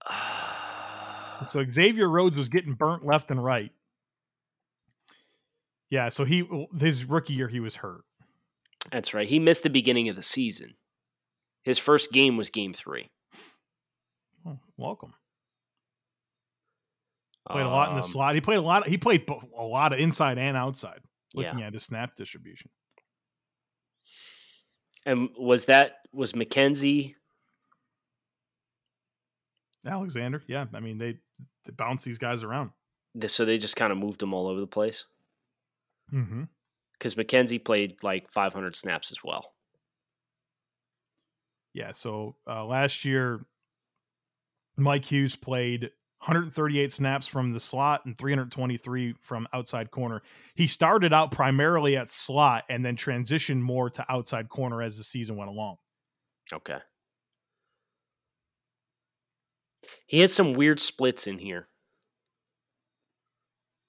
Uh, 0.06 1.46
so 1.46 1.66
Xavier 1.70 2.10
Rhodes 2.10 2.36
was 2.36 2.50
getting 2.50 2.74
burnt 2.74 3.06
left 3.06 3.32
and 3.32 3.44
right. 3.44 3.72
Yeah, 5.90 6.10
so 6.10 6.24
he 6.24 6.48
his 6.80 7.06
rookie 7.06 7.34
year 7.34 7.48
he 7.48 7.60
was 7.60 7.78
hurt. 7.78 8.04
That's 8.92 9.14
right. 9.14 9.28
He 9.28 9.40
missed 9.40 9.64
the 9.64 9.70
beginning 9.70 10.08
of 10.10 10.16
the 10.16 10.24
season. 10.24 10.76
His 11.64 11.80
first 11.80 12.12
game 12.12 12.38
was 12.38 12.50
game 12.50 12.74
three. 12.74 13.10
Oh, 14.46 14.60
welcome. 14.78 15.14
Played 17.50 17.66
a 17.66 17.70
lot 17.70 17.90
in 17.90 17.96
the 17.96 18.04
um, 18.04 18.08
slot. 18.08 18.36
He 18.36 18.42
played 18.42 18.58
a 18.58 18.62
lot. 18.62 18.88
He 18.88 18.98
played 18.98 19.28
a 19.58 19.64
lot 19.64 19.92
of 19.92 20.00
inside 20.00 20.38
and 20.38 20.56
outside. 20.56 21.00
Looking 21.34 21.60
yeah. 21.60 21.68
at 21.68 21.74
his 21.74 21.84
snap 21.84 22.16
distribution. 22.16 22.70
And 25.10 25.30
was 25.36 25.66
that 25.66 26.02
was 26.14 26.34
Mackensie? 26.34 27.16
Alexander, 29.84 30.44
yeah. 30.46 30.66
I 30.72 30.80
mean, 30.82 31.00
they, 31.00 31.14
they 31.66 31.72
bounce 31.72 32.04
these 32.04 32.20
guys 32.20 32.44
around. 32.44 32.70
So 33.26 33.44
they 33.44 33.58
just 33.58 33.76
kind 33.76 33.92
of 33.92 33.98
moved 33.98 34.20
them 34.20 34.36
all 34.36 34.48
over 34.48 34.60
the 34.60 34.68
place. 34.68 35.06
Mm-hmm. 36.14 36.44
Because 36.94 37.16
Mackensie 37.16 37.64
played 37.64 38.04
like 38.04 38.30
500 38.30 38.76
snaps 38.76 39.12
as 39.12 39.24
well. 39.24 39.54
Yeah. 41.74 41.90
So 41.90 42.36
uh, 42.46 42.64
last 42.66 43.04
year, 43.04 43.44
Mike 44.78 45.06
Hughes 45.06 45.36
played 45.36 45.90
138 46.22 46.92
snaps 46.92 47.28
from 47.28 47.52
the 47.52 47.60
slot 47.60 48.06
and 48.06 48.18
323 48.18 49.16
from 49.22 49.48
outside 49.54 49.90
corner. 49.90 50.22
He 50.54 50.68
started 50.68 51.14
out 51.14 51.32
primarily 51.32 51.96
at 51.96 52.12
slot 52.12 52.66
and 52.70 52.84
then 52.84 52.98
transitioned 52.98 53.62
more 53.62 53.90
to 53.92 54.06
outside 54.10 54.50
corner 54.50 54.82
as 54.82 54.98
the 54.98 55.06
season 55.06 55.38
went 55.38 55.50
along. 55.50 55.78
Okay. 56.52 56.80
He 60.08 60.20
had 60.20 60.30
some 60.30 60.54
weird 60.54 60.82
splits 60.82 61.26
in 61.26 61.40
here. 61.40 61.70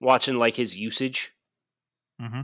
Watching 0.01 0.39
like 0.39 0.55
his 0.55 0.77
usage. 0.77 1.33
Mm-hmm. 2.23 2.43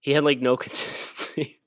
He 0.00 0.12
had 0.12 0.24
like 0.24 0.40
no 0.40 0.56
consistency. 0.58 1.60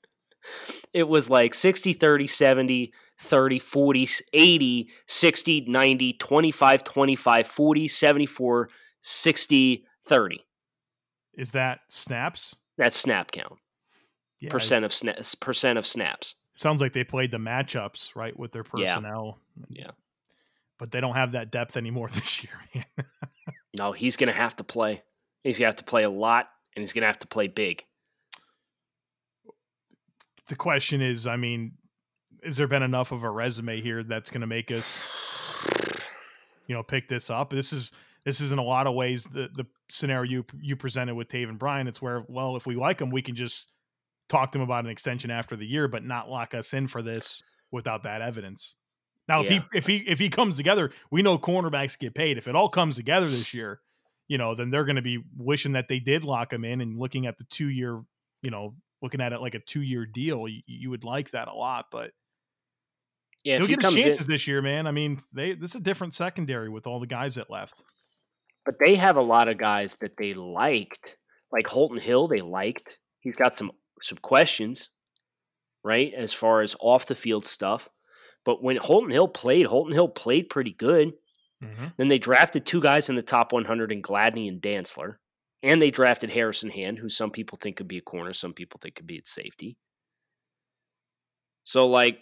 it 0.92 1.08
was 1.08 1.30
like 1.30 1.54
60, 1.54 1.94
30, 1.94 2.26
70, 2.26 2.92
30, 3.20 3.58
40, 3.58 4.08
80, 4.32 4.90
60, 5.06 5.64
90, 5.66 6.12
25, 6.14 6.84
25, 6.84 7.46
40, 7.46 7.88
74, 7.88 8.68
60, 9.00 9.84
30. 10.06 10.44
Is 11.34 11.50
that 11.52 11.80
snaps? 11.88 12.56
That's 12.76 12.96
snap 12.96 13.32
count. 13.32 13.54
Yeah, 14.40 14.50
percent 14.50 14.84
of 14.84 14.94
snaps. 14.94 15.34
Percent 15.34 15.78
of 15.78 15.86
snaps. 15.86 16.36
Sounds 16.54 16.80
like 16.80 16.92
they 16.92 17.04
played 17.04 17.30
the 17.30 17.38
matchups 17.38 18.16
right 18.16 18.36
with 18.38 18.52
their 18.52 18.64
personnel. 18.64 19.38
Yeah. 19.68 19.84
yeah. 19.84 19.90
But 20.78 20.92
they 20.92 21.00
don't 21.00 21.14
have 21.14 21.32
that 21.32 21.50
depth 21.50 21.76
anymore 21.76 22.08
this 22.12 22.42
year, 22.42 22.52
man. 22.74 23.06
no, 23.76 23.92
he's 23.92 24.16
going 24.16 24.28
to 24.28 24.32
have 24.32 24.56
to 24.56 24.64
play. 24.64 25.02
He's 25.42 25.58
going 25.58 25.66
to 25.66 25.68
have 25.68 25.76
to 25.76 25.84
play 25.84 26.04
a 26.04 26.10
lot, 26.10 26.48
and 26.74 26.82
he's 26.82 26.92
going 26.92 27.02
to 27.02 27.06
have 27.06 27.20
to 27.20 27.26
play 27.26 27.48
big. 27.48 27.84
The 30.48 30.56
question 30.56 31.02
is, 31.02 31.26
I 31.26 31.36
mean, 31.36 31.72
has 32.44 32.56
there 32.56 32.66
been 32.68 32.82
enough 32.82 33.12
of 33.12 33.22
a 33.24 33.30
resume 33.30 33.80
here 33.80 34.02
that's 34.02 34.30
going 34.30 34.40
to 34.42 34.46
make 34.46 34.70
us, 34.70 35.02
you 36.66 36.74
know, 36.74 36.82
pick 36.82 37.08
this 37.08 37.30
up? 37.30 37.50
This 37.50 37.72
is 37.72 37.92
this 38.24 38.40
is 38.40 38.52
in 38.52 38.58
a 38.58 38.62
lot 38.62 38.86
of 38.86 38.94
ways 38.94 39.24
the 39.24 39.48
the 39.54 39.66
scenario 39.88 40.30
you 40.30 40.44
you 40.60 40.76
presented 40.76 41.14
with 41.14 41.28
Taven 41.28 41.58
Bryan. 41.58 41.88
It's 41.88 42.02
where 42.02 42.24
well, 42.28 42.56
if 42.56 42.66
we 42.66 42.76
like 42.76 43.00
him, 43.00 43.10
we 43.10 43.22
can 43.22 43.34
just 43.34 43.68
talk 44.28 44.52
to 44.52 44.58
him 44.58 44.62
about 44.64 44.84
an 44.84 44.90
extension 44.90 45.30
after 45.30 45.56
the 45.56 45.66
year, 45.66 45.88
but 45.88 46.04
not 46.04 46.28
lock 46.28 46.54
us 46.54 46.74
in 46.74 46.86
for 46.86 47.02
this 47.02 47.42
without 47.70 48.02
that 48.02 48.20
evidence. 48.22 48.76
Now, 49.28 49.40
if 49.40 49.50
Yeah. 49.50 49.60
he 49.72 49.78
if 49.78 49.86
he 49.86 49.96
if 49.98 50.18
he 50.18 50.28
comes 50.30 50.56
together, 50.56 50.90
we 51.10 51.22
know 51.22 51.38
cornerbacks 51.38 51.98
get 51.98 52.14
paid. 52.14 52.38
If 52.38 52.48
it 52.48 52.54
all 52.54 52.68
comes 52.68 52.96
together 52.96 53.28
this 53.28 53.52
year, 53.54 53.80
you 54.26 54.38
know, 54.38 54.54
then 54.54 54.70
they're 54.70 54.84
going 54.84 54.96
to 54.96 55.02
be 55.02 55.22
wishing 55.36 55.72
that 55.72 55.88
they 55.88 55.98
did 55.98 56.24
lock 56.24 56.52
him 56.52 56.64
in 56.64 56.80
and 56.80 56.98
looking 56.98 57.26
at 57.26 57.38
the 57.38 57.44
two 57.44 57.68
year, 57.68 58.02
you 58.42 58.50
know, 58.50 58.74
looking 59.00 59.20
at 59.20 59.32
it 59.32 59.40
like 59.40 59.54
a 59.54 59.60
two 59.60 59.82
year 59.82 60.04
deal. 60.06 60.48
You, 60.48 60.60
you 60.66 60.90
would 60.90 61.04
like 61.04 61.30
that 61.30 61.48
a 61.48 61.54
lot, 61.54 61.86
but 61.90 62.10
Yeah, 63.44 63.58
he'll 63.58 63.66
he 63.66 63.74
get 63.74 63.84
his 63.84 63.92
comes 63.92 64.02
chances 64.02 64.26
in, 64.26 64.32
this 64.32 64.46
year, 64.46 64.60
man. 64.62 64.86
I 64.86 64.90
mean, 64.90 65.18
they 65.34 65.54
this 65.54 65.70
is 65.70 65.76
a 65.76 65.84
different 65.84 66.14
secondary 66.14 66.68
with 66.68 66.86
all 66.86 67.00
the 67.00 67.06
guys 67.06 67.36
that 67.36 67.50
left. 67.50 67.84
but 68.64 68.74
they 68.84 68.96
have 68.96 69.16
a 69.16 69.22
lot 69.22 69.48
of 69.48 69.56
guys 69.56 69.94
that 69.96 70.12
they 70.18 70.34
liked, 70.34 71.16
like 71.52 71.66
Holton 71.68 71.98
Hill. 71.98 72.28
They 72.28 72.40
liked. 72.40 72.98
He's 73.20 73.36
got 73.36 73.56
some 73.56 73.72
some 74.02 74.18
questions, 74.18 74.90
right, 75.84 76.12
as 76.16 76.32
far 76.32 76.62
as 76.62 76.76
off 76.80 77.06
the 77.06 77.14
field 77.14 77.46
stuff. 77.46 77.88
But 78.44 78.62
when 78.62 78.76
Holton 78.76 79.10
Hill 79.10 79.28
played, 79.28 79.66
Holton 79.66 79.92
Hill 79.92 80.08
played 80.08 80.48
pretty 80.50 80.72
good. 80.72 81.12
Mm-hmm. 81.62 81.86
Then 81.96 82.08
they 82.08 82.18
drafted 82.18 82.64
two 82.64 82.80
guys 82.80 83.08
in 83.08 83.16
the 83.16 83.22
top 83.22 83.52
100 83.52 83.90
in 83.92 84.02
Gladney 84.02 84.48
and 84.48 84.60
Dantzler. 84.60 85.16
And 85.62 85.82
they 85.82 85.90
drafted 85.90 86.30
Harrison 86.30 86.70
Hand, 86.70 86.98
who 86.98 87.08
some 87.08 87.30
people 87.30 87.58
think 87.60 87.76
could 87.76 87.88
be 87.88 87.98
a 87.98 88.02
corner, 88.02 88.32
some 88.32 88.52
people 88.52 88.78
think 88.80 88.94
could 88.94 89.06
be 89.08 89.18
at 89.18 89.26
safety. 89.26 89.76
So, 91.64 91.88
like, 91.88 92.20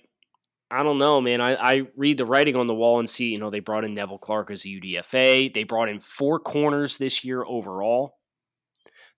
I 0.70 0.82
don't 0.82 0.98
know, 0.98 1.20
man. 1.20 1.40
I, 1.40 1.54
I 1.54 1.82
read 1.96 2.18
the 2.18 2.26
writing 2.26 2.56
on 2.56 2.66
the 2.66 2.74
wall 2.74 2.98
and 2.98 3.08
see, 3.08 3.26
you 3.26 3.38
know, 3.38 3.50
they 3.50 3.60
brought 3.60 3.84
in 3.84 3.94
Nevelle 3.94 4.20
Clarke 4.20 4.50
as 4.50 4.64
a 4.64 4.68
UDFA. 4.68 5.54
They 5.54 5.62
brought 5.62 5.88
in 5.88 6.00
four 6.00 6.40
corners 6.40 6.98
this 6.98 7.24
year 7.24 7.44
overall. 7.44 8.16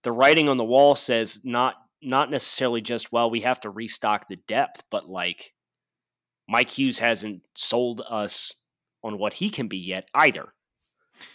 The 0.03 0.13
writing 0.13 0.49
on 0.49 0.59
the 0.59 0.65
wall 0.65 0.95
says 0.95 1.41
not 1.45 1.75
not 2.01 2.31
necessarily 2.31 2.81
just, 2.81 3.11
well, 3.11 3.29
we 3.29 3.41
have 3.41 3.61
to 3.61 3.71
restock 3.71 4.29
the 4.29 4.37
depth, 4.47 4.85
but 4.91 5.09
like 5.09 5.53
Mike 6.49 6.71
Hughes 6.71 7.01
hasn't 7.01 7.43
sold 7.57 8.03
us 8.09 8.55
on 9.03 9.19
what 9.19 9.33
he 9.33 9.51
can 9.51 9.67
be 9.67 9.79
yet 9.79 10.09
either. 10.15 10.53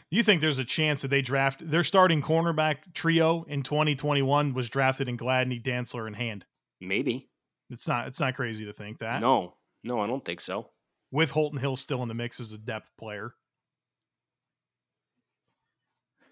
Do 0.09 0.17
you 0.17 0.23
think 0.23 0.39
there's 0.39 0.59
a 0.59 0.65
chance 0.65 1.01
that 1.01 1.09
they 1.09 1.21
draft 1.21 1.69
their 1.69 1.83
starting 1.83 2.21
cornerback 2.21 2.93
trio 2.93 3.43
in 3.49 3.63
2021 3.63 4.53
was 4.53 4.69
drafted 4.69 5.09
in 5.09 5.17
Gladney, 5.17 5.61
Dantzler, 5.61 6.07
and 6.07 6.15
Hand? 6.15 6.45
Maybe. 6.79 7.29
It's 7.69 7.87
not 7.87 8.07
it's 8.07 8.19
not 8.19 8.35
crazy 8.35 8.65
to 8.65 8.73
think 8.73 8.99
that. 8.99 9.19
No, 9.19 9.55
no, 9.83 9.99
I 9.99 10.07
don't 10.07 10.23
think 10.23 10.41
so. 10.41 10.69
With 11.11 11.31
Holton 11.31 11.59
Hill 11.59 11.75
still 11.77 12.01
in 12.01 12.07
the 12.07 12.13
mix 12.13 12.39
as 12.39 12.51
a 12.53 12.57
depth 12.57 12.91
player. 12.97 13.35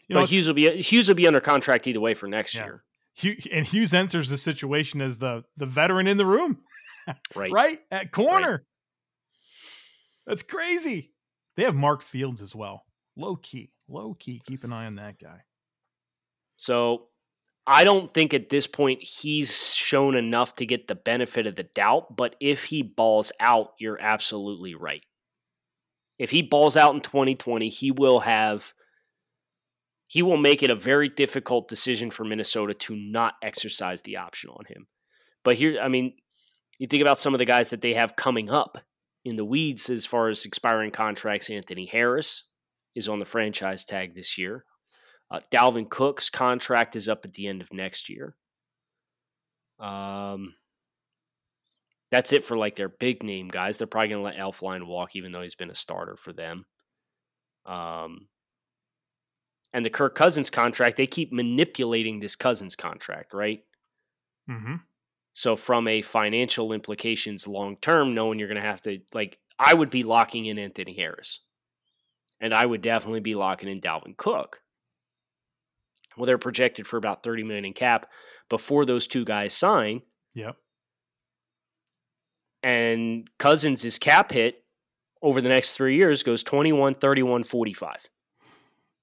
You 0.07 0.15
but 0.15 0.23
it's- 0.23 0.29
Hughes 0.31 0.47
will 0.47 0.53
be 0.55 0.81
Hughes 0.81 1.07
will 1.07 1.15
be 1.15 1.27
under 1.27 1.39
contract 1.39 1.87
either 1.87 1.99
way 1.99 2.13
for 2.13 2.27
next 2.27 2.53
Yeah. 2.55 2.65
year, 2.65 2.83
Hugh, 3.13 3.37
and 3.51 3.65
Hughes 3.65 3.93
enters 3.93 4.29
the 4.29 4.37
situation 4.37 5.01
as 5.01 5.17
the 5.17 5.43
the 5.57 5.65
veteran 5.65 6.07
in 6.07 6.17
the 6.17 6.25
room, 6.25 6.63
right? 7.35 7.51
right? 7.51 7.79
At 7.91 8.11
corner. 8.11 8.65
That's 10.25 10.43
crazy. 10.43 11.13
They 11.57 11.63
have 11.63 11.75
Mark 11.75 12.01
Fields 12.03 12.41
as 12.41 12.55
well. 12.55 12.85
Low 13.15 13.35
key, 13.35 13.71
low 13.87 14.13
key. 14.13 14.39
Keep 14.45 14.63
an 14.63 14.73
eye 14.73 14.85
on 14.85 14.95
that 14.95 15.19
guy. 15.19 15.41
So 16.57 17.09
I 17.67 17.83
don't 17.83 18.13
think 18.13 18.33
at 18.33 18.49
this 18.49 18.67
point 18.67 19.03
he's 19.03 19.75
shown 19.75 20.15
enough 20.15 20.55
to 20.55 20.65
get 20.65 20.87
the 20.87 20.95
benefit 20.95 21.45
of 21.45 21.55
the 21.55 21.63
doubt. 21.63 22.15
But 22.15 22.35
if 22.39 22.65
he 22.65 22.81
balls 22.81 23.31
out, 23.39 23.73
you're 23.79 24.01
absolutely 24.01 24.73
right. 24.73 25.03
If 26.17 26.31
he 26.31 26.41
balls 26.41 26.75
out 26.75 26.95
in 26.95 27.01
2020, 27.01 27.69
he 27.69 27.91
will 27.91 28.21
have. 28.21 28.73
He 30.07 30.21
will 30.21 30.37
make 30.37 30.61
it 30.61 30.69
a 30.69 30.75
very 30.75 31.07
difficult 31.07 31.69
decision 31.69 32.11
for 32.11 32.25
Minnesota 32.25 32.73
to 32.73 32.95
not 32.95 33.35
exercise 33.41 34.01
the 34.01 34.17
option 34.17 34.49
on 34.49 34.65
him. 34.67 34.87
But 35.43 35.55
here, 35.55 35.79
I 35.81 35.87
mean, 35.87 36.13
you 36.79 36.87
think 36.87 37.01
about 37.01 37.17
some 37.17 37.33
of 37.33 37.37
the 37.37 37.45
guys 37.45 37.69
that 37.69 37.81
they 37.81 37.93
have 37.93 38.17
coming 38.17 38.49
up 38.49 38.77
in 39.23 39.35
the 39.35 39.45
weeds 39.45 39.89
as 39.89 40.05
far 40.05 40.27
as 40.27 40.43
expiring 40.43 40.91
contracts. 40.91 41.49
Anthony 41.49 41.85
Harris 41.85 42.43
is 42.93 43.07
on 43.07 43.19
the 43.19 43.25
franchise 43.25 43.85
tag 43.85 44.13
this 44.13 44.37
year. 44.37 44.65
Uh, 45.31 45.39
Dalvin 45.49 45.89
Cook's 45.89 46.29
contract 46.29 46.95
is 46.97 47.07
up 47.07 47.23
at 47.23 47.33
the 47.33 47.47
end 47.47 47.61
of 47.61 47.71
next 47.71 48.09
year. 48.09 48.35
Um, 49.79 50.53
that's 52.11 52.33
it 52.33 52.43
for 52.43 52.57
like 52.57 52.75
their 52.75 52.89
big 52.89 53.23
name 53.23 53.47
guys. 53.47 53.77
They're 53.77 53.87
probably 53.87 54.09
going 54.09 54.19
to 54.19 54.25
let 54.25 54.35
Elflein 54.35 54.85
walk, 54.85 55.15
even 55.15 55.31
though 55.31 55.41
he's 55.41 55.55
been 55.55 55.71
a 55.71 55.75
starter 55.75 56.17
for 56.17 56.33
them. 56.33 56.65
Um, 57.65 58.27
and 59.73 59.85
the 59.85 59.89
Kirk 59.89 60.15
Cousins 60.15 60.49
contract, 60.49 60.97
they 60.97 61.07
keep 61.07 61.31
manipulating 61.31 62.19
this 62.19 62.35
Cousins 62.35 62.75
contract, 62.75 63.33
right? 63.33 63.63
Mm-hmm. 64.49 64.75
So 65.33 65.55
from 65.55 65.87
a 65.87 66.01
financial 66.01 66.73
implications 66.73 67.47
long 67.47 67.77
term, 67.77 68.13
knowing 68.13 68.37
you're 68.37 68.49
going 68.49 68.61
to 68.61 68.67
have 68.67 68.81
to 68.81 68.99
like, 69.13 69.37
I 69.57 69.73
would 69.73 69.89
be 69.89 70.03
locking 70.03 70.47
in 70.47 70.59
Anthony 70.59 70.93
Harris, 70.93 71.39
and 72.41 72.53
I 72.53 72.65
would 72.65 72.81
definitely 72.81 73.21
be 73.21 73.35
locking 73.35 73.69
in 73.69 73.79
Dalvin 73.79 74.17
Cook. 74.17 74.60
Well, 76.17 76.25
they're 76.25 76.37
projected 76.37 76.85
for 76.87 76.97
about 76.97 77.23
30 77.23 77.43
million 77.43 77.65
in 77.65 77.73
cap 77.73 78.05
before 78.49 78.85
those 78.85 79.07
two 79.07 79.23
guys 79.25 79.53
sign, 79.53 80.01
Yep. 80.33 80.55
and 82.63 83.29
Cousins' 83.39 83.85
is 83.85 83.97
cap 83.97 84.31
hit 84.31 84.63
over 85.21 85.41
the 85.41 85.49
next 85.49 85.75
three 85.75 85.95
years 85.95 86.23
goes 86.23 86.43
21, 86.43 86.95
31, 86.95 87.43
45. 87.43 88.09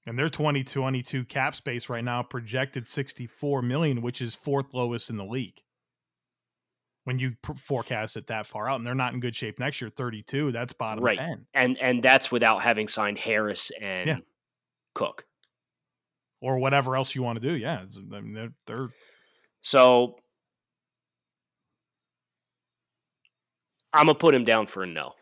And 0.07 0.19
their 0.19 0.29
2022 0.29 1.25
cap 1.27 1.55
space 1.55 1.89
right 1.89 2.05
now 2.05 2.23
projected 2.23 2.87
64 2.89 3.63
million, 3.63 4.01
which 4.03 4.23
is 4.23 4.35
fourth 4.35 4.73
lowest 4.73 5.11
in 5.11 5.17
the 5.17 5.25
league. 5.25 5.61
When 7.05 7.19
you 7.19 7.37
pr- 7.43 7.53
forecast 7.55 8.17
it 8.17 8.27
that 8.29 8.47
far 8.47 8.69
out, 8.69 8.77
and 8.77 8.87
they're 8.87 8.95
not 8.95 9.15
in 9.15 9.21
good 9.21 9.35
shape 9.37 9.59
next 9.59 9.81
year, 9.81 9.91
32, 9.91 10.53
that's 10.53 10.73
bottom 10.73 11.03
Right. 11.05 11.19
10. 11.19 11.47
And 11.55 11.79
and 11.79 12.03
that's 12.03 12.31
without 12.31 12.63
having 12.63 12.87
signed 12.89 13.19
Harris 13.19 13.71
and 13.81 14.09
Yeah. 14.09 14.17
Cook. 14.95 15.25
Or 16.41 16.59
whatever 16.59 16.95
else 16.97 17.15
you 17.15 17.23
want 17.23 17.41
to 17.43 17.49
do. 17.49 17.55
Yeah. 17.57 17.85
I 18.15 18.21
mean, 18.21 18.33
they're, 18.35 18.53
they're 18.67 18.89
So 19.61 20.17
I'm 23.93 24.07
gonna 24.07 24.19
put 24.19 24.35
him 24.35 24.45
down 24.45 24.67
for 24.67 24.83
a 24.83 24.87
no 24.87 25.15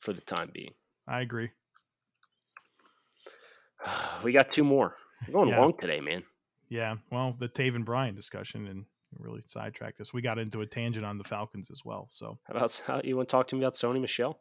for 0.00 0.12
the 0.12 0.20
time 0.22 0.50
being. 0.52 0.72
I 1.06 1.20
agree. 1.20 1.50
We 4.24 4.32
got 4.32 4.50
two 4.50 4.64
more. 4.64 4.96
We're 5.28 5.34
going 5.34 5.48
Yeah. 5.50 5.60
long 5.60 5.74
today, 5.78 6.00
man. 6.00 6.24
Yeah. 6.68 6.96
Well, 7.12 7.36
the 7.38 7.48
Taven 7.48 7.84
Bryan 7.84 8.14
discussion 8.14 8.66
and 8.66 8.84
really 9.18 9.42
sidetracked 9.46 10.00
us. 10.00 10.12
We 10.12 10.22
got 10.22 10.38
into 10.38 10.60
a 10.62 10.66
tangent 10.66 11.04
on 11.06 11.18
the 11.18 11.24
Falcons 11.24 11.70
as 11.70 11.82
well. 11.84 12.08
So 12.10 12.38
How 12.44 12.54
about 12.54 12.82
how, 12.86 13.00
you 13.04 13.16
want 13.16 13.28
to 13.28 13.32
talk 13.32 13.46
to 13.48 13.54
me 13.56 13.62
about 13.62 13.74
Sony 13.74 14.00
Michel? 14.00 14.40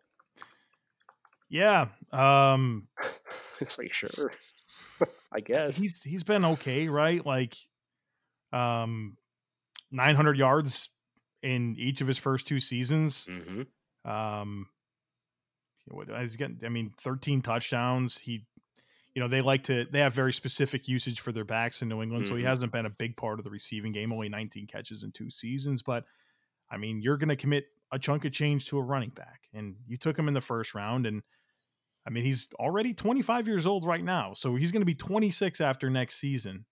yeah. 1.50 1.88
Um 2.12 2.88
it's 3.62 3.78
like 3.78 3.94
sure, 3.94 4.32
I 5.32 5.40
guess. 5.40 5.78
he's 5.78 6.02
he's 6.04 6.24
been 6.24 6.46
okay, 6.46 6.88
right? 6.90 7.26
Like 7.26 7.56
um 8.52 9.18
900 9.92 10.38
yards 10.38 10.90
in 11.42 11.76
each 11.78 12.02
of 12.02 12.08
his 12.08 12.18
first 12.18 12.48
two 12.48 12.60
seasons. 12.60 13.26
hmm 13.28 13.62
Um, 14.10 14.68
what 15.88 16.08
he's 16.20 16.36
getting, 16.36 16.60
I 16.66 16.70
mean, 16.70 16.92
13 17.02 17.42
touchdowns. 17.42 18.18
He, 18.18 18.46
you 19.14 19.22
know, 19.22 19.28
they 19.28 19.42
like 19.42 19.64
to, 19.64 19.86
they 19.92 20.00
have 20.00 20.14
very 20.14 20.34
specific 20.34 20.88
usage 20.88 21.20
for 21.20 21.32
their 21.32 21.44
backs 21.44 21.82
in 21.82 21.90
New 21.90 22.02
England. 22.02 22.26
So 22.26 22.36
he 22.36 22.44
Mhm. 22.44 22.48
hasn't 22.48 22.72
been 22.72 22.86
a 22.86 22.90
big 22.90 23.18
part 23.18 23.40
of 23.40 23.44
the 23.44 23.50
receiving 23.52 23.92
game, 23.92 24.12
only 24.14 24.30
19 24.30 24.66
catches 24.68 25.04
in 25.04 25.12
two 25.12 25.30
seasons. 25.30 25.82
But 25.82 26.06
I 26.72 26.78
mean, 26.78 27.02
you're 27.02 27.18
going 27.18 27.30
to 27.30 27.36
commit 27.36 27.66
a 27.92 28.00
chunk 28.00 28.26
of 28.26 28.32
change 28.32 28.66
to 28.68 28.78
a 28.80 28.82
running 28.82 29.12
back. 29.12 29.42
And 29.54 29.76
you 29.86 29.98
took 29.98 30.18
him 30.18 30.28
in 30.28 30.34
the 30.34 30.42
first 30.42 30.74
round. 30.74 31.06
And 31.06 31.22
I 32.06 32.10
mean, 32.10 32.24
he's 32.24 32.48
already 32.60 32.94
25 32.94 33.48
years 33.48 33.66
old 33.66 33.86
right 33.86 34.04
now. 34.04 34.34
So 34.34 34.56
he's 34.56 34.72
going 34.72 34.82
to 34.82 34.86
be 34.86 34.96
26 34.96 35.62
after 35.62 35.90
next 35.90 36.16
season. 36.16 36.66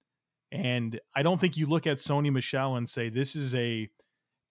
And 0.51 0.99
I 1.15 1.23
don't 1.23 1.39
think 1.39 1.55
you 1.55 1.65
look 1.67 1.87
at 1.87 1.97
Sony 1.97 2.31
Michel 2.31 2.75
and 2.75 2.89
say, 2.89 3.09
this 3.09 3.35
is 3.35 3.55
a, 3.55 3.89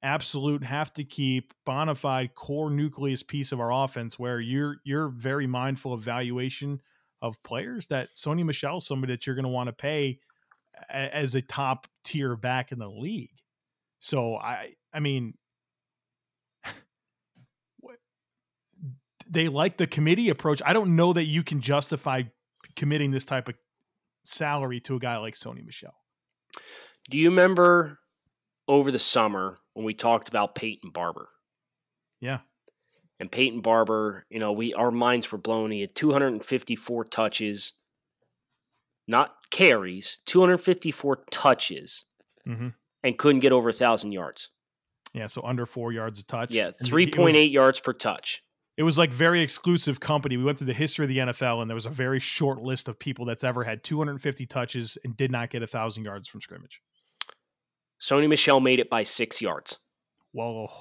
absolute 0.02 0.64
have 0.64 0.92
to 0.94 1.04
keep 1.04 1.52
bona 1.66 1.94
fide 1.94 2.34
core 2.34 2.70
nucleus 2.70 3.22
piece 3.22 3.52
of 3.52 3.60
our 3.60 3.72
offense 3.72 4.18
where 4.18 4.40
you're 4.40 4.76
you're 4.84 5.08
very 5.08 5.46
mindful 5.46 5.92
of 5.92 6.00
valuation 6.00 6.80
of 7.22 7.40
players 7.42 7.86
that 7.88 8.08
Sony 8.16 8.44
Michel 8.44 8.78
is 8.78 8.86
somebody 8.86 9.12
that 9.12 9.26
you're 9.26 9.36
going 9.36 9.44
to 9.44 9.50
want 9.50 9.68
to 9.68 9.74
pay 9.74 10.18
as 10.88 11.34
a 11.34 11.42
top 11.42 11.86
tier 12.02 12.34
back 12.34 12.72
in 12.72 12.78
the 12.78 12.88
league. 12.88 13.36
So 14.00 14.36
I 14.36 14.74
I 14.92 15.00
mean 15.00 15.34
they 19.30 19.48
like 19.48 19.76
the 19.76 19.86
committee 19.86 20.28
approach. 20.28 20.60
I 20.66 20.72
don't 20.72 20.96
know 20.96 21.12
that 21.12 21.24
you 21.24 21.42
can 21.42 21.60
justify 21.60 22.22
committing 22.76 23.10
this 23.10 23.24
type 23.24 23.48
of 23.48 23.54
salary 24.24 24.80
to 24.80 24.96
a 24.96 24.98
guy 24.98 25.16
like 25.18 25.34
Sony 25.34 25.64
Michel. 25.64 25.94
Do 27.08 27.16
you 27.16 27.30
remember 27.30 27.98
over 28.68 28.90
the 28.90 28.98
summer 28.98 29.58
when 29.74 29.86
we 29.86 29.94
talked 29.94 30.28
about 30.28 30.54
Peyton 30.54 30.90
Barber? 30.90 31.28
Yeah. 32.20 32.40
And 33.18 33.30
Peyton 33.30 33.60
Barber, 33.60 34.26
you 34.30 34.38
know, 34.38 34.52
we 34.52 34.74
our 34.74 34.90
minds 34.90 35.30
were 35.30 35.38
blown. 35.38 35.70
He 35.70 35.82
had 35.82 35.94
254 35.94 37.04
touches, 37.04 37.74
not 39.06 39.34
carries, 39.50 40.18
254 40.26 41.24
touches, 41.30 42.04
hmm 42.44 42.68
and 43.02 43.16
couldn't 43.16 43.40
get 43.40 43.52
over 43.52 43.70
a 43.70 43.72
thousand 43.72 44.12
yards. 44.12 44.50
Yeah, 45.14 45.26
so 45.26 45.42
under 45.42 45.64
four 45.64 45.92
yards 45.92 46.18
a 46.18 46.24
touch. 46.24 46.50
Yeah, 46.50 46.70
three 46.84 47.10
point 47.10 47.34
yards 47.50 47.80
per 47.80 47.92
touch. 47.92 48.42
It 48.80 48.82
was 48.82 48.96
like 48.96 49.12
very 49.12 49.42
exclusive 49.42 50.00
company. 50.00 50.38
We 50.38 50.44
went 50.44 50.56
through 50.56 50.68
the 50.68 50.72
history 50.72 51.04
of 51.04 51.10
the 51.10 51.18
NFL, 51.18 51.60
and 51.60 51.68
there 51.68 51.74
was 51.74 51.84
a 51.84 51.90
very 51.90 52.18
short 52.18 52.62
list 52.62 52.88
of 52.88 52.98
people 52.98 53.26
that's 53.26 53.44
ever 53.44 53.62
had 53.62 53.84
250 53.84 54.46
touches 54.46 54.96
and 55.04 55.14
did 55.14 55.30
not 55.30 55.50
get 55.50 55.62
a 55.62 55.66
thousand 55.66 56.04
yards 56.04 56.26
from 56.28 56.40
scrimmage. 56.40 56.80
Sony 58.00 58.26
Michel 58.26 58.58
made 58.58 58.78
it 58.78 58.88
by 58.88 59.02
six 59.02 59.42
yards. 59.42 59.76
Well, 60.32 60.72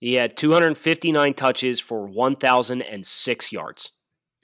He 0.00 0.16
had 0.16 0.36
259 0.36 1.32
touches 1.32 1.80
for 1.80 2.06
1,006 2.06 3.52
yards. 3.52 3.92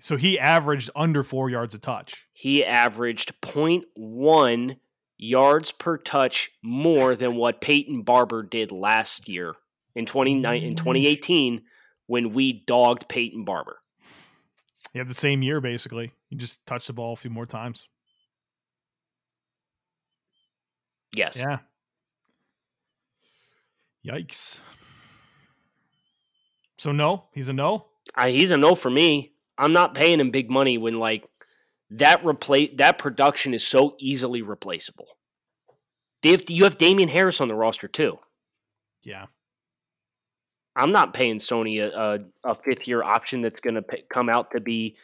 so 0.01 0.17
he 0.17 0.39
averaged 0.39 0.89
under 0.97 1.23
four 1.23 1.51
yards 1.51 1.75
a 1.75 1.79
touch. 1.79 2.25
He 2.33 2.65
averaged 2.65 3.39
0.1 3.43 4.79
yards 5.19 5.71
per 5.71 5.99
touch 5.99 6.51
more 6.63 7.15
than 7.15 7.37
what 7.37 7.61
Peyton 7.61 8.05
Barber 8.05 8.43
did 8.43 8.73
last 8.73 9.29
year 9.29 9.55
in 9.95 10.07
29 10.07 10.63
in 10.63 10.75
2018 10.75 11.63
when 12.07 12.33
we 12.33 12.65
dogged 12.67 13.09
Peyton 13.09 13.45
Barber. 13.45 13.79
Yeah, 14.95 15.05
the 15.05 15.15
same 15.15 15.43
year 15.43 15.61
basically. 15.61 16.13
He 16.29 16.37
just 16.37 16.65
touched 16.67 16.87
the 16.87 16.93
ball 16.93 17.13
a 17.13 17.17
few 17.17 17.31
more 17.31 17.47
times. 17.47 17.89
Yes. 21.15 21.37
Yeah. 21.37 21.59
Yikes. 24.07 24.61
So 26.79 26.93
no, 26.93 27.27
he's 27.33 27.49
a 27.49 27.53
no. 27.53 27.87
I, 28.15 28.31
he's 28.31 28.51
a 28.51 28.57
no 28.57 28.75
for 28.75 28.91
me. 28.91 29.33
I'm 29.57 29.73
not 29.73 29.95
paying 29.95 30.19
him 30.19 30.31
big 30.31 30.51
money 30.51 30.79
when 30.79 30.99
like 30.99 31.25
that 31.91 32.25
replace 32.25 32.71
that 32.79 32.99
production 32.99 33.55
is 33.55 33.67
so 33.67 33.95
easily 33.99 34.43
replaceable. 34.43 35.07
They 36.23 36.31
have 36.31 36.51
you 36.51 36.65
have 36.65 36.79
Damien 36.79 37.09
Harris 37.09 37.41
on 37.41 37.49
the 37.49 37.55
roster 37.55 37.89
too. 37.89 38.19
Yeah. 39.03 39.27
I'm 40.75 40.93
not 40.93 41.15
paying 41.15 41.37
Sony 41.39 41.81
a, 41.81 42.21
a, 42.45 42.51
a 42.51 42.55
fifth 42.55 42.89
year 42.89 43.03
option 43.03 43.41
that's 43.41 43.61
going 43.61 43.75
to 43.75 43.85
come 44.09 44.29
out 44.29 44.53
to 44.53 44.61
be 44.61 44.97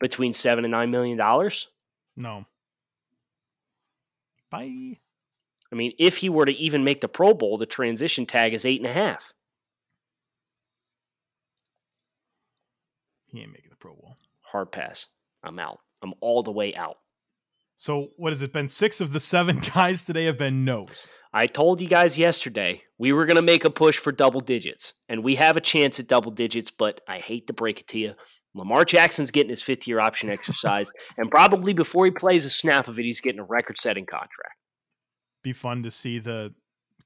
between 0.00 0.32
seven 0.32 0.64
and 0.64 0.72
nine 0.72 0.90
million 0.90 1.18
dollars. 1.18 1.68
No. 2.16 2.46
Bye. 4.50 4.98
I 5.72 5.74
mean, 5.74 5.92
if 5.98 6.18
he 6.18 6.28
were 6.28 6.46
to 6.46 6.54
even 6.54 6.84
make 6.84 7.00
the 7.00 7.08
Pro 7.08 7.34
Bowl, 7.34 7.58
the 7.58 7.66
transition 7.66 8.24
tag 8.24 8.54
is 8.54 8.64
eight 8.64 8.80
and 8.80 8.88
a 8.88 8.92
half. 8.92 9.34
He 13.26 13.40
ain't 13.40 13.52
making 13.52 13.70
the 13.70 13.76
Pro 13.76 13.92
Bowl. 13.94 14.16
Hard 14.42 14.72
pass. 14.72 15.06
I'm 15.42 15.58
out. 15.58 15.80
I'm 16.02 16.14
all 16.20 16.42
the 16.42 16.52
way 16.52 16.74
out. 16.74 16.98
So 17.74 18.12
what 18.16 18.32
has 18.32 18.42
it 18.42 18.52
been? 18.52 18.68
Six 18.68 19.00
of 19.00 19.12
the 19.12 19.20
seven 19.20 19.60
guys 19.74 20.02
today 20.02 20.24
have 20.24 20.38
been 20.38 20.64
no's. 20.64 21.10
I 21.36 21.46
told 21.46 21.82
you 21.82 21.86
guys 21.86 22.16
yesterday 22.16 22.82
we 22.96 23.12
were 23.12 23.26
going 23.26 23.36
to 23.36 23.42
make 23.42 23.66
a 23.66 23.70
push 23.70 23.98
for 23.98 24.10
double 24.10 24.40
digits, 24.40 24.94
and 25.10 25.22
we 25.22 25.34
have 25.34 25.58
a 25.58 25.60
chance 25.60 26.00
at 26.00 26.06
double 26.06 26.30
digits, 26.30 26.70
but 26.70 27.02
I 27.06 27.18
hate 27.18 27.46
to 27.48 27.52
break 27.52 27.80
it 27.80 27.88
to 27.88 27.98
you. 27.98 28.14
Lamar 28.54 28.86
Jackson's 28.86 29.30
getting 29.30 29.50
his 29.50 29.60
fifth 29.60 29.86
year 29.86 30.00
option 30.00 30.30
exercised, 30.30 30.94
and 31.18 31.30
probably 31.30 31.74
before 31.74 32.06
he 32.06 32.10
plays 32.10 32.46
a 32.46 32.50
snap 32.50 32.88
of 32.88 32.98
it, 32.98 33.02
he's 33.02 33.20
getting 33.20 33.38
a 33.38 33.44
record 33.44 33.76
setting 33.78 34.06
contract. 34.06 34.54
Be 35.44 35.52
fun 35.52 35.82
to 35.82 35.90
see 35.90 36.20
the 36.20 36.54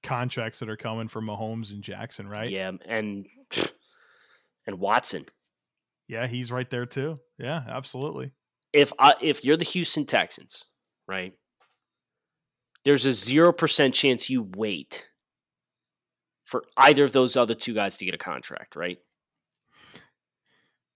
contracts 0.05 0.61
that 0.61 0.69
are 0.69 0.77
coming 0.77 1.09
for 1.09 1.21
Mahomes 1.21 1.73
and 1.73 1.83
Jackson, 1.83 2.29
right? 2.29 2.49
Yeah, 2.49 2.71
and 2.87 3.27
and 4.65 4.79
Watson. 4.79 5.27
Yeah, 6.07 6.29
he's 6.29 6.53
right 6.53 6.71
there 6.71 6.87
too. 6.87 7.19
Yeah, 7.37 7.65
absolutely. 7.69 8.31
If 8.73 8.93
I, 8.97 9.15
if 9.21 9.45
you're 9.45 9.57
the 9.57 9.65
Houston 9.65 10.07
Texans, 10.07 10.67
right? 11.09 11.35
There's 12.85 13.07
a 13.07 13.13
zero 13.13 13.53
percent 13.53 13.95
chance 13.95 14.31
you 14.31 14.49
wait 14.57 15.07
for 16.45 16.65
either 16.77 17.05
of 17.05 17.13
those 17.13 17.37
other 17.37 17.55
two 17.55 17.75
guys 17.75 17.97
to 17.99 18.05
get 18.05 18.15
a 18.15 18.19
contract, 18.19 18.75
right? 18.75 18.99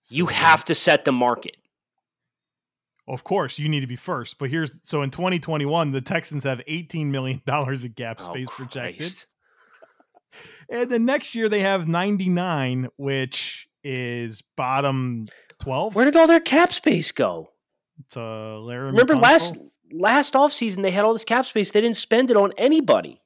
So 0.00 0.16
You 0.16 0.26
have 0.26 0.64
to 0.66 0.74
set 0.74 1.04
the 1.04 1.12
market. 1.12 1.56
Of 3.06 3.22
course, 3.22 3.58
you 3.58 3.68
need 3.68 3.80
to 3.80 3.86
be 3.86 3.96
first. 3.96 4.38
But 4.38 4.48
here's 4.50 4.72
so 4.82 5.02
in 5.02 5.10
2021, 5.10 5.92
the 5.92 6.00
Texans 6.00 6.44
have 6.44 6.60
18 6.66 7.10
million 7.10 7.42
dollars 7.46 7.84
of 7.84 7.94
gap 7.94 8.18
Oh, 8.20 8.32
space 8.32 8.48
projected. 8.50 9.14
And 10.68 10.90
the 10.90 10.98
next 10.98 11.34
year 11.36 11.48
they 11.48 11.60
have 11.60 11.86
99, 11.86 12.88
which 12.96 13.68
is 13.84 14.42
bottom 14.56 15.26
12 15.60 15.94
Where 15.94 16.04
did 16.06 16.16
all 16.16 16.26
their 16.26 16.40
cap 16.40 16.72
space 16.72 17.12
go? 17.12 17.50
to 18.10 18.58
Larry. 18.58 18.86
Remember 18.86 19.14
last. 19.16 19.56
Last 19.92 20.34
offseason 20.34 20.82
they 20.82 20.90
had 20.90 21.04
all 21.04 21.12
this 21.12 21.24
cap 21.24 21.46
space. 21.46 21.70
They 21.70 21.80
didn't 21.80 21.96
spend 21.96 22.30
it 22.30 22.36
on 22.36 22.52
anybody. 22.56 23.20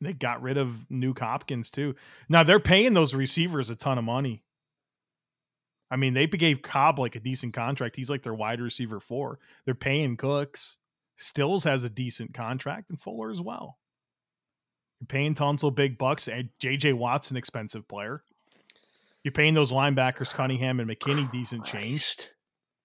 They 0.00 0.12
got 0.12 0.42
rid 0.42 0.58
of 0.58 0.86
Nuk 0.90 1.18
Hopkins 1.18 1.70
too. 1.70 1.94
Now 2.28 2.42
they're 2.42 2.60
paying 2.60 2.94
those 2.94 3.14
receivers 3.14 3.70
a 3.70 3.76
ton 3.76 3.98
of 3.98 4.04
money. 4.04 4.42
I 5.90 5.96
mean, 5.96 6.14
they 6.14 6.26
gave 6.26 6.62
Cobb 6.62 6.98
like 6.98 7.16
a 7.16 7.20
decent 7.20 7.52
contract. 7.54 7.96
He's 7.96 8.10
like 8.10 8.22
their 8.22 8.34
wide 8.34 8.60
receiver 8.60 8.98
four. 8.98 9.38
They're 9.64 9.74
paying 9.74 10.16
Cooks. 10.16 10.78
Stills 11.18 11.64
has 11.64 11.84
a 11.84 11.90
decent 11.90 12.34
contract, 12.34 12.90
and 12.90 12.98
Fuller 12.98 13.30
as 13.30 13.40
well. 13.40 13.78
You're 15.00 15.06
paying 15.06 15.34
Tunsil 15.34 15.74
big 15.74 15.98
bucks, 15.98 16.28
and 16.28 16.48
JJ 16.60 16.94
Watt's 16.94 17.30
an 17.30 17.36
expensive 17.36 17.86
player. 17.86 18.24
You're 19.22 19.32
paying 19.32 19.54
those 19.54 19.70
linebackers 19.70 20.32
Cunningham 20.32 20.80
and 20.80 20.90
McKinney 20.90 21.30
decent 21.30 21.64
change, 21.64 22.16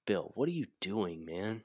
Bill, 0.05 0.31
what 0.35 0.47
are 0.47 0.53
you 0.53 0.67
doing, 0.79 1.25
man? 1.25 1.63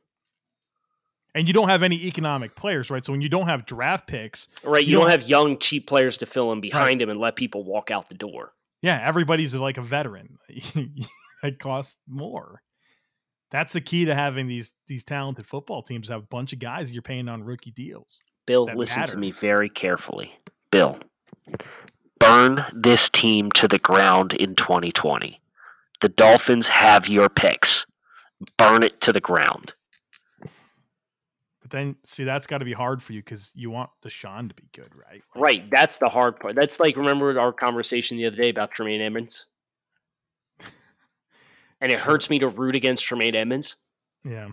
And 1.34 1.46
you 1.48 1.54
don't 1.54 1.68
have 1.68 1.82
any 1.82 1.96
economic 2.06 2.54
players, 2.54 2.90
right? 2.90 3.04
So 3.04 3.12
when 3.12 3.20
you 3.20 3.28
don't 3.28 3.46
have 3.48 3.64
draft 3.66 4.06
picks, 4.06 4.48
Right, 4.64 4.84
you, 4.84 4.90
You 4.92 4.92
don't, 4.98 5.02
don't- 5.08 5.10
have 5.20 5.28
young 5.28 5.58
cheap 5.58 5.86
players 5.86 6.18
to 6.18 6.26
fill 6.26 6.52
in 6.52 6.60
behind 6.60 7.00
him 7.00 7.08
and 7.08 7.18
let 7.18 7.36
people 7.36 7.64
walk 7.64 7.90
out 7.90 8.08
the 8.08 8.14
door. 8.14 8.52
Yeah, 8.82 9.00
everybody's 9.02 9.54
like 9.54 9.78
a 9.78 9.82
veteran. 9.82 10.38
it 10.48 11.58
costs 11.58 11.98
more. 12.08 12.62
That's 13.50 13.72
the 13.74 13.80
key 13.80 14.06
to 14.06 14.14
having 14.14 14.48
these 14.48 14.72
these 14.88 15.04
talented 15.04 15.46
football 15.46 15.82
teams. 15.82 16.08
Have 16.08 16.22
a 16.22 16.26
bunch 16.26 16.52
of 16.52 16.58
guys 16.58 16.92
you're 16.92 17.02
paying 17.02 17.28
on 17.28 17.44
rookie 17.44 17.70
deals. 17.70 18.18
Bill, 18.46 18.64
listen 18.74 19.00
matter. 19.00 19.12
to 19.12 19.18
me 19.18 19.30
very 19.30 19.68
carefully. 19.68 20.32
Bill, 20.70 20.98
burn 22.18 22.64
this 22.74 23.08
team 23.08 23.50
to 23.52 23.68
the 23.68 23.78
ground 23.78 24.32
in 24.32 24.54
2020. 24.54 25.40
The 26.00 26.08
Dolphins 26.08 26.68
have 26.68 27.08
your 27.08 27.28
picks. 27.28 27.86
Burn 28.56 28.82
it 28.82 29.00
to 29.02 29.12
the 29.12 29.20
ground. 29.20 29.74
Then, 31.72 31.96
see, 32.04 32.24
that's 32.24 32.46
got 32.46 32.58
to 32.58 32.66
be 32.66 32.74
hard 32.74 33.02
for 33.02 33.14
you 33.14 33.20
because 33.20 33.50
you 33.54 33.70
want 33.70 33.88
Deshaun 34.04 34.50
to 34.50 34.54
be 34.54 34.68
good, 34.74 34.94
right? 34.94 35.22
Like, 35.34 35.42
Right, 35.42 35.70
that's 35.70 35.96
the 35.96 36.10
hard 36.10 36.38
part. 36.38 36.54
That's 36.54 36.78
like 36.78 36.96
remember 36.96 37.40
our 37.40 37.50
conversation 37.50 38.18
the 38.18 38.26
other 38.26 38.36
day 38.36 38.50
about 38.50 38.72
Tremaine 38.72 39.00
Edmunds? 39.00 39.46
And 41.80 41.90
it 41.90 41.98
hurts 41.98 42.28
me 42.28 42.38
to 42.40 42.48
root 42.48 42.76
against 42.76 43.04
Tremaine 43.04 43.34
Edmunds. 43.34 43.76
Yeah. 44.22 44.50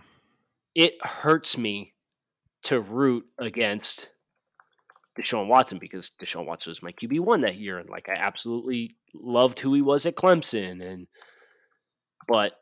It 0.74 0.94
hurts 1.02 1.58
me 1.58 1.92
to 2.64 2.80
root 2.80 3.26
against 3.38 4.08
Deshaun 5.18 5.46
Watson 5.46 5.78
because 5.78 6.10
Deshaun 6.20 6.46
Watson 6.46 6.70
was 6.70 6.82
my 6.82 6.92
QB 6.92 7.20
one 7.20 7.42
that 7.42 7.56
year, 7.56 7.78
and 7.78 7.90
like 7.90 8.08
I 8.08 8.14
absolutely 8.14 8.96
loved 9.14 9.60
who 9.60 9.74
he 9.74 9.82
was 9.82 10.06
at 10.06 10.16
Clemson. 10.16 10.82
And 10.82 11.06
but 12.26 12.54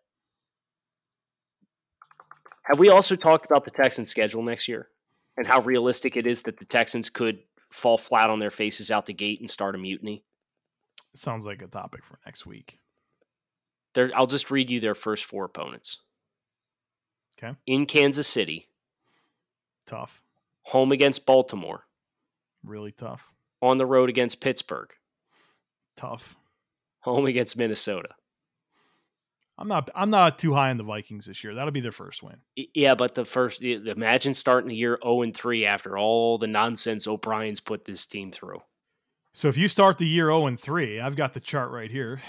have 2.69 2.79
we 2.79 2.89
also 2.91 3.16
talked 3.16 3.47
about 3.47 3.64
the 3.64 3.71
Texans' 3.71 4.11
schedule 4.11 4.43
next 4.43 4.69
year 4.69 4.89
and 5.37 5.47
how 5.47 5.61
realistic 5.61 6.16
it 6.16 6.27
is 6.27 6.43
that 6.43 6.59
the 6.59 6.64
Texans 6.64 7.11
could 7.11 7.39
fall 7.71 7.99
flat 7.99 8.31
on 8.31 8.39
their 8.39 8.51
faces 8.51 8.91
out 8.91 9.07
the 9.07 9.12
gate 9.12 9.41
and 9.41 9.51
start 9.51 9.75
a 9.75 9.79
mutiny? 9.79 10.25
Sounds 11.14 11.47
like 11.47 11.62
a 11.62 11.66
topic 11.66 12.05
for 12.05 12.19
next 12.27 12.47
week. 12.47 12.79
There, 13.95 14.11
I'll 14.14 14.27
just 14.27 14.51
read 14.51 14.71
you 14.71 14.81
their 14.81 14.95
first 14.95 15.25
four 15.25 15.45
opponents. 15.45 15.99
Okay. 17.43 17.57
In 17.66 17.87
Kansas 17.87 18.27
City, 18.29 18.69
Tough. 19.87 20.23
home 20.62 20.93
against 20.93 21.25
Baltimore, 21.25 21.85
Really 22.64 22.93
tough. 22.93 23.33
on 23.62 23.77
the 23.79 23.87
road 23.87 24.09
against 24.11 24.41
Pittsburgh, 24.41 24.91
Tough. 25.97 26.37
home 27.01 27.27
against 27.27 27.57
Minnesota. 27.57 28.11
I'm 29.59 29.67
not. 29.67 29.91
I'm 29.95 30.11
not 30.11 30.39
too 30.39 30.55
high 30.55 30.71
on 30.71 30.77
the 30.77 30.85
Vikings 30.85 31.27
this 31.27 31.43
year. 31.43 31.55
That'll 31.55 31.73
be 31.73 31.81
their 31.81 31.91
first 31.91 32.23
win. 32.23 32.37
Yeah, 32.75 32.95
but 32.95 33.17
the 33.17 33.25
first, 33.25 33.61
imagine 33.61 34.33
starting 34.33 34.69
the 34.69 34.77
year 34.77 34.99
0 35.03 35.23
and 35.23 35.35
3 35.35 35.67
after 35.67 35.99
all 35.99 36.39
the 36.39 36.47
nonsense 36.47 37.09
O'Brien's 37.09 37.59
put 37.59 37.85
this 37.85 38.07
team 38.07 38.31
through. 38.31 38.61
So 39.33 39.49
if 39.49 39.57
you 39.57 39.67
start 39.67 39.99
the 39.99 40.07
year 40.07 40.27
0 40.27 40.47
and 40.47 40.61
3, 40.61 41.01
I've 41.01 41.17
got 41.17 41.35
the 41.35 41.41
chart 41.41 41.73
right 41.73 41.91
here. 41.91 42.21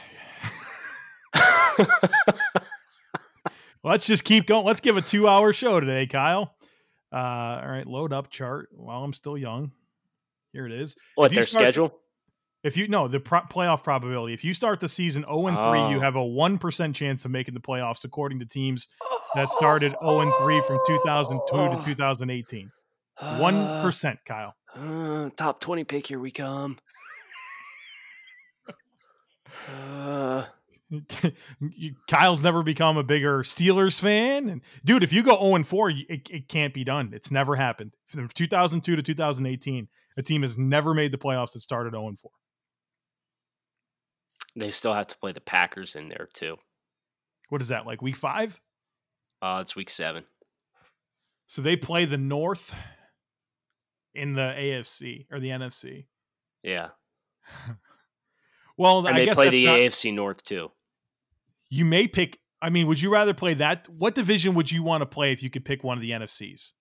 Let's 3.84 4.08
just 4.08 4.24
keep 4.24 4.48
going. 4.48 4.66
Let's 4.66 4.82
give 4.82 4.98
a 4.98 5.02
two 5.02 5.28
hour 5.28 5.54
show 5.54 5.80
today, 5.80 6.08
Kyle. 6.08 6.54
Uh, 7.14 7.16
all 7.64 7.70
right, 7.70 7.88
load 7.88 8.12
up 8.12 8.30
chart 8.30 8.70
while 8.72 9.04
I'm 9.04 9.14
still 9.14 9.38
young. 9.38 9.72
Here 10.52 10.66
it 10.66 10.72
is. 10.72 10.96
what, 11.16 11.32
their 11.32 11.44
start- 11.44 11.64
schedule? 11.64 12.00
If 12.64 12.76
you 12.76 12.88
no 12.90 13.08
the 13.08 13.20
pro- 13.22 13.42
playoff 13.42 13.84
probability, 13.84 14.34
if 14.34 14.44
you 14.44 14.54
start 14.54 14.80
the 14.82 14.90
season 14.90 15.24
zero 15.24 15.48
and 15.48 15.58
three, 15.64 15.80
you 15.92 15.98
Oh. 15.98 16.00
have 16.02 16.16
a 16.16 16.24
one 16.26 16.58
percent 16.58 16.96
chance 16.96 17.24
of 17.24 17.32
making 17.32 17.54
the 17.54 17.60
playoffs, 17.62 18.04
according 18.04 18.40
to 18.40 18.46
teams 18.46 18.88
that 19.36 19.50
started 19.52 19.96
zero 20.02 20.22
and 20.22 20.34
three 20.40 20.62
from 20.68 20.80
two 20.86 21.00
thousand 21.06 21.40
two 21.50 21.56
to 21.70 21.82
two 21.86 21.96
thousand 21.96 22.30
eighteen. 22.32 22.72
One 23.38 23.56
percent, 23.82 24.20
Kyle. 24.26 24.56
Uh, 24.76 25.30
top 25.36 25.60
20 25.60 25.84
pick, 25.84 26.08
here 26.08 26.20
we 26.20 26.32
come. 26.32 26.78
Uh, 29.98 30.46
Kyle's 32.10 32.44
never 32.44 32.64
become 32.64 32.98
a 32.98 33.04
bigger 33.04 33.40
Steelers 33.44 34.00
fan, 34.00 34.50
and 34.50 34.62
dude, 34.86 35.04
if 35.04 35.14
you 35.14 35.24
go 35.24 35.38
zero 35.40 35.56
and 35.56 35.68
four, 35.68 35.90
it, 35.90 36.30
it 36.30 36.48
can't 36.50 36.74
be 36.74 36.84
done. 36.84 37.12
It's 37.14 37.32
never 37.32 37.56
happened 37.56 37.94
from 38.08 38.28
two 38.30 38.48
thousand 38.48 38.82
two 38.82 38.96
to 38.96 39.04
two 39.04 39.14
thousand 39.16 39.46
eighteen. 39.46 39.88
A 40.18 40.22
team 40.24 40.42
has 40.42 40.58
never 40.58 40.94
made 40.94 41.12
the 41.12 41.18
playoffs 41.18 41.54
that 41.54 41.62
started 41.62 41.92
zero 41.94 42.08
and 42.08 42.20
four. 42.20 42.32
They 44.60 44.72
still 44.72 44.94
have 44.94 45.08
to 45.08 45.18
play 45.18 45.32
the 45.32 45.42
Packers 45.42 45.96
in 45.96 46.10
there, 46.10 46.28
too. 46.34 46.58
What 47.50 47.62
is 47.62 47.70
that 47.70 47.86
like? 47.86 48.02
Week 48.02 48.16
five? 48.16 48.60
Uh, 49.42 49.60
it's 49.62 49.76
week 49.76 49.90
seven. 49.90 50.24
So 51.48 51.62
they 51.62 51.76
play 51.76 52.06
the 52.06 52.18
North 52.18 52.74
in 54.14 54.34
the 54.34 54.42
AFC 54.58 55.26
or 55.32 55.40
the 55.40 55.50
NFC. 55.50 56.06
Yeah. 56.64 56.90
Well, 58.78 59.06
And 59.06 59.16
I 59.18 59.26
they 59.26 59.34
play 59.34 59.50
the 59.50 59.66
not- 59.66 59.76
AFC 59.76 60.14
North, 60.14 60.42
too. 60.44 60.72
you 61.70 61.84
may 61.84 62.08
pick. 62.08 62.40
I 62.62 62.70
mean, 62.70 62.88
would 62.88 63.02
you 63.02 63.12
rather 63.12 63.34
play 63.34 63.54
that? 63.56 63.88
What 63.90 64.16
division 64.16 64.54
would 64.54 64.72
you 64.72 64.84
want 64.84 65.02
to 65.02 65.06
play 65.06 65.34
if 65.34 65.44
you 65.44 65.50
could 65.50 65.66
pick 65.66 65.84
one 65.84 65.98
of 65.98 66.02
the 66.02 66.12
NFCs? 66.12 66.72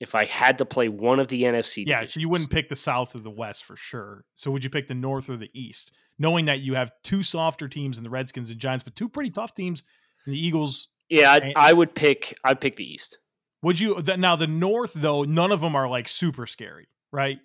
If 0.00 0.16
I 0.16 0.24
had 0.24 0.58
to 0.58 0.64
play 0.64 0.88
one 0.88 1.20
of 1.20 1.28
the 1.28 1.44
NFC 1.44 1.84
Yeah, 1.86 2.04
so 2.04 2.18
you 2.18 2.28
wouldn't 2.28 2.50
pick 2.50 2.68
the 2.68 2.74
South 2.74 3.14
or 3.14 3.20
the 3.20 3.30
West 3.30 3.64
for 3.64 3.76
sure. 3.76 4.24
So 4.34 4.50
would 4.50 4.64
you 4.64 4.70
pick 4.70 4.88
the 4.88 4.94
North 4.94 5.30
or 5.30 5.36
the 5.36 5.50
East, 5.54 5.92
knowing 6.18 6.46
that 6.46 6.60
you 6.60 6.74
have 6.74 6.92
two 7.02 7.22
softer 7.22 7.68
teams 7.68 7.98
in 7.98 8.04
the 8.04 8.10
Redskins 8.10 8.50
and 8.50 8.58
Giants, 8.58 8.82
but 8.82 8.96
two 8.96 9.08
pretty 9.08 9.30
tough 9.30 9.54
teams 9.54 9.82
in 10.26 10.32
the 10.32 10.38
Eagles? 10.38 10.88
Yeah, 11.08 11.32
I'd, 11.32 11.52
I 11.56 11.72
would 11.72 11.94
pick. 11.94 12.36
I'd 12.44 12.60
pick 12.60 12.76
the 12.76 12.90
East. 12.90 13.18
Would 13.62 13.80
you 13.80 14.02
th- 14.02 14.18
now 14.18 14.36
the 14.36 14.46
North 14.46 14.92
though? 14.94 15.22
None 15.24 15.52
of 15.52 15.60
them 15.60 15.74
are 15.74 15.88
like 15.88 16.08
super 16.08 16.46
scary, 16.46 16.88
right? 17.12 17.38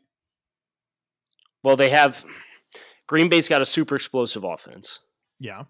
Well, 1.63 1.75
they 1.75 1.89
have 1.89 2.25
Green 3.07 3.29
Bay's 3.29 3.49
got 3.49 3.61
a 3.61 3.65
super 3.65 3.95
explosive 3.95 4.43
offense. 4.43 4.99
Yeah. 5.39 5.63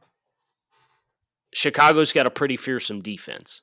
Chicago's 1.54 2.14
got 2.14 2.28
a 2.28 2.32
pretty 2.32 2.58
fearsome 2.58 3.02
defense. 3.02 3.62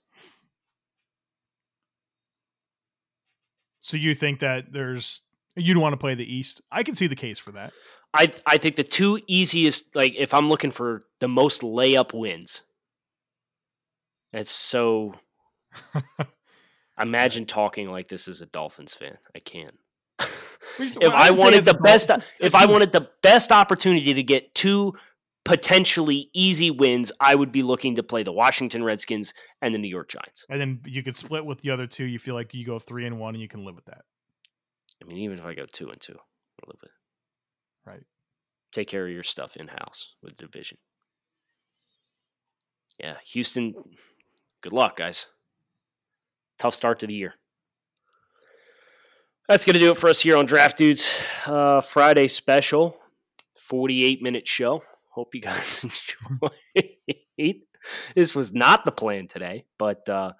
So 3.80 3.96
you 3.96 4.14
think 4.14 4.40
that 4.40 4.72
there's 4.72 5.20
you 5.54 5.72
don't 5.74 5.82
want 5.82 5.92
to 5.92 5.98
play 5.98 6.14
the 6.14 6.24
East? 6.24 6.60
I 6.70 6.82
can 6.82 6.94
see 6.94 7.06
the 7.06 7.16
case 7.16 7.38
for 7.38 7.52
that. 7.52 7.72
I 8.14 8.32
I 8.46 8.58
think 8.58 8.76
the 8.76 8.84
two 8.84 9.20
easiest, 9.26 9.94
like 9.94 10.14
if 10.16 10.32
I'm 10.34 10.48
looking 10.48 10.70
for 10.70 11.02
the 11.20 11.28
most 11.28 11.62
layup 11.62 12.18
wins, 12.18 12.62
it's 14.32 14.50
so. 14.50 15.14
Imagine 16.98 17.44
talking 17.44 17.90
like 17.90 18.08
this 18.08 18.26
as 18.26 18.40
a 18.40 18.46
Dolphins 18.46 18.94
fan. 18.94 19.18
I 19.34 19.40
can't. 19.40 19.74
if 20.18 20.96
Well, 21.00 21.12
I 21.12 21.28
say 21.28 21.34
wanted 21.34 21.64
the 21.66 21.74
best, 21.74 22.10
if 22.40 22.54
I 22.54 22.64
wanted 22.64 22.92
the 22.92 23.10
best 23.22 23.52
opportunity 23.52 24.14
to 24.14 24.22
get 24.22 24.54
two 24.54 24.94
potentially 25.44 26.30
easy 26.34 26.70
wins, 26.70 27.12
I 27.20 27.34
would 27.34 27.52
be 27.52 27.62
looking 27.62 27.96
to 27.96 28.02
play 28.02 28.22
the 28.22 28.32
Washington 28.32 28.82
Redskins 28.82 29.34
and 29.62 29.74
the 29.74 29.78
New 29.78 29.88
York 29.88 30.08
Giants. 30.08 30.44
and 30.48 30.60
then 30.60 30.80
you 30.86 31.02
could 31.02 31.16
split 31.16 31.44
with 31.44 31.60
the 31.60 31.70
other 31.70 31.86
two. 31.86 32.04
You 32.04 32.18
feel 32.18 32.34
like 32.34 32.54
you 32.54 32.64
go 32.64 32.78
three 32.78 33.06
and 33.06 33.18
one, 33.18 33.34
and 33.34 33.42
you 33.42 33.48
can 33.48 33.64
live 33.64 33.76
with 33.76 33.84
that. 33.86 34.02
I 35.02 35.06
mean, 35.06 35.18
even 35.18 35.38
if 35.38 35.44
I 35.44 35.54
go 35.54 35.66
two 35.70 35.90
and 35.90 36.00
two, 36.00 36.14
a 36.14 36.66
little 36.66 36.78
bit. 36.80 36.90
Right. 37.86 38.02
Take 38.72 38.88
care 38.88 39.06
of 39.06 39.12
your 39.12 39.22
stuff 39.22 39.56
in 39.56 39.68
house 39.68 40.14
with 40.22 40.36
the 40.36 40.46
division. 40.46 40.78
Yeah, 42.98 43.16
Houston. 43.32 43.74
Good 44.60 44.72
luck, 44.72 44.96
guys. 44.96 45.26
Tough 46.58 46.74
start 46.74 46.98
to 47.00 47.06
the 47.06 47.14
year. 47.14 47.34
That's 49.48 49.64
going 49.64 49.74
to 49.74 49.80
do 49.80 49.92
it 49.92 49.96
for 49.96 50.10
us 50.10 50.20
here 50.20 50.36
on 50.36 50.46
Draft 50.46 50.76
Dudes 50.76 51.14
uh, 51.46 51.80
Friday 51.80 52.26
special, 52.26 52.98
48 53.54 54.20
minute 54.20 54.48
show. 54.48 54.82
Hope 55.10 55.34
you 55.34 55.40
guys 55.40 55.84
enjoyed. 57.38 57.60
this 58.14 58.34
was 58.34 58.52
not 58.52 58.84
the 58.84 58.90
plan 58.90 59.28
today, 59.28 59.64
but 59.78 60.08
uh, 60.08 60.32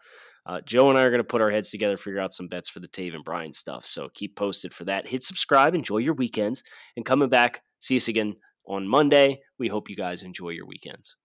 uh, 0.46 0.60
Joe 0.64 0.88
and 0.88 0.98
I 0.98 1.02
are 1.02 1.10
going 1.10 1.18
to 1.18 1.24
put 1.24 1.40
our 1.40 1.50
heads 1.50 1.70
together, 1.70 1.96
figure 1.96 2.20
out 2.20 2.32
some 2.32 2.48
bets 2.48 2.68
for 2.68 2.80
the 2.80 2.88
Taven 2.88 3.24
Bryan 3.24 3.52
stuff. 3.52 3.84
So 3.84 4.08
keep 4.14 4.36
posted 4.36 4.72
for 4.72 4.84
that. 4.84 5.06
Hit 5.06 5.24
subscribe, 5.24 5.74
enjoy 5.74 5.98
your 5.98 6.14
weekends, 6.14 6.62
and 6.96 7.04
coming 7.04 7.28
back, 7.28 7.62
see 7.80 7.96
us 7.96 8.08
again 8.08 8.36
on 8.66 8.86
Monday. 8.86 9.40
We 9.58 9.68
hope 9.68 9.90
you 9.90 9.96
guys 9.96 10.22
enjoy 10.22 10.50
your 10.50 10.66
weekends. 10.66 11.16